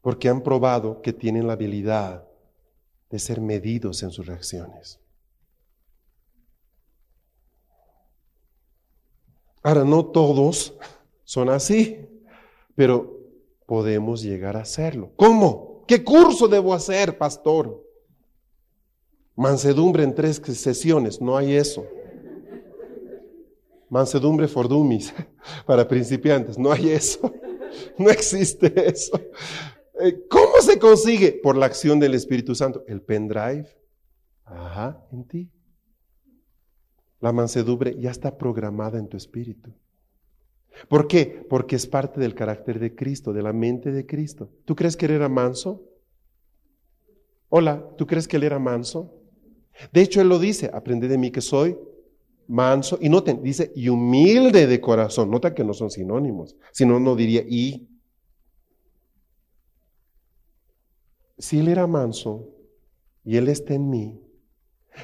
Porque 0.00 0.28
han 0.28 0.42
probado 0.42 1.00
que 1.00 1.12
tienen 1.12 1.46
la 1.46 1.52
habilidad 1.52 2.26
de 3.10 3.18
ser 3.18 3.40
medidos 3.40 4.02
en 4.02 4.10
sus 4.10 4.26
reacciones. 4.26 4.98
Ahora, 9.62 9.84
no 9.84 10.06
todos 10.06 10.74
son 11.24 11.48
así, 11.48 12.08
pero 12.74 13.20
podemos 13.66 14.22
llegar 14.22 14.56
a 14.56 14.62
hacerlo. 14.62 15.12
¿Cómo? 15.16 15.84
¿Qué 15.86 16.02
curso 16.02 16.48
debo 16.48 16.74
hacer, 16.74 17.16
pastor? 17.16 17.86
Mansedumbre 19.36 20.02
en 20.02 20.14
tres 20.14 20.36
sesiones, 20.36 21.20
no 21.20 21.36
hay 21.36 21.54
eso. 21.54 21.86
Mansedumbre 23.92 24.48
for 24.48 24.66
dummies, 24.68 25.12
para 25.66 25.86
principiantes. 25.86 26.58
No 26.58 26.72
hay 26.72 26.90
eso. 26.90 27.32
No 27.98 28.10
existe 28.10 28.70
eso. 28.86 29.18
Eh, 29.98 30.26
¿Cómo 30.28 30.60
se 30.60 30.78
consigue? 30.78 31.32
Por 31.32 31.56
la 31.56 31.64
acción 31.64 31.98
del 31.98 32.12
Espíritu 32.12 32.54
Santo. 32.54 32.84
El 32.86 33.00
pendrive, 33.00 33.66
ajá, 34.44 35.02
en 35.10 35.26
ti. 35.26 35.50
La 37.20 37.32
mansedumbre 37.32 37.96
ya 37.98 38.10
está 38.10 38.36
programada 38.36 38.98
en 38.98 39.08
tu 39.08 39.16
espíritu. 39.16 39.72
¿Por 40.86 41.08
qué? 41.08 41.46
Porque 41.48 41.76
es 41.76 41.86
parte 41.86 42.20
del 42.20 42.34
carácter 42.34 42.78
de 42.78 42.94
Cristo, 42.94 43.32
de 43.32 43.42
la 43.42 43.54
mente 43.54 43.90
de 43.90 44.04
Cristo. 44.04 44.50
¿Tú 44.66 44.76
crees 44.76 44.98
que 44.98 45.06
él 45.06 45.12
era 45.12 45.30
manso? 45.30 45.82
Hola, 47.48 47.88
¿tú 47.96 48.06
crees 48.06 48.28
que 48.28 48.36
él 48.36 48.44
era 48.44 48.58
manso? 48.58 49.14
De 49.94 50.02
hecho, 50.02 50.20
él 50.20 50.28
lo 50.28 50.38
dice, 50.38 50.70
aprende 50.74 51.08
de 51.08 51.16
mí 51.16 51.30
que 51.30 51.40
soy 51.40 51.78
manso, 52.48 52.98
y 53.00 53.08
noten, 53.08 53.42
dice, 53.42 53.72
y 53.74 53.88
humilde 53.88 54.66
de 54.66 54.80
corazón. 54.80 55.30
Nota 55.30 55.54
que 55.54 55.64
no 55.64 55.74
son 55.74 55.90
sinónimos, 55.90 56.56
si 56.72 56.86
no, 56.86 57.00
no 57.00 57.16
diría 57.16 57.42
y. 57.48 57.88
Si 61.38 61.58
él 61.58 61.68
era 61.68 61.86
manso 61.86 62.48
y 63.24 63.36
él 63.36 63.48
está 63.48 63.74
en 63.74 63.90
mí, 63.90 64.20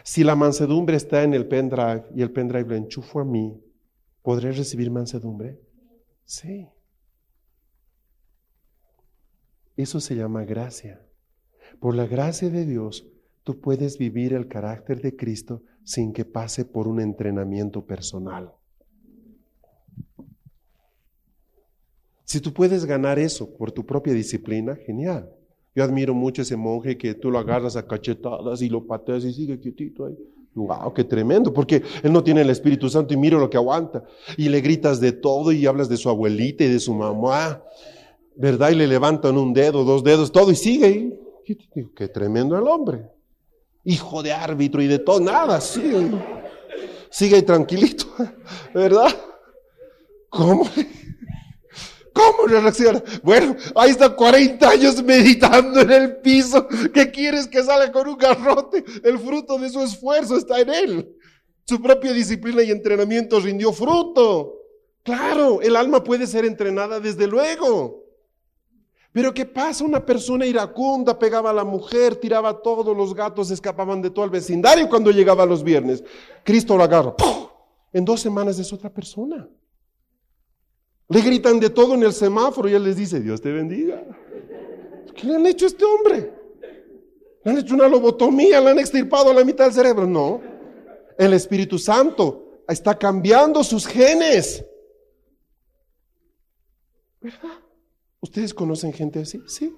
si 0.05 0.24
la 0.24 0.34
mansedumbre 0.34 0.97
está 0.97 1.22
en 1.22 1.34
el 1.34 1.47
pendrive 1.49 2.05
y 2.14 2.22
el 2.22 2.30
pendrive 2.30 2.68
lo 2.68 2.76
enchufo 2.76 3.20
a 3.20 3.24
mí, 3.24 3.61
¿podré 4.22 4.53
recibir 4.53 4.91
mansedumbre? 4.91 5.61
Sí. 6.24 6.68
Eso 9.76 10.01
se 10.01 10.14
llama 10.14 10.45
gracia. 10.45 11.01
Por 11.80 11.95
la 11.95 12.07
gracia 12.07 12.51
de 12.51 12.66
Dios, 12.66 13.07
tú 13.45 13.61
puedes 13.61 13.97
vivir 13.97 14.34
el 14.34 14.49
carácter 14.49 15.01
de 15.01 15.16
Cristo 15.16 15.62
sin 15.89 16.12
que 16.12 16.26
pase 16.26 16.66
por 16.66 16.86
un 16.86 17.01
entrenamiento 17.01 17.82
personal. 17.82 18.53
Si 22.24 22.41
tú 22.41 22.53
puedes 22.53 22.84
ganar 22.84 23.18
eso 23.18 23.57
por 23.57 23.72
tu 23.72 23.86
propia 23.86 24.12
disciplina, 24.12 24.76
genial. 24.76 25.32
Yo 25.74 25.82
admiro 25.82 26.12
mucho 26.12 26.43
ese 26.43 26.59
monje 26.59 26.99
que 26.99 27.14
tú 27.14 27.30
lo 27.30 27.39
agarras 27.39 27.74
a 27.74 27.86
cachetadas 27.86 28.61
y 28.61 28.68
lo 28.68 28.86
pateas 28.86 29.24
y 29.24 29.32
sigue 29.32 29.59
quietito 29.59 30.05
ahí. 30.05 30.18
¡Wow! 30.55 30.93
¡Qué 30.93 31.05
tremendo! 31.05 31.55
Porque 31.55 31.82
él 32.03 32.12
no 32.12 32.22
tiene 32.22 32.43
el 32.43 32.51
Espíritu 32.51 32.91
Santo 32.91 33.14
y 33.14 33.16
mira 33.16 33.39
lo 33.39 33.49
que 33.49 33.57
aguanta. 33.57 34.05
Y 34.36 34.51
le 34.51 34.61
gritas 34.61 35.01
de 35.01 35.12
todo 35.12 35.53
y 35.53 35.64
hablas 35.64 35.89
de 35.89 35.97
su 35.97 36.11
abuelita 36.11 36.64
y 36.64 36.68
de 36.68 36.80
su 36.80 36.93
mamá, 36.93 37.62
¿verdad? 38.36 38.72
Y 38.72 38.74
le 38.74 38.86
levantan 38.86 39.39
un 39.39 39.55
dedo, 39.55 39.84
dos 39.84 40.05
dedos, 40.05 40.32
todo 40.32 40.51
y 40.51 40.55
sigue 40.55 40.84
ahí. 40.84 41.20
¡Qué 41.97 42.09
tremendo 42.09 42.59
el 42.59 42.68
hombre! 42.68 43.17
Hijo 43.84 44.22
de 44.22 44.32
árbitro 44.32 44.82
y 44.82 44.86
de 44.86 44.98
todo, 44.98 45.20
nada, 45.20 45.60
sigue, 45.60 46.10
sigue 47.10 47.42
tranquilito, 47.42 48.06
¿verdad? 48.74 49.14
¿Cómo? 50.28 50.68
¿Cómo 52.12 52.48
reacciona? 52.48 53.00
Bueno, 53.22 53.54
ahí 53.76 53.90
está 53.90 54.10
40 54.10 54.68
años 54.68 55.02
meditando 55.04 55.80
en 55.80 55.90
el 55.92 56.16
piso. 56.16 56.66
¿Qué 56.92 57.12
quieres 57.12 57.46
que 57.46 57.62
salga 57.62 57.92
con 57.92 58.08
un 58.08 58.18
garrote? 58.18 58.84
El 59.04 59.20
fruto 59.20 59.56
de 59.56 59.70
su 59.70 59.80
esfuerzo 59.80 60.36
está 60.36 60.58
en 60.60 60.68
él. 60.68 61.16
Su 61.64 61.80
propia 61.80 62.12
disciplina 62.12 62.62
y 62.62 62.72
entrenamiento 62.72 63.38
rindió 63.38 63.72
fruto. 63.72 64.54
Claro, 65.04 65.62
el 65.62 65.76
alma 65.76 66.02
puede 66.02 66.26
ser 66.26 66.44
entrenada 66.44 66.98
desde 66.98 67.28
luego. 67.28 68.07
Pero 69.18 69.34
¿qué 69.34 69.44
pasa? 69.44 69.82
Una 69.82 70.06
persona 70.06 70.46
iracunda 70.46 71.18
pegaba 71.18 71.50
a 71.50 71.52
la 71.52 71.64
mujer, 71.64 72.14
tiraba 72.14 72.62
todos 72.62 72.96
los 72.96 73.12
gatos, 73.12 73.50
escapaban 73.50 74.00
de 74.00 74.10
todo 74.10 74.24
el 74.24 74.30
vecindario 74.30 74.88
cuando 74.88 75.10
llegaba 75.10 75.44
los 75.44 75.64
viernes. 75.64 76.04
Cristo 76.44 76.76
lo 76.76 76.84
agarra. 76.84 77.16
En 77.92 78.04
dos 78.04 78.20
semanas 78.20 78.60
es 78.60 78.72
otra 78.72 78.88
persona. 78.88 79.48
Le 81.08 81.20
gritan 81.20 81.58
de 81.58 81.68
todo 81.68 81.94
en 81.94 82.04
el 82.04 82.12
semáforo 82.12 82.68
y 82.68 82.74
él 82.74 82.84
les 82.84 82.94
dice, 82.94 83.18
Dios 83.18 83.40
te 83.40 83.50
bendiga. 83.50 84.04
¿Qué 85.16 85.26
le 85.26 85.34
han 85.34 85.46
hecho 85.46 85.64
a 85.64 85.68
este 85.68 85.84
hombre? 85.84 86.32
¿Le 87.42 87.50
han 87.50 87.58
hecho 87.58 87.74
una 87.74 87.88
lobotomía? 87.88 88.60
¿Le 88.60 88.70
han 88.70 88.78
extirpado 88.78 89.32
la 89.32 89.42
mitad 89.42 89.64
del 89.64 89.74
cerebro? 89.74 90.06
No. 90.06 90.40
El 91.18 91.32
Espíritu 91.32 91.76
Santo 91.76 92.62
está 92.68 92.96
cambiando 92.96 93.64
sus 93.64 93.84
genes. 93.84 94.64
¿Verdad? 97.20 97.67
¿Ustedes 98.20 98.52
conocen 98.52 98.92
gente 98.92 99.20
así? 99.20 99.42
Sí. 99.46 99.76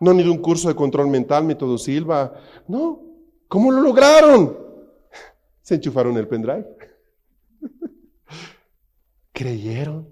No 0.00 0.10
han 0.10 0.20
ido 0.20 0.30
a 0.30 0.34
un 0.34 0.42
curso 0.42 0.68
de 0.68 0.74
control 0.74 1.08
mental, 1.08 1.44
método 1.44 1.78
Silva. 1.78 2.34
No. 2.68 3.00
¿Cómo 3.48 3.70
lo 3.70 3.80
lograron? 3.80 4.58
Se 5.62 5.76
enchufaron 5.76 6.16
el 6.16 6.28
pendrive. 6.28 6.66
Creyeron. 9.32 10.08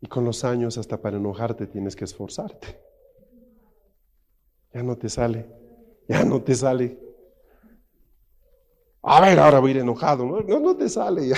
Y 0.00 0.06
con 0.06 0.24
los 0.24 0.44
años, 0.44 0.76
hasta 0.78 1.00
para 1.00 1.16
enojarte, 1.16 1.66
tienes 1.66 1.96
que 1.96 2.04
esforzarte. 2.04 2.78
Ya 4.72 4.82
no 4.82 4.96
te 4.96 5.08
sale. 5.08 5.46
Ya 6.08 6.24
no 6.24 6.42
te 6.42 6.54
sale. 6.54 6.98
A 9.02 9.20
ver, 9.20 9.38
ahora 9.38 9.60
voy 9.60 9.70
a 9.70 9.74
ir 9.74 9.80
enojado. 9.80 10.24
No, 10.24 10.60
no, 10.60 10.76
te 10.76 10.88
sale 10.88 11.28
ya. 11.28 11.36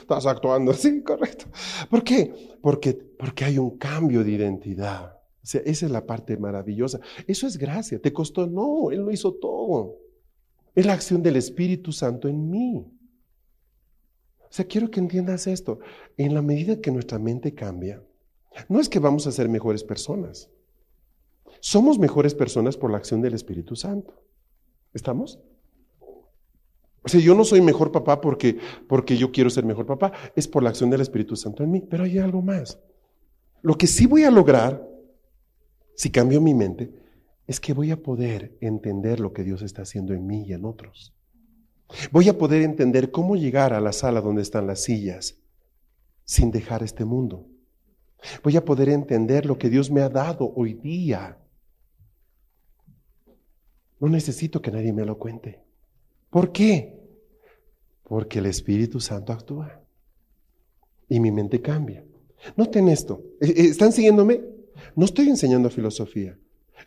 Estás 0.00 0.26
actuando 0.26 0.72
así, 0.72 1.02
correcto. 1.02 1.46
¿Por 1.90 2.02
qué? 2.02 2.56
Porque, 2.60 2.94
porque 2.94 3.44
hay 3.44 3.58
un 3.58 3.78
cambio 3.78 4.24
de 4.24 4.32
identidad. 4.32 5.14
O 5.42 5.46
sea, 5.46 5.62
esa 5.64 5.86
es 5.86 5.92
la 5.92 6.06
parte 6.06 6.36
maravillosa. 6.36 7.00
Eso 7.26 7.46
es 7.46 7.56
gracia. 7.56 8.00
¿Te 8.00 8.12
costó? 8.12 8.46
No, 8.46 8.90
Él 8.90 9.00
lo 9.00 9.10
hizo 9.10 9.32
todo. 9.34 9.96
Es 10.74 10.86
la 10.86 10.92
acción 10.92 11.22
del 11.22 11.36
Espíritu 11.36 11.92
Santo 11.92 12.28
en 12.28 12.50
mí. 12.50 12.86
O 14.40 14.50
sea, 14.50 14.66
quiero 14.66 14.90
que 14.90 15.00
entiendas 15.00 15.46
esto. 15.46 15.80
En 16.16 16.34
la 16.34 16.42
medida 16.42 16.80
que 16.80 16.90
nuestra 16.90 17.18
mente 17.18 17.54
cambia, 17.54 18.02
no 18.68 18.80
es 18.80 18.88
que 18.88 18.98
vamos 18.98 19.26
a 19.26 19.32
ser 19.32 19.48
mejores 19.48 19.84
personas. 19.84 20.50
Somos 21.60 21.98
mejores 21.98 22.34
personas 22.34 22.76
por 22.76 22.90
la 22.90 22.98
acción 22.98 23.20
del 23.20 23.34
Espíritu 23.34 23.76
Santo. 23.76 24.22
¿Estamos? 24.94 25.40
O 27.08 27.10
sea, 27.10 27.20
yo 27.20 27.34
no 27.34 27.42
soy 27.42 27.62
mejor 27.62 27.90
papá 27.90 28.20
porque, 28.20 28.58
porque 28.86 29.16
yo 29.16 29.32
quiero 29.32 29.48
ser 29.48 29.64
mejor 29.64 29.86
papá, 29.86 30.12
es 30.36 30.46
por 30.46 30.62
la 30.62 30.68
acción 30.68 30.90
del 30.90 31.00
Espíritu 31.00 31.36
Santo 31.36 31.64
en 31.64 31.70
mí. 31.70 31.80
Pero 31.80 32.04
hay 32.04 32.18
algo 32.18 32.42
más. 32.42 32.78
Lo 33.62 33.78
que 33.78 33.86
sí 33.86 34.04
voy 34.04 34.24
a 34.24 34.30
lograr, 34.30 34.86
si 35.94 36.10
cambio 36.10 36.42
mi 36.42 36.52
mente, 36.52 36.92
es 37.46 37.60
que 37.60 37.72
voy 37.72 37.92
a 37.92 38.02
poder 38.02 38.58
entender 38.60 39.20
lo 39.20 39.32
que 39.32 39.42
Dios 39.42 39.62
está 39.62 39.80
haciendo 39.80 40.12
en 40.12 40.26
mí 40.26 40.44
y 40.46 40.52
en 40.52 40.66
otros. 40.66 41.14
Voy 42.12 42.28
a 42.28 42.36
poder 42.36 42.60
entender 42.60 43.10
cómo 43.10 43.36
llegar 43.36 43.72
a 43.72 43.80
la 43.80 43.94
sala 43.94 44.20
donde 44.20 44.42
están 44.42 44.66
las 44.66 44.82
sillas 44.82 45.38
sin 46.24 46.50
dejar 46.50 46.82
este 46.82 47.06
mundo. 47.06 47.46
Voy 48.42 48.54
a 48.58 48.66
poder 48.66 48.90
entender 48.90 49.46
lo 49.46 49.56
que 49.56 49.70
Dios 49.70 49.90
me 49.90 50.02
ha 50.02 50.10
dado 50.10 50.52
hoy 50.54 50.74
día. 50.74 51.38
No 53.98 54.10
necesito 54.10 54.60
que 54.60 54.70
nadie 54.70 54.92
me 54.92 55.06
lo 55.06 55.16
cuente. 55.16 55.62
¿Por 56.28 56.52
qué? 56.52 56.97
Porque 58.08 58.38
el 58.38 58.46
Espíritu 58.46 59.00
Santo 59.00 59.32
actúa 59.32 59.82
y 61.08 61.20
mi 61.20 61.30
mente 61.30 61.60
cambia. 61.60 62.04
Noten 62.56 62.88
esto. 62.88 63.22
Eh, 63.40 63.52
eh, 63.56 63.64
¿Están 63.66 63.92
siguiéndome? 63.92 64.42
No 64.96 65.04
estoy 65.04 65.28
enseñando 65.28 65.70
filosofía. 65.70 66.38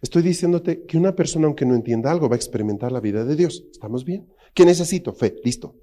Estoy 0.01 0.23
diciéndote 0.23 0.85
que 0.85 0.97
una 0.97 1.15
persona, 1.15 1.45
aunque 1.45 1.65
no 1.65 1.75
entienda 1.75 2.11
algo, 2.11 2.29
va 2.29 2.35
a 2.35 2.37
experimentar 2.37 2.91
la 2.91 2.99
vida 2.99 3.25
de 3.25 3.35
Dios. 3.35 3.63
¿Estamos 3.71 4.05
bien? 4.05 4.27
¿Qué 4.53 4.65
necesito? 4.65 5.13
Fe. 5.13 5.35
Listo. 5.43 5.75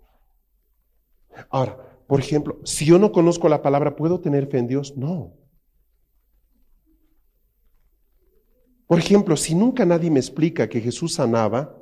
Ahora, 1.50 1.76
por 2.06 2.20
ejemplo, 2.20 2.58
si 2.64 2.84
yo 2.86 2.98
no 2.98 3.12
conozco 3.12 3.48
la 3.48 3.62
palabra, 3.62 3.94
¿puedo 3.94 4.20
tener 4.20 4.48
fe 4.48 4.58
en 4.58 4.66
Dios? 4.66 4.96
No. 4.96 5.34
Por 8.86 8.98
ejemplo, 8.98 9.36
si 9.36 9.54
nunca 9.54 9.84
nadie 9.84 10.10
me 10.10 10.18
explica 10.18 10.68
que 10.68 10.80
Jesús 10.80 11.14
sanaba, 11.14 11.76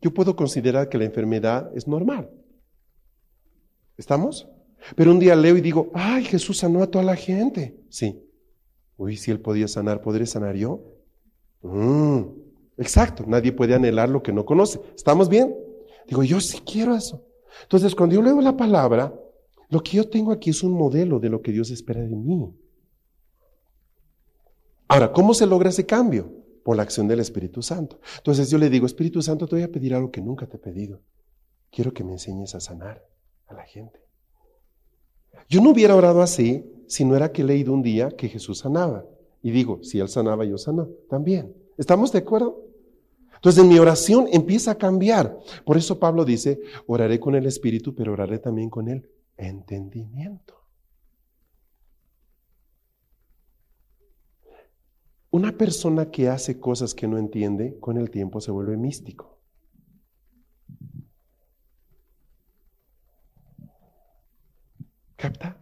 yo 0.00 0.14
puedo 0.14 0.36
considerar 0.36 0.88
que 0.88 0.98
la 0.98 1.04
enfermedad 1.04 1.70
es 1.74 1.88
normal. 1.88 2.30
¿Estamos? 3.96 4.48
Pero 4.96 5.10
un 5.10 5.18
día 5.18 5.34
leo 5.34 5.56
y 5.56 5.60
digo, 5.60 5.90
ay, 5.94 6.24
Jesús 6.24 6.58
sanó 6.58 6.82
a 6.82 6.90
toda 6.90 7.04
la 7.04 7.16
gente. 7.16 7.80
Sí. 7.88 8.20
Uy, 8.96 9.16
si 9.16 9.30
él 9.30 9.40
podía 9.40 9.66
sanar, 9.66 10.02
¿podré 10.02 10.26
sanar 10.26 10.56
yo? 10.56 10.80
Mm, 11.62 12.22
exacto, 12.76 13.24
nadie 13.26 13.52
puede 13.52 13.74
anhelar 13.74 14.08
lo 14.08 14.22
que 14.22 14.32
no 14.32 14.44
conoce. 14.44 14.80
¿Estamos 14.94 15.28
bien? 15.28 15.54
Digo, 16.06 16.22
yo 16.22 16.40
sí 16.40 16.60
quiero 16.60 16.94
eso. 16.94 17.24
Entonces, 17.62 17.94
cuando 17.94 18.16
yo 18.16 18.22
leo 18.22 18.40
la 18.40 18.56
palabra, 18.56 19.14
lo 19.70 19.82
que 19.82 19.96
yo 19.96 20.08
tengo 20.08 20.32
aquí 20.32 20.50
es 20.50 20.62
un 20.62 20.72
modelo 20.72 21.18
de 21.18 21.30
lo 21.30 21.40
que 21.40 21.52
Dios 21.52 21.70
espera 21.70 22.02
de 22.02 22.14
mí. 22.14 22.54
Ahora, 24.88 25.12
¿cómo 25.12 25.32
se 25.34 25.46
logra 25.46 25.70
ese 25.70 25.86
cambio? 25.86 26.30
Por 26.62 26.76
la 26.76 26.82
acción 26.82 27.08
del 27.08 27.20
Espíritu 27.20 27.62
Santo. 27.62 28.00
Entonces 28.18 28.50
yo 28.50 28.58
le 28.58 28.70
digo, 28.70 28.86
Espíritu 28.86 29.22
Santo, 29.22 29.46
te 29.46 29.56
voy 29.56 29.62
a 29.62 29.72
pedir 29.72 29.94
algo 29.94 30.10
que 30.10 30.20
nunca 30.20 30.46
te 30.46 30.56
he 30.56 30.60
pedido. 30.60 31.02
Quiero 31.70 31.92
que 31.92 32.04
me 32.04 32.12
enseñes 32.12 32.54
a 32.54 32.60
sanar 32.60 33.13
a 33.46 33.54
la 33.54 33.64
gente. 33.64 34.00
Yo 35.48 35.60
no 35.60 35.70
hubiera 35.70 35.96
orado 35.96 36.22
así 36.22 36.64
si 36.86 37.04
no 37.04 37.16
era 37.16 37.32
que 37.32 37.42
he 37.42 37.44
leído 37.44 37.72
un 37.72 37.82
día 37.82 38.10
que 38.10 38.28
Jesús 38.28 38.58
sanaba. 38.58 39.04
Y 39.42 39.50
digo, 39.50 39.82
si 39.82 40.00
Él 40.00 40.08
sanaba, 40.08 40.44
yo 40.44 40.58
sanó 40.58 40.88
también. 41.08 41.54
¿Estamos 41.76 42.12
de 42.12 42.20
acuerdo? 42.20 42.62
Entonces 43.34 43.62
en 43.62 43.68
mi 43.68 43.78
oración 43.78 44.26
empieza 44.32 44.70
a 44.70 44.78
cambiar. 44.78 45.38
Por 45.66 45.76
eso 45.76 45.98
Pablo 45.98 46.24
dice, 46.24 46.60
oraré 46.86 47.20
con 47.20 47.34
el 47.34 47.44
Espíritu, 47.44 47.94
pero 47.94 48.12
oraré 48.12 48.38
también 48.38 48.70
con 48.70 48.88
el 48.88 49.10
entendimiento. 49.36 50.54
Una 55.30 55.52
persona 55.52 56.10
que 56.10 56.28
hace 56.28 56.60
cosas 56.60 56.94
que 56.94 57.08
no 57.08 57.18
entiende, 57.18 57.76
con 57.80 57.98
el 57.98 58.08
tiempo 58.08 58.40
se 58.40 58.52
vuelve 58.52 58.76
místico. 58.76 59.33
¿Capta? 65.24 65.56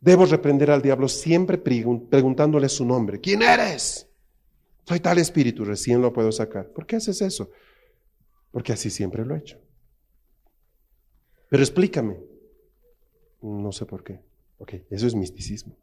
Debo 0.00 0.24
reprender 0.24 0.70
al 0.70 0.82
diablo 0.82 1.08
siempre 1.08 1.58
preguntándole 1.58 2.68
su 2.68 2.84
nombre. 2.84 3.18
¿Quién 3.18 3.42
eres? 3.42 4.08
Soy 4.84 5.00
tal 5.00 5.18
espíritu, 5.18 5.64
recién 5.64 6.00
lo 6.00 6.12
puedo 6.12 6.30
sacar. 6.30 6.68
¿Por 6.68 6.86
qué 6.86 6.94
haces 6.94 7.22
eso? 7.22 7.50
Porque 8.52 8.72
así 8.72 8.88
siempre 8.88 9.24
lo 9.24 9.34
he 9.34 9.38
hecho. 9.40 9.58
Pero 11.48 11.60
explícame. 11.60 12.18
No 13.42 13.72
sé 13.72 13.84
por 13.84 14.04
qué. 14.04 14.20
Ok, 14.58 14.74
eso 14.90 15.08
es 15.08 15.16
misticismo. 15.16 15.76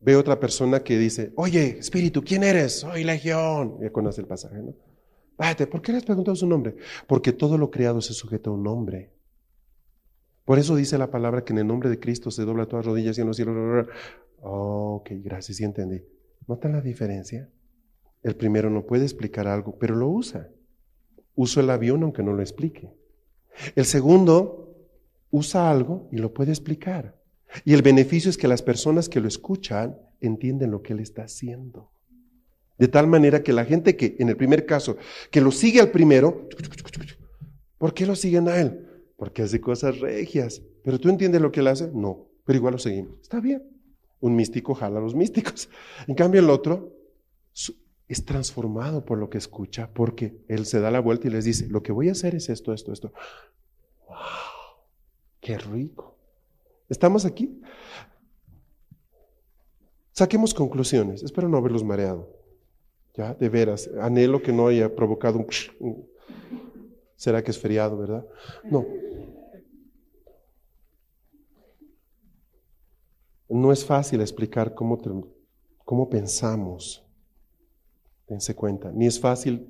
Ve 0.00 0.16
otra 0.16 0.38
persona 0.38 0.84
que 0.84 0.98
dice, 0.98 1.32
oye, 1.36 1.78
espíritu, 1.78 2.22
¿quién 2.22 2.44
eres? 2.44 2.80
Soy 2.80 3.04
legión. 3.04 3.78
Ya 3.80 3.90
conoce 3.90 4.20
el 4.20 4.26
pasaje, 4.26 4.58
¿no? 4.58 4.74
¿por 5.70 5.80
qué 5.80 5.92
le 5.92 5.98
has 5.98 6.04
preguntado 6.04 6.36
su 6.36 6.46
nombre? 6.46 6.76
Porque 7.06 7.32
todo 7.32 7.56
lo 7.56 7.70
creado 7.70 8.02
se 8.02 8.12
sujeta 8.12 8.50
a 8.50 8.52
un 8.52 8.62
nombre. 8.62 9.15
Por 10.46 10.60
eso 10.60 10.76
dice 10.76 10.96
la 10.96 11.10
palabra 11.10 11.44
que 11.44 11.52
en 11.52 11.58
el 11.58 11.66
nombre 11.66 11.90
de 11.90 11.98
Cristo 11.98 12.30
se 12.30 12.44
dobla 12.44 12.66
todas 12.66 12.86
rodillas 12.86 13.18
y 13.18 13.20
en 13.20 13.26
los 13.26 13.36
cielos. 13.36 13.88
ok, 14.40 15.10
gracias, 15.24 15.58
sí 15.58 15.64
entendí. 15.64 16.02
¿Notan 16.46 16.72
la 16.72 16.80
diferencia? 16.80 17.50
El 18.22 18.36
primero 18.36 18.70
no 18.70 18.86
puede 18.86 19.02
explicar 19.02 19.48
algo, 19.48 19.76
pero 19.76 19.96
lo 19.96 20.08
usa. 20.08 20.48
Uso 21.34 21.60
el 21.60 21.68
avión 21.68 22.04
aunque 22.04 22.22
no 22.22 22.32
lo 22.32 22.42
explique. 22.42 22.94
El 23.74 23.86
segundo 23.86 24.88
usa 25.32 25.68
algo 25.68 26.08
y 26.12 26.18
lo 26.18 26.32
puede 26.32 26.52
explicar. 26.52 27.16
Y 27.64 27.74
el 27.74 27.82
beneficio 27.82 28.30
es 28.30 28.38
que 28.38 28.46
las 28.46 28.62
personas 28.62 29.08
que 29.08 29.20
lo 29.20 29.26
escuchan 29.26 29.98
entienden 30.20 30.70
lo 30.70 30.80
que 30.80 30.92
él 30.92 31.00
está 31.00 31.24
haciendo. 31.24 31.90
De 32.78 32.86
tal 32.86 33.08
manera 33.08 33.42
que 33.42 33.52
la 33.52 33.64
gente 33.64 33.96
que, 33.96 34.14
en 34.20 34.28
el 34.28 34.36
primer 34.36 34.64
caso, 34.64 34.96
que 35.32 35.40
lo 35.40 35.50
sigue 35.50 35.80
al 35.80 35.90
primero, 35.90 36.48
¿por 37.78 37.94
qué 37.94 38.06
lo 38.06 38.14
siguen 38.14 38.48
a 38.48 38.58
él? 38.58 38.85
Porque 39.16 39.42
hace 39.42 39.60
cosas 39.60 40.00
regias. 40.00 40.62
Pero 40.82 41.00
tú 41.00 41.08
entiendes 41.08 41.40
lo 41.40 41.50
que 41.50 41.60
él 41.60 41.68
hace? 41.68 41.90
No, 41.92 42.28
pero 42.44 42.58
igual 42.58 42.72
lo 42.72 42.78
seguimos. 42.78 43.20
Está 43.20 43.40
bien. 43.40 43.62
Un 44.20 44.36
místico 44.36 44.74
jala 44.74 44.98
a 44.98 45.02
los 45.02 45.14
místicos. 45.14 45.68
En 46.06 46.14
cambio, 46.14 46.40
el 46.40 46.50
otro 46.50 46.92
es 48.08 48.24
transformado 48.24 49.04
por 49.04 49.18
lo 49.18 49.28
que 49.28 49.38
escucha, 49.38 49.90
porque 49.92 50.44
él 50.48 50.64
se 50.66 50.80
da 50.80 50.90
la 50.90 51.00
vuelta 51.00 51.26
y 51.26 51.30
les 51.30 51.44
dice, 51.44 51.68
lo 51.68 51.82
que 51.82 51.92
voy 51.92 52.08
a 52.08 52.12
hacer 52.12 52.34
es 52.34 52.48
esto, 52.48 52.72
esto, 52.72 52.92
esto. 52.92 53.12
Qué 55.40 55.58
rico. 55.58 56.16
¿Estamos 56.88 57.24
aquí? 57.24 57.60
Saquemos 60.12 60.54
conclusiones. 60.54 61.22
Espero 61.22 61.48
no 61.48 61.58
haberlos 61.58 61.84
mareado. 61.84 62.32
Ya, 63.14 63.34
de 63.34 63.48
veras. 63.48 63.90
Anhelo 64.00 64.42
que 64.42 64.52
no 64.52 64.68
haya 64.68 64.94
provocado 64.94 65.38
un... 65.38 66.08
¿Será 67.16 67.42
que 67.42 67.50
es 67.50 67.58
feriado, 67.58 67.98
verdad? 67.98 68.26
No. 68.64 68.86
No 73.48 73.72
es 73.72 73.84
fácil 73.84 74.20
explicar 74.20 74.74
cómo, 74.74 74.98
cómo 75.84 76.08
pensamos. 76.08 77.04
Dense 78.28 78.54
cuenta. 78.54 78.90
Ni 78.92 79.06
es 79.06 79.20
fácil 79.20 79.68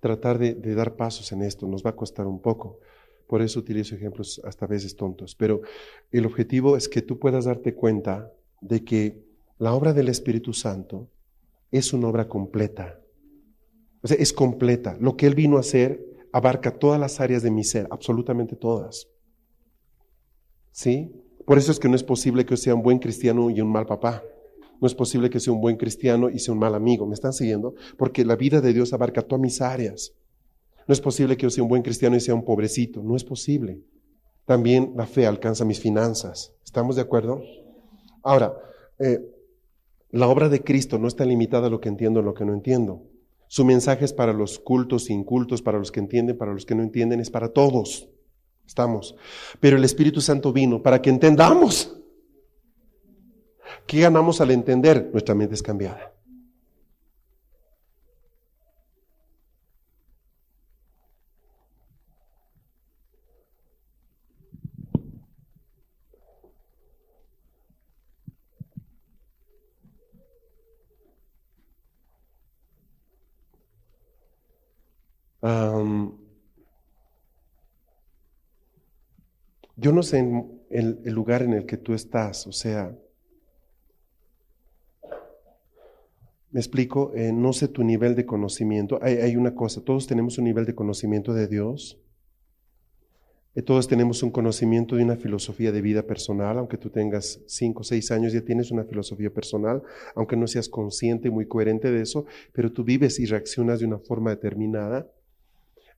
tratar 0.00 0.38
de, 0.38 0.54
dar 0.74 0.96
pasos 0.96 1.30
en 1.32 1.42
esto. 1.42 1.66
Nos 1.66 1.84
va 1.84 1.90
a 1.90 1.96
costar 1.96 2.26
un 2.26 2.40
poco. 2.40 2.80
Por 3.28 3.40
eso 3.40 3.60
utilizo 3.60 3.94
ejemplos 3.94 4.40
hasta 4.44 4.66
veces 4.66 4.96
tontos. 4.96 5.34
Pero 5.36 5.62
el 6.10 6.26
objetivo 6.26 6.76
es 6.76 6.88
que 6.88 7.02
tú 7.02 7.18
puedas 7.18 7.44
darte 7.44 7.74
cuenta 7.74 8.32
de 8.60 8.84
que 8.84 9.24
la 9.58 9.72
obra 9.72 9.92
del 9.92 10.08
Espíritu 10.08 10.52
Santo 10.52 11.08
es 11.70 11.92
una 11.92 12.08
obra 12.08 12.28
completa. 12.28 13.00
O 14.02 14.08
sea, 14.08 14.16
es 14.16 14.32
completa. 14.32 14.96
Lo 15.00 15.16
que 15.16 15.26
Él 15.26 15.36
vino 15.36 15.56
a 15.56 15.60
hacer 15.60 16.04
abarca 16.32 16.78
todas 16.78 16.98
las 16.98 17.20
áreas 17.20 17.42
de 17.42 17.52
mi 17.52 17.62
ser, 17.62 17.86
absolutamente 17.90 18.56
todas. 18.56 19.08
¿Sí? 20.72 21.12
Por 21.44 21.58
eso 21.58 21.72
es 21.72 21.78
que 21.78 21.88
no 21.88 21.96
es 21.96 22.04
posible 22.04 22.44
que 22.44 22.50
yo 22.50 22.56
sea 22.56 22.74
un 22.74 22.82
buen 22.82 22.98
cristiano 22.98 23.50
y 23.50 23.60
un 23.60 23.70
mal 23.70 23.86
papá. 23.86 24.22
No 24.80 24.86
es 24.86 24.94
posible 24.94 25.30
que 25.30 25.40
sea 25.40 25.52
un 25.52 25.60
buen 25.60 25.76
cristiano 25.76 26.28
y 26.28 26.38
sea 26.38 26.54
un 26.54 26.60
mal 26.60 26.74
amigo. 26.74 27.06
¿Me 27.06 27.14
están 27.14 27.32
siguiendo? 27.32 27.74
Porque 27.96 28.24
la 28.24 28.36
vida 28.36 28.60
de 28.60 28.72
Dios 28.72 28.92
abarca 28.92 29.22
todas 29.22 29.40
mis 29.40 29.60
áreas. 29.60 30.12
No 30.88 30.92
es 30.92 31.00
posible 31.00 31.36
que 31.36 31.44
yo 31.44 31.50
sea 31.50 31.62
un 31.62 31.68
buen 31.68 31.82
cristiano 31.82 32.16
y 32.16 32.20
sea 32.20 32.34
un 32.34 32.44
pobrecito. 32.44 33.02
No 33.02 33.16
es 33.16 33.24
posible. 33.24 33.80
También 34.44 34.92
la 34.96 35.06
fe 35.06 35.26
alcanza 35.26 35.64
mis 35.64 35.80
finanzas. 35.80 36.52
¿Estamos 36.64 36.96
de 36.96 37.02
acuerdo? 37.02 37.42
Ahora, 38.22 38.54
eh, 38.98 39.20
la 40.10 40.28
obra 40.28 40.48
de 40.48 40.62
Cristo 40.62 40.98
no 40.98 41.08
está 41.08 41.24
limitada 41.24 41.68
a 41.68 41.70
lo 41.70 41.80
que 41.80 41.88
entiendo 41.88 42.20
o 42.20 42.22
lo 42.22 42.34
que 42.34 42.44
no 42.44 42.52
entiendo. 42.52 43.02
Su 43.48 43.64
mensaje 43.64 44.04
es 44.04 44.12
para 44.12 44.32
los 44.32 44.58
cultos 44.58 45.10
incultos, 45.10 45.62
para 45.62 45.78
los 45.78 45.92
que 45.92 46.00
entienden, 46.00 46.36
para 46.36 46.52
los 46.52 46.66
que 46.66 46.74
no 46.74 46.82
entienden, 46.82 47.20
es 47.20 47.30
para 47.30 47.52
todos. 47.52 48.08
Estamos. 48.66 49.14
Pero 49.60 49.76
el 49.76 49.84
Espíritu 49.84 50.20
Santo 50.20 50.52
vino 50.52 50.82
para 50.82 51.00
que 51.02 51.10
entendamos. 51.10 51.96
¿Qué 53.86 54.00
ganamos 54.00 54.40
al 54.40 54.50
entender? 54.50 55.10
Nuestra 55.12 55.34
mente 55.34 55.54
es 55.54 55.62
cambiada. 55.62 56.12
Yo 79.82 79.92
no 79.92 80.02
sé 80.02 80.24
el, 80.70 81.02
lugar 81.04 81.42
en 81.42 81.52
el 81.52 81.66
que 81.66 81.76
tú 81.76 81.92
estás, 81.92 82.46
o 82.46 82.52
sea, 82.52 82.96
me 86.52 86.60
explico, 86.60 87.12
eh, 87.14 87.32
no 87.32 87.52
sé 87.52 87.66
tu 87.66 87.82
nivel 87.82 88.14
de 88.14 88.24
conocimiento. 88.24 88.98
Hay, 89.02 89.36
una 89.36 89.54
cosa, 89.54 89.82
todos 89.82 90.06
tenemos 90.06 90.38
un 90.38 90.44
nivel 90.44 90.66
de 90.66 90.74
conocimiento 90.74 91.32
de 91.32 91.48
Dios. 91.48 91.98
Eh, 93.54 93.62
todos 93.62 93.88
tenemos 93.88 94.22
un 94.22 94.30
conocimiento 94.30 94.96
de 94.96 95.02
una 95.02 95.16
filosofía 95.16 95.72
de 95.72 95.80
vida 95.80 96.02
personal, 96.02 96.58
aunque 96.58 96.76
tú 96.76 96.90
tengas 96.90 97.40
cinco 97.46 97.80
o 97.80 97.84
seis 97.84 98.10
años, 98.10 98.32
ya 98.32 98.42
tienes 98.42 98.70
una 98.70 98.84
filosofía 98.84 99.30
personal, 99.30 99.82
aunque 100.14 100.36
no 100.36 100.46
seas 100.46 100.68
consciente 100.68 101.28
y 101.28 101.30
muy 101.30 101.46
coherente 101.46 101.90
de 101.90 102.02
eso, 102.02 102.26
pero 102.52 102.70
tú 102.70 102.84
vives 102.84 103.18
y 103.18 103.26
reaccionas 103.26 103.80
de 103.80 103.86
una 103.86 103.98
forma 103.98 104.30
determinada. 104.30 105.10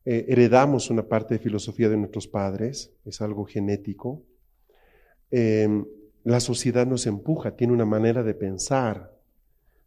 Eh, 0.06 0.26
heredamos 0.28 0.90
una 0.90 1.08
parte 1.08 1.34
de 1.34 1.40
filosofía 1.40 1.88
de 1.88 1.96
nuestros 1.96 2.28
padres, 2.28 2.92
es 3.04 3.20
algo 3.22 3.44
genético. 3.44 4.22
Em, 5.30 5.84
la 6.24 6.40
sociedad 6.40 6.86
nos 6.86 7.06
empuja, 7.06 7.56
tiene 7.56 7.72
una 7.72 7.86
manera 7.86 8.22
de 8.22 8.34
pensar. 8.34 9.12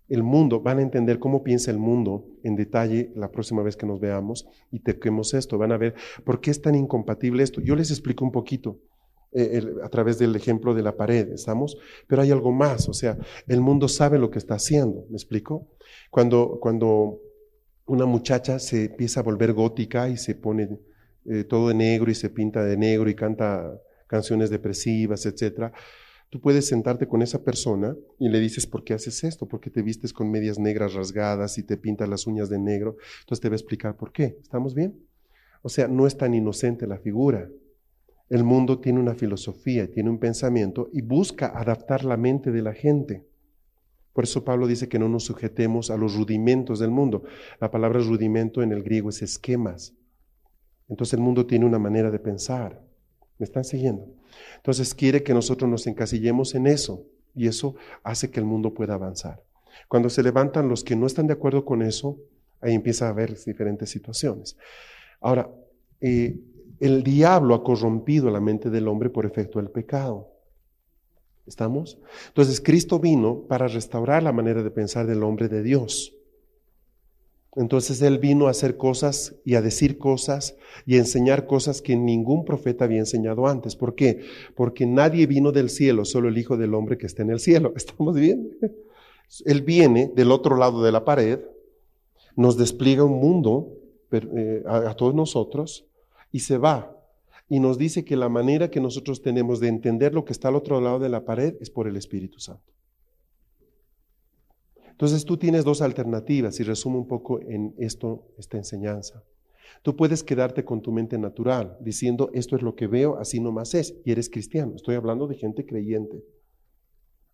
El 0.09 0.23
mundo, 0.23 0.61
van 0.61 0.79
a 0.79 0.81
entender 0.81 1.19
cómo 1.19 1.43
piensa 1.43 1.69
el 1.69 1.77
mundo 1.77 2.25
en 2.43 2.55
detalle 2.55 3.11
la 3.15 3.29
próxima 3.29 3.61
vez 3.61 3.75
que 3.75 3.85
nos 3.85 3.99
veamos 3.99 4.47
y 4.71 4.79
toquemos 4.79 5.33
esto. 5.33 5.57
Van 5.57 5.71
a 5.71 5.77
ver 5.77 5.95
por 6.23 6.39
qué 6.39 6.51
es 6.51 6.61
tan 6.61 6.75
incompatible 6.75 7.43
esto. 7.43 7.61
Yo 7.61 7.75
les 7.75 7.91
explico 7.91 8.23
un 8.23 8.31
poquito 8.31 8.79
eh, 9.33 9.61
a 9.83 9.89
través 9.89 10.17
del 10.17 10.35
ejemplo 10.35 10.73
de 10.73 10.81
la 10.81 10.95
pared, 10.95 11.29
¿estamos? 11.33 11.77
Pero 12.07 12.21
hay 12.21 12.31
algo 12.31 12.51
más, 12.51 12.87
o 12.87 12.93
sea, 12.93 13.17
el 13.47 13.59
mundo 13.59 13.89
sabe 13.89 14.17
lo 14.17 14.31
que 14.31 14.39
está 14.39 14.55
haciendo, 14.55 15.05
¿me 15.09 15.17
explico? 15.17 15.67
Cuando, 16.09 16.57
cuando 16.61 17.19
una 17.87 18.05
muchacha 18.05 18.59
se 18.59 18.85
empieza 18.85 19.21
a 19.21 19.23
volver 19.23 19.53
gótica 19.53 20.09
y 20.09 20.17
se 20.17 20.35
pone 20.35 20.77
eh, 21.25 21.43
todo 21.43 21.69
de 21.69 21.73
negro 21.73 22.11
y 22.11 22.15
se 22.15 22.29
pinta 22.29 22.63
de 22.63 22.77
negro 22.77 23.09
y 23.09 23.15
canta 23.15 23.81
canciones 24.07 24.49
depresivas, 24.49 25.25
etc. 25.25 25.71
Tú 26.29 26.41
puedes 26.41 26.67
sentarte 26.67 27.07
con 27.07 27.21
esa 27.21 27.43
persona 27.43 27.95
y 28.19 28.29
le 28.29 28.39
dices, 28.39 28.67
¿por 28.67 28.83
qué 28.83 28.93
haces 28.93 29.23
esto? 29.23 29.47
¿Por 29.47 29.59
qué 29.61 29.69
te 29.69 29.81
vistes 29.81 30.13
con 30.13 30.29
medias 30.29 30.59
negras 30.59 30.93
rasgadas 30.93 31.57
y 31.57 31.63
te 31.63 31.77
pintas 31.77 32.09
las 32.09 32.27
uñas 32.27 32.49
de 32.49 32.59
negro? 32.59 32.97
Entonces 33.21 33.41
te 33.41 33.49
va 33.49 33.53
a 33.53 33.57
explicar 33.57 33.95
por 33.95 34.11
qué. 34.11 34.37
¿Estamos 34.41 34.73
bien? 34.73 34.99
O 35.61 35.69
sea, 35.69 35.87
no 35.87 36.07
es 36.07 36.17
tan 36.17 36.33
inocente 36.33 36.87
la 36.87 36.97
figura. 36.97 37.49
El 38.29 38.43
mundo 38.43 38.79
tiene 38.79 38.99
una 38.99 39.15
filosofía, 39.15 39.89
tiene 39.89 40.09
un 40.09 40.19
pensamiento 40.19 40.89
y 40.91 41.01
busca 41.01 41.47
adaptar 41.47 42.03
la 42.03 42.17
mente 42.17 42.51
de 42.51 42.61
la 42.61 42.73
gente. 42.73 43.25
Por 44.17 44.23
eso 44.23 44.43
Pablo 44.43 44.65
dice 44.65 44.89
que 44.89 44.97
no 44.97 45.09
nos 45.09 45.25
sujetemos 45.25 45.91
a 45.91 45.95
los 45.95 46.15
rudimentos 46.15 46.79
del 46.79 46.89
mundo. 46.89 47.21
La 47.61 47.69
palabra 47.69 47.99
rudimento 47.99 48.63
en 48.63 48.71
el 48.71 48.81
griego 48.81 49.09
es 49.09 49.21
esquemas. 49.21 49.93
Entonces 50.89 51.13
el 51.13 51.19
mundo 51.19 51.45
tiene 51.45 51.65
una 51.65 51.77
manera 51.77 52.09
de 52.09 52.17
pensar. 52.17 52.81
¿Me 53.37 53.43
están 53.43 53.63
siguiendo? 53.63 54.07
Entonces 54.55 54.95
quiere 54.95 55.21
que 55.21 55.35
nosotros 55.35 55.69
nos 55.69 55.85
encasillemos 55.85 56.55
en 56.55 56.65
eso 56.65 57.05
y 57.35 57.45
eso 57.45 57.75
hace 58.01 58.31
que 58.31 58.39
el 58.39 58.47
mundo 58.47 58.73
pueda 58.73 58.95
avanzar. 58.95 59.43
Cuando 59.87 60.09
se 60.09 60.23
levantan 60.23 60.67
los 60.67 60.83
que 60.83 60.95
no 60.95 61.05
están 61.05 61.27
de 61.27 61.33
acuerdo 61.33 61.63
con 61.63 61.83
eso, 61.83 62.17
ahí 62.59 62.73
empieza 62.73 63.05
a 63.05 63.09
haber 63.09 63.37
diferentes 63.45 63.91
situaciones. 63.91 64.57
Ahora, 65.21 65.47
eh, 66.01 66.39
el 66.79 67.03
diablo 67.03 67.53
ha 67.53 67.63
corrompido 67.63 68.31
la 68.31 68.41
mente 68.41 68.71
del 68.71 68.87
hombre 68.87 69.11
por 69.11 69.27
efecto 69.27 69.59
del 69.59 69.69
pecado. 69.69 70.36
¿Estamos? 71.47 71.97
Entonces 72.27 72.59
Cristo 72.59 72.99
vino 72.99 73.41
para 73.47 73.67
restaurar 73.67 74.21
la 74.21 74.33
manera 74.33 74.63
de 74.63 74.71
pensar 74.71 75.07
del 75.07 75.23
hombre 75.23 75.47
de 75.47 75.63
Dios. 75.63 76.13
Entonces 77.55 78.01
Él 78.01 78.19
vino 78.19 78.47
a 78.47 78.51
hacer 78.51 78.77
cosas 78.77 79.35
y 79.43 79.55
a 79.55 79.61
decir 79.61 79.97
cosas 79.97 80.57
y 80.85 80.95
a 80.95 80.99
enseñar 80.99 81.47
cosas 81.47 81.81
que 81.81 81.95
ningún 81.95 82.45
profeta 82.45 82.85
había 82.85 82.99
enseñado 82.99 83.47
antes. 83.47 83.75
¿Por 83.75 83.95
qué? 83.95 84.21
Porque 84.55 84.85
nadie 84.85 85.25
vino 85.25 85.51
del 85.51 85.69
cielo, 85.69 86.05
solo 86.05 86.27
el 86.27 86.37
Hijo 86.37 86.57
del 86.57 86.73
Hombre 86.75 86.97
que 86.97 87.07
está 87.07 87.23
en 87.23 87.31
el 87.31 87.39
cielo. 87.39 87.73
¿Estamos 87.75 88.15
bien? 88.15 88.57
Él 89.45 89.61
viene 89.61 90.11
del 90.13 90.31
otro 90.31 90.57
lado 90.57 90.83
de 90.83 90.91
la 90.91 91.03
pared, 91.03 91.39
nos 92.35 92.57
despliega 92.57 93.03
un 93.03 93.19
mundo 93.19 93.73
eh, 94.11 94.63
a 94.67 94.93
todos 94.95 95.15
nosotros 95.15 95.85
y 96.31 96.39
se 96.39 96.57
va 96.57 96.96
y 97.49 97.59
nos 97.59 97.77
dice 97.77 98.03
que 98.03 98.15
la 98.15 98.29
manera 98.29 98.69
que 98.69 98.81
nosotros 98.81 99.21
tenemos 99.21 99.59
de 99.59 99.69
entender 99.69 100.13
lo 100.13 100.25
que 100.25 100.33
está 100.33 100.49
al 100.49 100.55
otro 100.55 100.81
lado 100.81 100.99
de 100.99 101.09
la 101.09 101.23
pared 101.23 101.55
es 101.61 101.69
por 101.69 101.87
el 101.87 101.95
Espíritu 101.95 102.39
Santo. 102.39 102.73
Entonces 104.89 105.25
tú 105.25 105.37
tienes 105.37 105.63
dos 105.63 105.81
alternativas 105.81 106.59
y 106.59 106.63
resumo 106.63 106.97
un 106.97 107.07
poco 107.07 107.39
en 107.41 107.73
esto, 107.77 108.27
esta 108.37 108.57
enseñanza. 108.57 109.23
Tú 109.83 109.95
puedes 109.95 110.23
quedarte 110.23 110.65
con 110.65 110.81
tu 110.81 110.91
mente 110.91 111.17
natural 111.17 111.77
diciendo 111.79 112.31
esto 112.33 112.55
es 112.55 112.63
lo 112.63 112.75
que 112.75 112.87
veo, 112.87 113.17
así 113.17 113.39
nomás 113.39 113.75
es, 113.75 113.95
y 114.03 114.11
eres 114.11 114.29
cristiano. 114.29 114.73
Estoy 114.75 114.95
hablando 114.95 115.27
de 115.27 115.35
gente 115.35 115.65
creyente. 115.65 116.23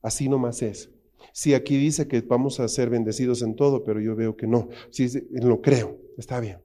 Así 0.02 0.28
nomás 0.28 0.62
es. 0.62 0.92
Si 1.32 1.54
aquí 1.54 1.78
dice 1.78 2.08
que 2.08 2.20
vamos 2.22 2.60
a 2.60 2.68
ser 2.68 2.90
bendecidos 2.90 3.42
en 3.42 3.56
todo, 3.56 3.84
pero 3.86 4.02
yo 4.02 4.14
veo 4.16 4.36
que 4.36 4.46
no. 4.46 4.68
Si 4.92 5.08
lo 5.32 5.62
creo, 5.62 5.98
está 6.18 6.42
bien. 6.42 6.60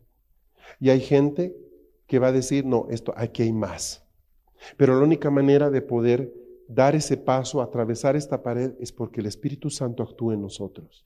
Y 0.81 0.91
hay 0.91 1.01
gente 1.01 1.57
que 2.09 2.19
va 2.19 2.29
a 2.29 2.33
decir, 2.33 2.65
no, 2.67 2.87
esto, 2.91 3.13
aquí 3.17 3.43
hay 3.43 3.53
más. 3.53 4.03
Pero 4.77 4.99
la 4.99 5.05
única 5.05 5.31
manera 5.31 5.71
de 5.71 5.83
poder 5.83 6.35
dar 6.67 6.97
ese 6.97 7.17
paso, 7.17 7.63
atravesar 7.63 8.17
esta 8.17 8.43
pared, 8.43 8.73
es 8.81 8.91
porque 8.91 9.21
el 9.21 9.27
Espíritu 9.27 9.71
Santo 9.71 10.03
actúa 10.03 10.35
en 10.35 10.43
nosotros. 10.43 11.05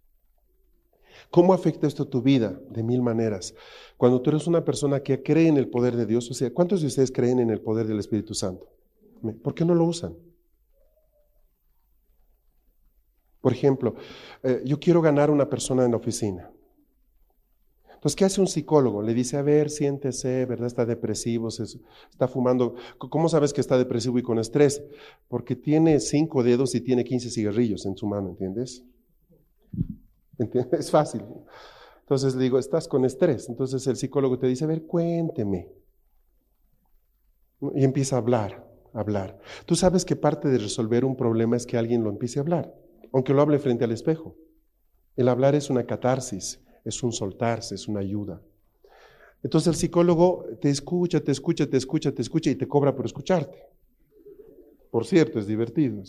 ¿Cómo 1.30 1.52
afecta 1.52 1.86
esto 1.86 2.06
tu 2.06 2.22
vida? 2.22 2.58
De 2.70 2.82
mil 2.82 3.02
maneras. 3.02 3.54
Cuando 3.96 4.22
tú 4.22 4.30
eres 4.30 4.46
una 4.46 4.64
persona 4.64 5.00
que 5.00 5.22
cree 5.22 5.48
en 5.48 5.56
el 5.56 5.68
poder 5.68 5.96
de 5.96 6.06
Dios, 6.06 6.30
o 6.30 6.34
sea, 6.34 6.52
¿cuántos 6.52 6.80
de 6.80 6.86
ustedes 6.86 7.12
creen 7.12 7.40
en 7.40 7.50
el 7.50 7.60
poder 7.60 7.86
del 7.86 7.98
Espíritu 7.98 8.34
Santo? 8.34 8.68
¿Por 9.42 9.54
qué 9.54 9.64
no 9.64 9.74
lo 9.74 9.84
usan? 9.84 10.14
Por 13.40 13.52
ejemplo, 13.52 13.96
eh, 14.44 14.62
yo 14.64 14.78
quiero 14.78 15.02
ganar 15.02 15.30
una 15.30 15.48
persona 15.48 15.84
en 15.84 15.90
la 15.90 15.96
oficina. 15.96 16.50
Entonces, 18.02 18.16
¿qué 18.16 18.24
hace 18.24 18.40
un 18.40 18.48
psicólogo? 18.48 19.00
Le 19.00 19.14
dice, 19.14 19.36
a 19.36 19.42
ver, 19.42 19.70
siéntese, 19.70 20.44
¿verdad? 20.44 20.66
Está 20.66 20.84
depresivo, 20.84 21.50
está 21.50 22.26
fumando. 22.26 22.74
¿Cómo 22.98 23.28
sabes 23.28 23.52
que 23.52 23.60
está 23.60 23.78
depresivo 23.78 24.18
y 24.18 24.22
con 24.22 24.40
estrés? 24.40 24.82
Porque 25.28 25.54
tiene 25.54 26.00
cinco 26.00 26.42
dedos 26.42 26.74
y 26.74 26.80
tiene 26.80 27.04
15 27.04 27.30
cigarrillos 27.30 27.86
en 27.86 27.96
su 27.96 28.08
mano, 28.08 28.30
¿entiendes? 28.30 28.82
Es 30.72 30.90
fácil. 30.90 31.22
Entonces 32.00 32.34
le 32.34 32.42
digo, 32.42 32.58
estás 32.58 32.88
con 32.88 33.04
estrés. 33.04 33.48
Entonces 33.48 33.86
el 33.86 33.94
psicólogo 33.94 34.36
te 34.36 34.48
dice, 34.48 34.64
a 34.64 34.66
ver, 34.66 34.82
cuénteme. 34.82 35.68
Y 37.76 37.84
empieza 37.84 38.16
a 38.16 38.18
hablar, 38.18 38.68
hablar. 38.94 39.38
Tú 39.64 39.76
sabes 39.76 40.04
que 40.04 40.16
parte 40.16 40.48
de 40.48 40.58
resolver 40.58 41.04
un 41.04 41.14
problema 41.14 41.56
es 41.56 41.66
que 41.66 41.78
alguien 41.78 42.02
lo 42.02 42.10
empiece 42.10 42.40
a 42.40 42.42
hablar, 42.42 42.74
aunque 43.12 43.32
lo 43.32 43.42
hable 43.42 43.60
frente 43.60 43.84
al 43.84 43.92
espejo. 43.92 44.34
El 45.14 45.28
hablar 45.28 45.54
es 45.54 45.70
una 45.70 45.86
catarsis, 45.86 46.58
es 46.84 47.02
un 47.02 47.12
soltarse, 47.12 47.74
es 47.74 47.88
una 47.88 48.00
ayuda. 48.00 48.40
Entonces 49.42 49.68
el 49.68 49.74
psicólogo 49.74 50.46
te 50.60 50.70
escucha, 50.70 51.20
te 51.20 51.32
escucha, 51.32 51.66
te 51.68 51.76
escucha, 51.76 52.12
te 52.12 52.22
escucha 52.22 52.50
y 52.50 52.54
te 52.54 52.68
cobra 52.68 52.94
por 52.94 53.06
escucharte. 53.06 53.58
Por 54.90 55.06
cierto, 55.06 55.38
es 55.38 55.46
divertido. 55.46 56.02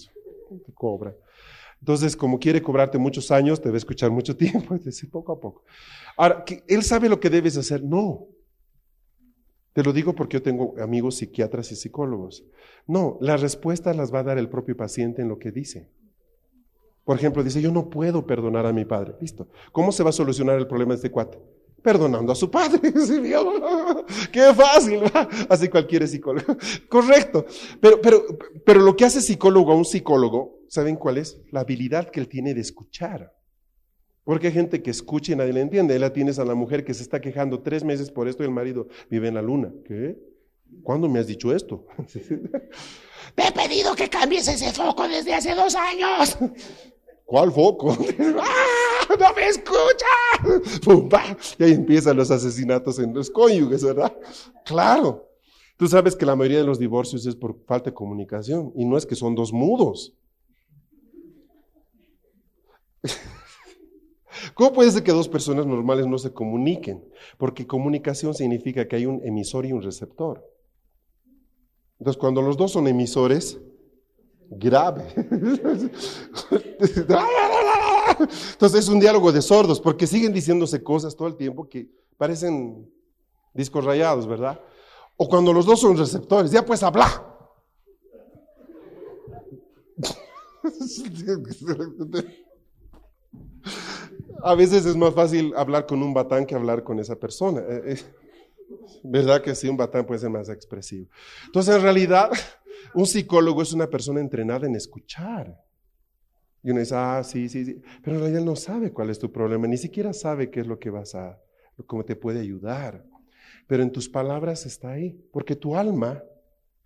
Te 0.65 0.73
cobra. 0.73 1.15
Entonces, 1.79 2.15
como 2.15 2.39
quiere 2.39 2.61
cobrarte 2.61 2.97
muchos 2.97 3.31
años, 3.31 3.59
te 3.59 3.69
va 3.69 3.75
a 3.75 3.77
escuchar 3.77 4.11
mucho 4.11 4.37
tiempo, 4.37 4.75
es 4.75 4.85
decir, 4.85 5.09
poco 5.09 5.33
a 5.33 5.39
poco. 5.39 5.63
Ahora, 6.15 6.45
¿él 6.67 6.83
sabe 6.83 7.09
lo 7.09 7.19
que 7.19 7.29
debes 7.29 7.57
hacer? 7.57 7.83
No. 7.83 8.27
Te 9.73 9.83
lo 9.83 9.91
digo 9.91 10.13
porque 10.13 10.37
yo 10.37 10.43
tengo 10.43 10.75
amigos 10.79 11.15
psiquiatras 11.15 11.71
y 11.71 11.75
psicólogos. 11.75 12.45
No, 12.85 13.17
las 13.21 13.41
respuestas 13.41 13.97
las 13.97 14.13
va 14.13 14.19
a 14.19 14.23
dar 14.23 14.37
el 14.37 14.47
propio 14.47 14.77
paciente 14.77 15.23
en 15.23 15.29
lo 15.29 15.39
que 15.39 15.51
dice. 15.51 15.89
Por 17.03 17.17
ejemplo, 17.17 17.43
dice, 17.43 17.61
yo 17.61 17.71
no 17.71 17.89
puedo 17.89 18.25
perdonar 18.25 18.65
a 18.65 18.73
mi 18.73 18.85
padre. 18.85 19.15
Listo. 19.19 19.47
¿Cómo 19.71 19.91
se 19.91 20.03
va 20.03 20.09
a 20.09 20.13
solucionar 20.13 20.57
el 20.57 20.67
problema 20.67 20.93
de 20.93 20.97
este 20.97 21.11
cuate? 21.11 21.37
Perdonando 21.81 22.31
a 22.31 22.35
su 22.35 22.49
padre. 22.49 22.79
¡Qué 24.31 24.53
fácil! 24.53 25.01
Así 25.49 25.67
cualquier 25.67 26.07
psicólogo. 26.07 26.55
Correcto. 26.89 27.45
Pero, 27.81 27.99
pero, 28.01 28.23
pero 28.65 28.79
lo 28.79 28.95
que 28.95 29.03
hace 29.03 29.21
psicólogo 29.21 29.73
a 29.73 29.75
un 29.75 29.83
psicólogo, 29.83 30.61
¿saben 30.69 30.95
cuál 30.95 31.17
es? 31.17 31.41
La 31.51 31.61
habilidad 31.61 32.09
que 32.09 32.21
él 32.21 32.29
tiene 32.29 32.53
de 32.53 32.61
escuchar. 32.61 33.33
Porque 34.23 34.47
hay 34.47 34.53
gente 34.53 34.81
que 34.81 34.91
escucha 34.91 35.33
y 35.33 35.35
nadie 35.35 35.51
le 35.51 35.59
entiende. 35.59 35.93
Ahí 35.93 35.99
la 35.99 36.13
tienes 36.13 36.39
a 36.39 36.45
la 36.45 36.55
mujer 36.55 36.85
que 36.85 36.93
se 36.93 37.03
está 37.03 37.19
quejando 37.19 37.61
tres 37.61 37.83
meses 37.83 38.09
por 38.09 38.29
esto 38.29 38.43
y 38.43 38.45
el 38.45 38.53
marido 38.53 38.87
vive 39.09 39.27
en 39.27 39.33
la 39.33 39.41
luna. 39.41 39.73
¿Qué? 39.85 40.17
¿Cuándo 40.81 41.09
me 41.09 41.19
has 41.19 41.27
dicho 41.27 41.53
esto? 41.53 41.85
Te 43.35 43.47
he 43.47 43.51
pedido 43.51 43.95
que 43.95 44.09
cambies 44.09 44.47
ese 44.47 44.71
foco 44.71 45.07
desde 45.07 45.33
hace 45.33 45.53
dos 45.53 45.75
años. 45.75 46.37
¿Cuál 47.25 47.51
foco? 47.51 47.91
¡Ah, 48.39 49.15
¡No 49.19 49.33
me 49.33 49.47
escucha! 49.47 50.05
Y 51.57 51.63
ahí 51.63 51.73
empiezan 51.73 52.17
los 52.17 52.31
asesinatos 52.31 52.99
en 52.99 53.13
los 53.13 53.29
cónyuges, 53.29 53.83
¿verdad? 53.83 54.15
Claro. 54.65 55.29
Tú 55.77 55.87
sabes 55.87 56.15
que 56.15 56.25
la 56.25 56.35
mayoría 56.35 56.59
de 56.59 56.65
los 56.65 56.79
divorcios 56.79 57.25
es 57.25 57.35
por 57.35 57.63
falta 57.65 57.89
de 57.89 57.95
comunicación 57.95 58.71
y 58.75 58.85
no 58.85 58.97
es 58.97 59.05
que 59.05 59.15
son 59.15 59.35
dos 59.35 59.51
mudos. 59.51 60.13
¿Cómo 64.53 64.73
puede 64.73 64.91
ser 64.91 65.03
que 65.03 65.11
dos 65.11 65.27
personas 65.27 65.65
normales 65.65 66.05
no 66.07 66.17
se 66.17 66.31
comuniquen? 66.31 67.03
Porque 67.37 67.67
comunicación 67.67 68.33
significa 68.33 68.87
que 68.87 68.95
hay 68.95 69.05
un 69.05 69.21
emisor 69.25 69.65
y 69.65 69.73
un 69.73 69.81
receptor. 69.81 70.47
Entonces, 71.99 72.19
cuando 72.19 72.41
los 72.41 72.57
dos 72.57 72.71
son 72.71 72.87
emisores, 72.87 73.59
grave. 74.57 75.13
Entonces 78.51 78.79
es 78.79 78.87
un 78.87 78.99
diálogo 78.99 79.31
de 79.31 79.41
sordos, 79.41 79.79
porque 79.79 80.07
siguen 80.07 80.33
diciéndose 80.33 80.83
cosas 80.83 81.15
todo 81.15 81.27
el 81.27 81.35
tiempo 81.35 81.67
que 81.67 81.89
parecen 82.17 82.89
discos 83.53 83.85
rayados, 83.85 84.27
¿verdad? 84.27 84.59
O 85.17 85.29
cuando 85.29 85.53
los 85.53 85.65
dos 85.65 85.79
son 85.79 85.97
receptores, 85.97 86.51
ya 86.51 86.65
pues 86.65 86.83
habla. 86.83 87.29
A 94.43 94.55
veces 94.55 94.85
es 94.85 94.95
más 94.95 95.13
fácil 95.13 95.53
hablar 95.55 95.85
con 95.85 96.01
un 96.03 96.13
batán 96.13 96.45
que 96.45 96.55
hablar 96.55 96.83
con 96.83 96.99
esa 96.99 97.15
persona. 97.15 97.61
Eh, 97.61 97.93
eh, 97.93 97.99
¿Verdad 99.03 99.41
que 99.41 99.55
sí? 99.55 99.67
Un 99.69 99.77
batán 99.77 100.05
puede 100.05 100.19
ser 100.19 100.29
más 100.29 100.49
expresivo. 100.49 101.07
Entonces, 101.45 101.75
en 101.75 101.81
realidad, 101.81 102.31
un 102.93 103.05
psicólogo 103.05 103.61
es 103.61 103.73
una 103.73 103.87
persona 103.87 104.19
entrenada 104.19 104.67
en 104.67 104.75
escuchar. 104.75 105.63
Y 106.63 106.71
uno 106.71 106.79
dice, 106.79 106.95
ah, 106.95 107.21
sí, 107.23 107.49
sí, 107.49 107.65
sí. 107.65 107.81
Pero 108.01 108.15
en 108.15 108.21
realidad 108.21 108.43
no 108.43 108.55
sabe 108.55 108.91
cuál 108.91 109.09
es 109.09 109.19
tu 109.19 109.31
problema, 109.31 109.67
ni 109.67 109.77
siquiera 109.77 110.13
sabe 110.13 110.49
qué 110.49 110.61
es 110.61 110.67
lo 110.67 110.79
que 110.79 110.89
vas 110.89 111.13
a, 111.13 111.39
cómo 111.85 112.05
te 112.05 112.15
puede 112.15 112.39
ayudar. 112.39 113.05
Pero 113.67 113.83
en 113.83 113.91
tus 113.91 114.07
palabras 114.07 114.65
está 114.65 114.91
ahí, 114.91 115.27
porque 115.31 115.55
tu 115.55 115.75
alma, 115.75 116.23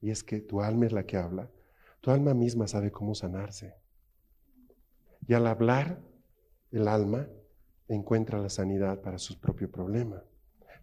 y 0.01 0.09
es 0.09 0.23
que 0.23 0.41
tu 0.41 0.61
alma 0.61 0.87
es 0.87 0.91
la 0.91 1.05
que 1.05 1.17
habla, 1.17 1.49
tu 2.01 2.11
alma 2.11 2.33
misma 2.33 2.67
sabe 2.67 2.91
cómo 2.91 3.13
sanarse. 3.13 3.75
Y 5.27 5.33
al 5.33 5.45
hablar, 5.45 6.01
el 6.71 6.87
alma 6.87 7.27
encuentra 7.87 8.39
la 8.39 8.49
sanidad 8.49 9.01
para 9.01 9.17
su 9.17 9.39
propio 9.39 9.69
problema. 9.69 10.23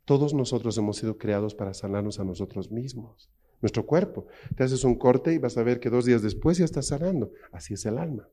Todos 0.05 0.35
nosotros 0.35 0.77
hemos 0.79 0.99
sido 0.99 1.17
creados 1.17 1.55
para 1.55 1.75
sanarnos 1.75 2.21
a 2.21 2.25
nosotros 2.25 2.71
mismos, 2.71 3.31
nuestro 3.65 3.87
cuerpo. 3.87 4.27
Te 4.57 4.63
haces 4.63 4.85
un 4.85 4.95
corte 4.97 5.33
y 5.33 5.39
vas 5.39 5.57
a 5.57 5.63
ver 5.63 5.81
que 5.81 5.89
dos 5.89 6.05
días 6.05 6.21
después 6.21 6.59
ya 6.59 6.67
estás 6.67 6.89
sanando. 6.89 7.33
Así 7.51 7.73
es 7.73 7.87
el 7.87 7.97
alma. 7.97 8.29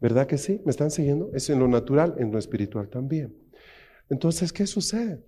¿Verdad 0.00 0.28
que 0.28 0.38
sí? 0.38 0.62
¿Me 0.64 0.70
están 0.70 0.92
siguiendo? 0.92 1.30
Es 1.34 1.50
en 1.50 1.58
lo 1.58 1.66
natural, 1.66 2.14
en 2.18 2.30
lo 2.30 2.38
espiritual 2.38 2.88
también. 2.88 3.36
Entonces, 4.08 4.52
¿qué 4.52 4.64
sucede? 4.64 5.24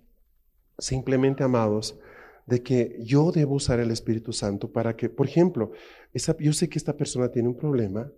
Simplemente, 0.77 1.43
amados, 1.43 1.99
de 2.45 2.63
que 2.63 2.97
yo 3.01 3.33
debo 3.33 3.55
usar 3.55 3.81
el 3.81 3.91
Espíritu 3.91 4.31
Santo 4.31 4.71
para 4.71 4.95
que, 4.95 5.09
por 5.09 5.27
ejemplo, 5.27 5.73
esa, 6.13 6.35
yo 6.37 6.53
sé 6.53 6.69
que 6.69 6.77
esta 6.77 6.95
persona 6.95 7.29
tiene 7.29 7.49
un 7.49 7.57
problema, 7.57 8.09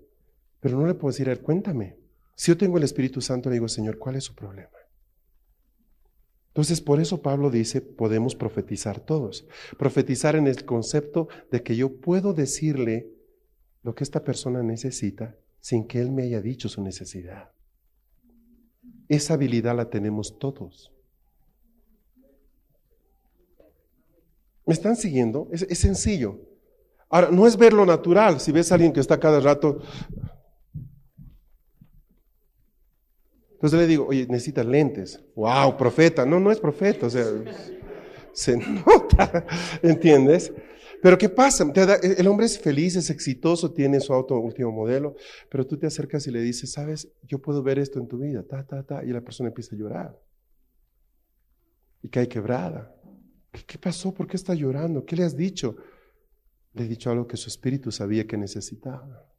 pero 0.60 0.78
no 0.78 0.86
le 0.86 0.94
puedo 0.94 1.12
decir, 1.12 1.28
a 1.28 1.36
cuéntame. 1.36 1.98
Si 2.36 2.52
yo 2.52 2.58
tengo 2.58 2.78
el 2.78 2.84
Espíritu 2.84 3.20
Santo, 3.20 3.50
le 3.50 3.56
digo, 3.56 3.68
Señor, 3.68 3.98
¿cuál 3.98 4.16
es 4.16 4.26
su 4.26 4.36
problema? 4.36 4.70
Entonces, 6.54 6.82
por 6.82 7.00
eso 7.02 7.24
Pablo 7.24 7.50
dice, 7.50 7.82
podemos 7.82 8.36
profetizar 8.36 9.00
todos. 9.00 9.48
Profetizar 9.80 10.36
en 10.36 10.46
el 10.46 10.66
concepto 10.66 11.28
de 11.50 11.64
que 11.64 11.76
yo 11.76 12.00
puedo 12.00 12.34
decirle 12.34 13.10
lo 13.82 13.96
que 13.96 14.04
esta 14.04 14.24
persona 14.24 14.62
necesita 14.62 15.36
sin 15.60 15.88
que 15.88 16.00
él 16.00 16.12
me 16.12 16.24
haya 16.24 16.42
dicho 16.42 16.70
su 16.70 16.84
necesidad. 16.84 17.50
Esa 19.10 19.34
habilidad 19.34 19.76
la 19.76 19.90
tenemos 19.90 20.38
todos. 20.38 20.92
¿Me 24.68 24.76
están 24.76 24.96
siguiendo? 24.96 25.50
Es, 25.52 25.64
es 25.64 25.80
sencillo. 25.80 26.40
Ahora, 27.10 27.32
no 27.32 27.48
es 27.48 27.58
ver 27.58 27.74
lo 27.74 27.88
natural. 27.88 28.40
Si 28.40 28.52
ves 28.52 28.72
a 28.72 28.76
alguien 28.76 28.94
que 28.94 29.00
está 29.00 29.20
cada 29.20 29.40
rato, 29.40 29.82
Entonces 33.64 33.80
le 33.80 33.88
digo, 33.88 34.08
oye, 34.08 34.28
necesitas 34.28 34.66
lentes. 34.66 35.24
Wow, 35.38 35.78
profeta. 35.78 36.26
No, 36.26 36.38
no 36.38 36.52
es 36.52 36.60
profeta, 36.60 37.08
o 37.08 37.10
sea, 37.10 37.24
se 38.34 38.58
nota, 38.86 39.46
¿entiendes? 39.82 40.52
Pero 41.02 41.18
¿qué 41.18 41.30
pasa? 41.30 41.66
El 42.02 42.28
hombre 42.28 42.46
es 42.46 42.60
feliz, 42.60 42.98
es 42.98 43.10
exitoso, 43.10 43.72
tiene 43.72 44.02
su 44.02 44.14
auto 44.14 44.38
último 44.38 44.70
modelo, 44.74 45.16
pero 45.50 45.66
tú 45.66 45.78
te 45.78 45.88
acercas 45.88 46.28
y 46.28 46.32
le 46.32 46.42
dices, 46.42 46.74
sabes, 46.74 47.10
yo 47.22 47.40
puedo 47.40 47.64
ver 47.64 47.80
esto 47.80 48.00
en 48.00 48.10
tu 48.10 48.18
vida, 48.18 48.44
ta, 48.44 48.68
ta, 48.68 48.84
ta, 48.84 49.02
y 49.02 49.14
la 49.14 49.22
persona 49.22 49.48
empieza 49.48 49.78
a 49.78 49.80
llorar. 49.80 50.20
Y 52.02 52.10
cae 52.10 52.28
quebrada. 52.28 52.94
¿Qué, 53.50 53.64
qué 53.66 53.78
pasó? 53.78 54.14
¿Por 54.14 54.28
qué 54.28 54.36
está 54.36 54.54
llorando? 54.54 55.06
¿Qué 55.06 55.16
le 55.16 55.24
has 55.24 55.38
dicho? 55.38 55.78
Le 56.74 56.84
he 56.84 56.88
dicho 56.90 57.10
algo 57.10 57.28
que 57.28 57.38
su 57.38 57.48
espíritu 57.48 57.94
sabía 57.94 58.28
que 58.28 58.36
necesitaba. 58.36 59.33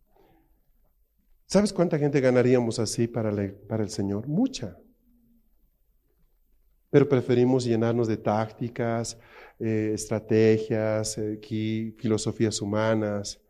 ¿Sabes 1.46 1.72
cuánta 1.72 1.98
gente 1.98 2.20
ganaríamos 2.20 2.78
así 2.78 3.06
para, 3.06 3.30
el 3.30 3.90
Señor? 3.90 4.26
Mucha. 4.26 4.78
Pero 6.90 7.08
preferimos 7.08 7.64
llenarnos 7.64 8.08
de 8.08 8.16
tácticas, 8.16 9.18
eh, 9.58 9.92
estrategias, 9.94 11.18
eh, 11.18 11.40
filosofías 11.98 12.60
humanas. 12.60 13.40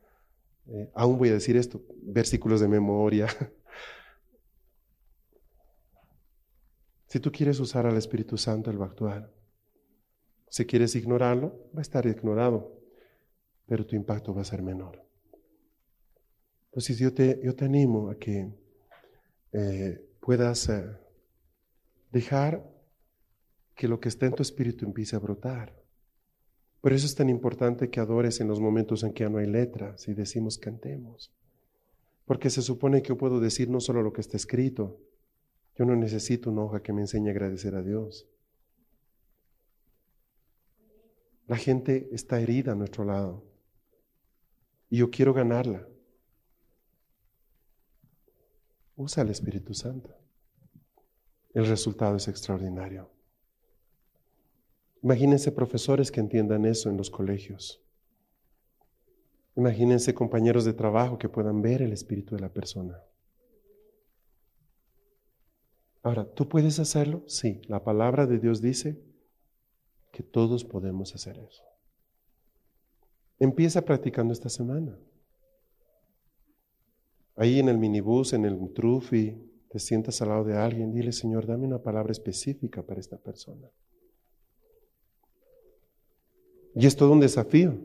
Eh, 0.67 0.91
aún 0.95 1.19
voy 1.19 1.29
a 1.29 1.35
decir 1.35 1.57
esto, 1.57 1.83
versículos 2.03 2.61
de 2.61 2.69
memoria. 2.69 3.29
si 7.07 7.21
tú 7.21 7.31
quieres 7.31 7.61
usar 7.61 7.87
al 7.87 7.97
Espíritu 7.97 8.37
Santo, 8.37 8.71
Él 8.71 8.81
va 8.81 8.87
a 8.87 8.89
actuar. 8.89 9.33
Si 10.49 10.67
quieres 10.67 10.95
ignorarlo, 10.95 11.71
va 11.75 11.81
a 11.81 11.83
estar 11.83 12.07
ignorado, 12.07 12.81
pero 13.67 13.87
tu 13.87 13.97
impacto 13.97 14.35
va 14.35 14.43
a 14.43 14.45
ser 14.45 14.63
menor. 14.63 15.04
Entonces 16.75 16.99
yo 16.99 17.15
te, 17.15 17.41
yo 17.41 17.55
te 17.55 17.67
animo 17.67 18.11
a 18.11 18.19
que 18.19 18.53
eh, 19.53 20.05
puedas 20.19 20.69
eh, 20.69 20.85
dejar 22.11 22.69
que 23.77 23.87
lo 23.87 24.01
que 24.01 24.09
está 24.09 24.27
en 24.27 24.35
tu 24.35 24.43
espíritu 24.43 24.85
empiece 24.85 25.15
a 25.15 25.21
brotar. 25.21 25.73
Por 26.81 26.93
eso 26.93 27.07
es 27.07 27.15
tan 27.15 27.29
importante 27.29 27.91
que 27.91 28.01
adores 28.01 28.41
en 28.41 28.49
los 28.49 28.59
momentos 28.59 29.05
en 29.05 29.13
que 29.13 29.23
ya 29.23 29.31
no 29.31 29.39
hay 29.39 29.47
letras 29.47 30.09
y 30.09 30.15
decimos 30.15 30.59
cantemos. 30.59 31.33
Porque 32.25 32.51
se 32.51 32.61
supone 32.61 33.03
que 33.03 33.11
yo 33.11 33.19
puedo 33.19 33.39
decir 33.39 33.71
no 33.71 33.79
solo 33.79 34.03
lo 34.03 34.13
que 34.13 34.21
está 34.21 34.37
escrito, 34.37 35.01
Yo 35.77 35.85
no 35.85 35.95
necesito 35.95 36.51
una 36.51 36.63
hoja 36.63 36.83
que 36.83 36.93
me 36.93 37.03
enseñe 37.03 37.29
a 37.29 37.31
agradecer 37.31 37.77
a 37.77 37.83
Dios. 37.83 38.29
La 41.47 41.57
gente 41.57 42.09
está 42.11 42.41
herida 42.41 42.73
a 42.73 42.75
nuestro 42.75 43.05
lado 43.05 43.45
y 44.91 44.97
yo 44.97 45.11
quiero 45.11 45.33
ganarla. 45.33 45.89
Usa 48.97 49.23
el 49.23 49.31
Espíritu 49.31 49.75
Santo. 49.75 50.15
El 51.53 51.67
resultado 51.67 52.17
es 52.17 52.29
extraordinario. 52.29 53.11
Imagínense 55.03 55.53
profesores 55.53 56.11
que 56.11 56.21
entiendan 56.21 56.65
eso 56.65 56.89
en 56.89 56.97
los 56.97 57.11
colegios. 57.11 57.83
Imagínense 59.57 60.15
compañeros 60.15 60.65
de 60.65 60.73
trabajo 60.73 61.19
que 61.19 61.29
puedan 61.29 61.61
ver 61.63 61.83
el 61.83 61.93
espíritu 61.93 62.35
de 62.35 62.41
la 62.41 62.53
persona. 62.53 63.01
Ahora, 66.03 66.25
¿tú 66.25 66.49
puedes 66.49 66.79
hacerlo? 66.79 67.23
Sí, 67.27 67.63
la 67.67 67.83
palabra 67.83 68.27
de 68.27 68.39
Dios 68.39 68.61
dice 68.61 69.03
que 70.13 70.23
todos 70.23 70.65
podemos 70.65 71.15
hacer 71.15 71.39
eso. 71.39 71.65
Empieza 73.39 73.83
practicando 73.83 74.33
esta 74.33 74.49
semana. 74.49 74.99
Ahí 77.37 77.59
en 77.59 77.69
el 77.69 77.79
minibús, 77.79 78.33
en 78.33 78.45
el 78.45 78.73
trufi, 78.73 79.37
te 79.69 79.79
sientas 79.81 80.23
al 80.23 80.29
lado 80.29 80.45
de 80.45 80.57
alguien, 80.57 80.93
dile, 80.93 81.11
Señor, 81.11 81.47
dame 81.47 81.67
una 81.67 81.83
palabra 81.83 82.13
específica 82.13 82.83
para 82.83 83.01
esta 83.01 83.19
persona. 83.19 83.69
Y 86.77 86.87
es 86.87 86.97
todo 86.97 87.13
un 87.13 87.21
desafío. 87.21 87.77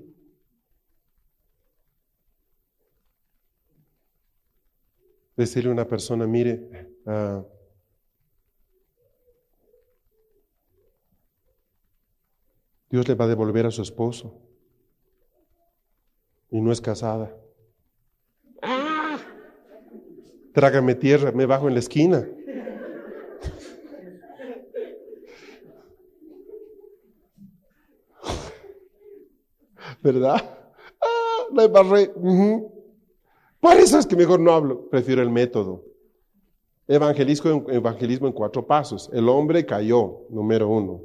Decirle 5.35 5.69
a 5.69 5.73
una 5.73 5.87
persona, 5.87 6.27
mire, 6.27 6.95
uh, 7.05 7.43
Dios 12.89 13.07
le 13.07 13.15
va 13.15 13.25
a 13.25 13.27
devolver 13.29 13.65
a 13.65 13.71
su 13.71 13.81
esposo 13.81 14.41
y 16.51 16.59
no 16.59 16.71
es 16.71 16.81
casada. 16.81 17.35
¡Ah! 18.61 19.19
Trágame 20.59 20.93
tierra, 20.93 21.31
me 21.31 21.45
bajo 21.45 21.69
en 21.69 21.73
la 21.73 21.79
esquina. 21.79 22.27
¿Verdad? 30.03 30.35
Ah, 30.99 31.45
la 31.53 31.63
embarré. 31.63 32.09
Por 32.09 33.77
eso 33.77 33.99
es 33.99 34.05
que 34.05 34.17
mejor 34.17 34.41
no 34.41 34.51
hablo. 34.51 34.89
Prefiero 34.89 35.21
el 35.21 35.29
método. 35.29 35.85
Evangelismo, 36.89 37.67
evangelismo 37.69 38.27
en 38.27 38.33
cuatro 38.33 38.67
pasos. 38.67 39.09
El 39.13 39.29
hombre 39.29 39.65
cayó, 39.65 40.25
número 40.29 40.67
uno. 40.67 40.99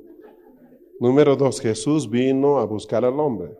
Número 0.98 1.36
dos, 1.36 1.61
Jesús 1.61 2.11
vino 2.11 2.59
a 2.59 2.64
buscar 2.64 3.05
al 3.05 3.20
hombre. 3.20 3.57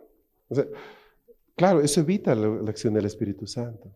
claro, 1.55 1.79
eso 1.79 2.01
evita 2.01 2.35
la, 2.35 2.69
acción 2.69 2.93
del 2.93 3.05
Espíritu 3.05 3.47
Santo. 3.47 3.95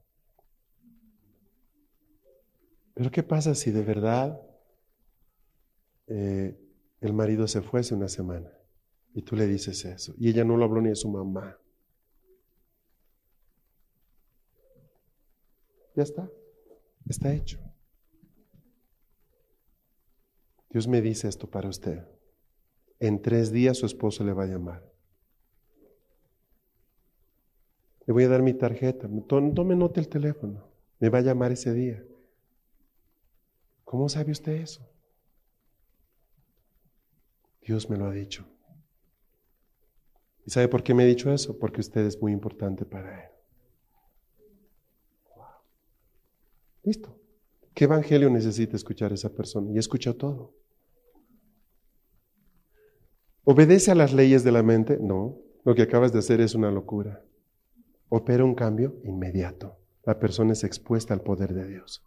Pero 2.99 3.11
¿qué 3.11 3.23
pasa 3.23 3.55
si 3.55 3.71
de 3.71 3.81
verdad 3.81 4.41
eh, 6.07 6.59
el 6.99 7.13
marido 7.13 7.47
se 7.47 7.61
fuese 7.61 7.95
una 7.95 8.09
semana 8.09 8.51
y 9.13 9.21
tú 9.21 9.37
le 9.37 9.47
dices 9.47 9.85
eso 9.85 10.13
y 10.17 10.27
ella 10.27 10.43
no 10.43 10.57
lo 10.57 10.65
habló 10.65 10.81
ni 10.81 10.89
a 10.89 10.95
su 10.95 11.09
mamá? 11.09 11.57
Ya 15.95 16.03
está, 16.03 16.29
está 17.07 17.33
hecho. 17.33 17.57
Dios 20.69 20.85
me 20.89 21.01
dice 21.01 21.29
esto 21.29 21.49
para 21.49 21.69
usted. 21.69 22.05
En 22.99 23.21
tres 23.21 23.53
días 23.53 23.77
su 23.77 23.85
esposo 23.85 24.25
le 24.25 24.33
va 24.33 24.43
a 24.43 24.47
llamar. 24.47 24.83
Le 28.05 28.11
voy 28.11 28.25
a 28.25 28.27
dar 28.27 28.41
mi 28.41 28.55
tarjeta. 28.55 29.09
Tome 29.25 29.77
nota 29.77 30.01
el 30.01 30.09
teléfono. 30.09 30.69
Me 30.99 31.07
va 31.07 31.19
a 31.19 31.21
llamar 31.21 31.53
ese 31.53 31.71
día. 31.71 32.03
¿Cómo 33.89 34.07
sabe 34.07 34.31
usted 34.31 34.51
eso? 34.51 34.87
Dios 37.59 37.89
me 37.89 37.97
lo 37.97 38.05
ha 38.05 38.11
dicho. 38.11 38.45
¿Y 40.45 40.51
sabe 40.51 40.67
por 40.67 40.83
qué 40.83 40.93
me 40.93 41.01
ha 41.01 41.07
dicho 41.07 41.33
eso? 41.33 41.57
Porque 41.57 41.81
usted 41.81 42.05
es 42.05 42.21
muy 42.21 42.31
importante 42.31 42.85
para 42.85 43.25
Él. 43.25 43.31
Listo. 46.83 47.19
¿Qué 47.73 47.85
evangelio 47.85 48.29
necesita 48.29 48.75
escuchar 48.75 49.11
esa 49.11 49.33
persona? 49.33 49.71
Y 49.71 49.79
escucha 49.79 50.13
todo. 50.13 50.53
¿Obedece 53.43 53.89
a 53.89 53.95
las 53.95 54.13
leyes 54.13 54.43
de 54.43 54.51
la 54.51 54.61
mente? 54.61 54.99
No, 55.01 55.41
lo 55.65 55.73
que 55.73 55.81
acabas 55.81 56.13
de 56.13 56.19
hacer 56.19 56.41
es 56.41 56.53
una 56.53 56.69
locura. 56.69 57.25
Opera 58.09 58.45
un 58.45 58.53
cambio 58.53 59.01
inmediato. 59.03 59.79
La 60.03 60.19
persona 60.19 60.53
es 60.53 60.63
expuesta 60.63 61.15
al 61.15 61.21
poder 61.21 61.55
de 61.55 61.67
Dios. 61.67 62.05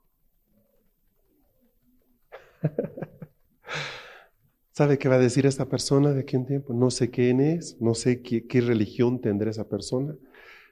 ¿Sabe 4.72 4.98
qué 4.98 5.08
va 5.08 5.16
a 5.16 5.20
decir 5.20 5.46
esta 5.46 5.66
persona 5.66 6.12
de 6.12 6.20
aquí 6.20 6.36
en 6.36 6.46
tiempo? 6.46 6.72
No 6.72 6.90
sé 6.90 7.10
quién 7.10 7.40
es, 7.40 7.80
no 7.80 7.94
sé 7.94 8.22
qué, 8.22 8.60
religión 8.60 9.20
tendrá 9.20 9.50
esa 9.50 9.68
persona, 9.68 10.16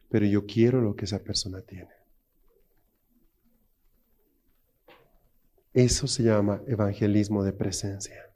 pero 0.09 0.27
yo 0.27 0.47
quiero 0.47 0.81
lo 0.81 0.97
que 0.97 1.05
esa 1.05 1.23
persona 1.23 1.61
tiene. 1.63 1.91
Eso 5.73 6.07
se 6.07 6.25
llama 6.25 6.63
evangelismo 6.67 7.45
de 7.45 7.53
presencia. 7.53 8.27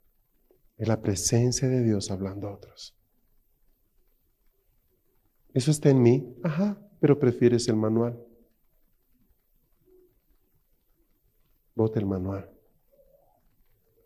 Es 0.77 0.87
la 0.87 1.01
presencia 1.01 1.67
de 1.67 1.83
Dios 1.83 2.11
hablando 2.11 2.47
a 2.47 2.53
otros. 2.53 2.95
¿Eso 5.53 5.71
está 5.71 5.89
en 5.89 6.01
mí? 6.01 6.35
Ajá, 6.43 6.77
pero 6.99 7.17
prefieres 7.17 7.67
el 7.67 7.75
manual. 7.75 8.21
Vote 11.75 11.99
el 11.99 12.05
manual 12.05 12.54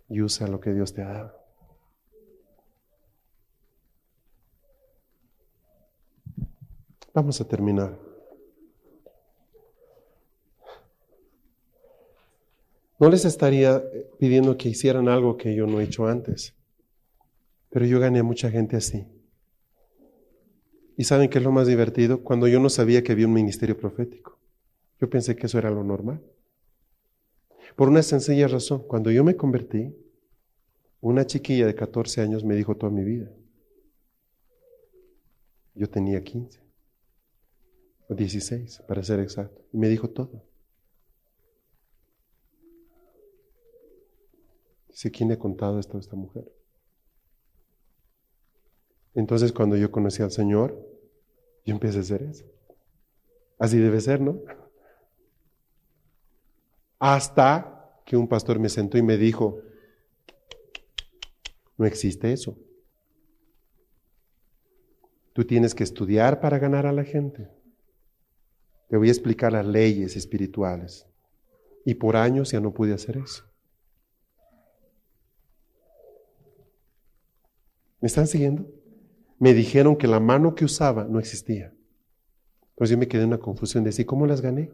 y 0.09 0.21
usa 0.21 0.47
lo 0.47 0.59
que 0.59 0.73
Dios 0.73 0.93
te 0.93 1.03
ha 1.03 1.09
dado. 1.09 1.39
Vamos 7.13 7.39
a 7.41 7.47
terminar. 7.47 7.97
No 12.99 13.09
les 13.09 13.23
estaría 13.23 13.81
pidiendo 14.19 14.57
que 14.57 14.69
hicieran 14.69 15.07
algo 15.07 15.37
que 15.37 15.55
yo 15.55 15.65
no 15.65 15.79
he 15.79 15.85
hecho 15.85 16.05
antes. 16.07 16.53
Pero 17.69 17.85
yo 17.85 17.99
gané 17.99 18.19
a 18.19 18.23
mucha 18.23 18.51
gente 18.51 18.75
así. 18.75 19.07
¿Y 20.97 21.05
saben 21.05 21.29
qué 21.29 21.37
es 21.37 21.43
lo 21.43 21.51
más 21.51 21.67
divertido? 21.67 22.23
Cuando 22.23 22.47
yo 22.47 22.59
no 22.59 22.69
sabía 22.69 23.03
que 23.03 23.13
había 23.13 23.27
un 23.27 23.33
ministerio 23.33 23.77
profético. 23.77 24.37
Yo 24.99 25.09
pensé 25.09 25.35
que 25.35 25.45
eso 25.45 25.57
era 25.57 25.69
lo 25.69 25.83
normal. 25.83 26.21
Por 27.79 27.87
una 27.87 28.03
sencilla 28.03 28.45
razón, 28.49 28.83
cuando 28.85 29.09
yo 29.09 29.23
me 29.23 29.37
convertí, 29.37 29.95
una 30.99 31.25
chiquilla 31.25 31.65
de 31.65 31.75
14 31.75 32.19
años 32.19 32.43
me 32.43 32.55
dijo 32.55 32.75
toda 32.75 32.91
mi 32.91 33.05
vida. 33.05 33.31
Yo 35.75 35.89
tenía 35.89 36.21
15, 36.21 36.59
o 38.09 38.13
16, 38.13 38.83
para 38.85 39.01
ser 39.01 39.21
exacto. 39.21 39.61
Y 39.71 39.77
me 39.77 39.87
dijo 39.87 40.09
todo. 40.09 40.43
Dice, 44.89 45.09
¿quién 45.09 45.29
le 45.29 45.35
ha 45.35 45.39
contado 45.39 45.79
esto 45.79 45.95
a 45.95 46.01
esta 46.01 46.17
mujer? 46.17 46.51
Entonces 49.13 49.53
cuando 49.53 49.77
yo 49.77 49.89
conocí 49.89 50.21
al 50.21 50.31
Señor, 50.31 50.77
yo 51.63 51.75
empecé 51.75 51.99
a 51.99 52.01
hacer 52.01 52.23
eso. 52.23 52.43
Así 53.57 53.77
debe 53.77 54.01
ser, 54.01 54.19
¿no? 54.19 54.41
Hasta 56.99 58.01
que 58.05 58.17
un 58.17 58.27
pastor 58.27 58.59
me 58.59 58.69
sentó 58.69 58.97
y 58.97 59.01
me 59.01 59.17
dijo, 59.17 59.61
no 61.77 61.85
existe 61.85 62.31
eso. 62.33 62.57
Tú 65.33 65.45
tienes 65.45 65.73
que 65.73 65.83
estudiar 65.83 66.41
para 66.41 66.59
ganar 66.59 66.85
a 66.85 66.91
la 66.91 67.03
gente. 67.03 67.49
Te 68.89 68.97
voy 68.97 69.07
a 69.07 69.11
explicar 69.11 69.53
las 69.53 69.65
leyes 69.65 70.15
espirituales. 70.15 71.07
Y 71.85 71.93
por 71.93 72.17
años 72.17 72.51
ya 72.51 72.59
no 72.59 72.73
pude 72.73 72.93
hacer 72.93 73.17
eso. 73.17 73.45
¿Me 78.01 78.07
están 78.07 78.27
siguiendo? 78.27 78.79
me 79.39 79.53
dijeron 79.53 79.95
que 79.95 80.07
la 80.07 80.19
mano 80.19 80.53
que 80.53 80.65
usaba 80.65 81.05
no 81.05 81.17
existía. 81.17 81.73
Pues 82.75 82.89
yo 82.89 82.97
me 82.97 83.07
quedé 83.07 83.23
en 83.23 83.29
una 83.29 83.39
confusión 83.39 83.83
de 83.83 83.89
decir, 83.89 84.05
¿cómo 84.05 84.27
las 84.27 84.41
gané? 84.41 84.69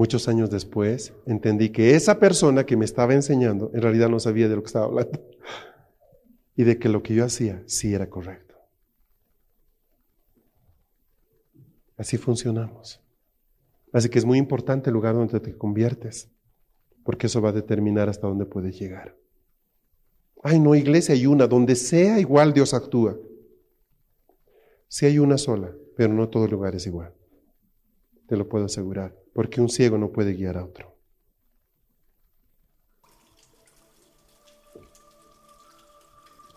Muchos 0.00 0.28
años 0.28 0.48
después 0.48 1.12
entendí 1.26 1.68
que 1.68 1.94
esa 1.94 2.18
persona 2.18 2.64
que 2.64 2.74
me 2.74 2.86
estaba 2.86 3.12
enseñando 3.12 3.70
en 3.74 3.82
realidad 3.82 4.08
no 4.08 4.18
sabía 4.18 4.48
de 4.48 4.56
lo 4.56 4.62
que 4.62 4.68
estaba 4.68 4.86
hablando 4.86 5.20
y 6.56 6.64
de 6.64 6.78
que 6.78 6.88
lo 6.88 7.02
que 7.02 7.14
yo 7.14 7.22
hacía 7.22 7.62
sí 7.66 7.92
era 7.92 8.08
correcto. 8.08 8.54
Así 11.98 12.16
funcionamos. 12.16 13.02
Así 13.92 14.08
que 14.08 14.18
es 14.18 14.24
muy 14.24 14.38
importante 14.38 14.88
el 14.88 14.94
lugar 14.94 15.16
donde 15.16 15.38
te 15.38 15.58
conviertes, 15.58 16.30
porque 17.04 17.26
eso 17.26 17.42
va 17.42 17.50
a 17.50 17.52
determinar 17.52 18.08
hasta 18.08 18.26
dónde 18.26 18.46
puedes 18.46 18.80
llegar. 18.80 19.18
Ay, 20.42 20.60
no, 20.60 20.74
iglesia 20.74 21.14
hay 21.14 21.26
una, 21.26 21.46
donde 21.46 21.76
sea 21.76 22.18
igual 22.18 22.54
Dios 22.54 22.72
actúa. 22.72 23.18
Si 24.88 25.04
hay 25.04 25.18
una 25.18 25.36
sola, 25.36 25.74
pero 25.94 26.14
no 26.14 26.30
todo 26.30 26.46
lugar 26.46 26.74
es 26.74 26.86
igual. 26.86 27.12
Te 28.26 28.38
lo 28.38 28.48
puedo 28.48 28.64
asegurar, 28.64 29.19
porque 29.32 29.60
un 29.60 29.68
ciego 29.68 29.98
no 29.98 30.10
puede 30.10 30.32
guiar 30.32 30.56
a 30.58 30.64
otro. 30.64 30.96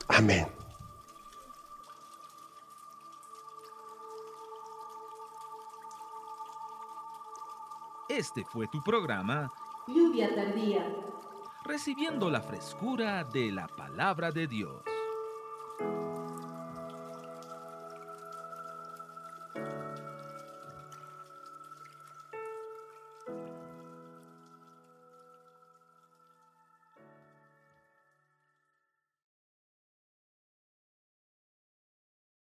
Amén. 0.07 0.47
Este 8.09 8.43
fue 8.45 8.67
tu 8.67 8.83
programa 8.83 9.51
Lluvia 9.87 10.33
tardía. 10.33 10.85
Recibiendo 11.65 12.29
la 12.29 12.41
frescura 12.41 13.23
de 13.25 13.51
la 13.51 13.67
palabra 13.67 14.31
de 14.31 14.47
Dios. 14.47 14.81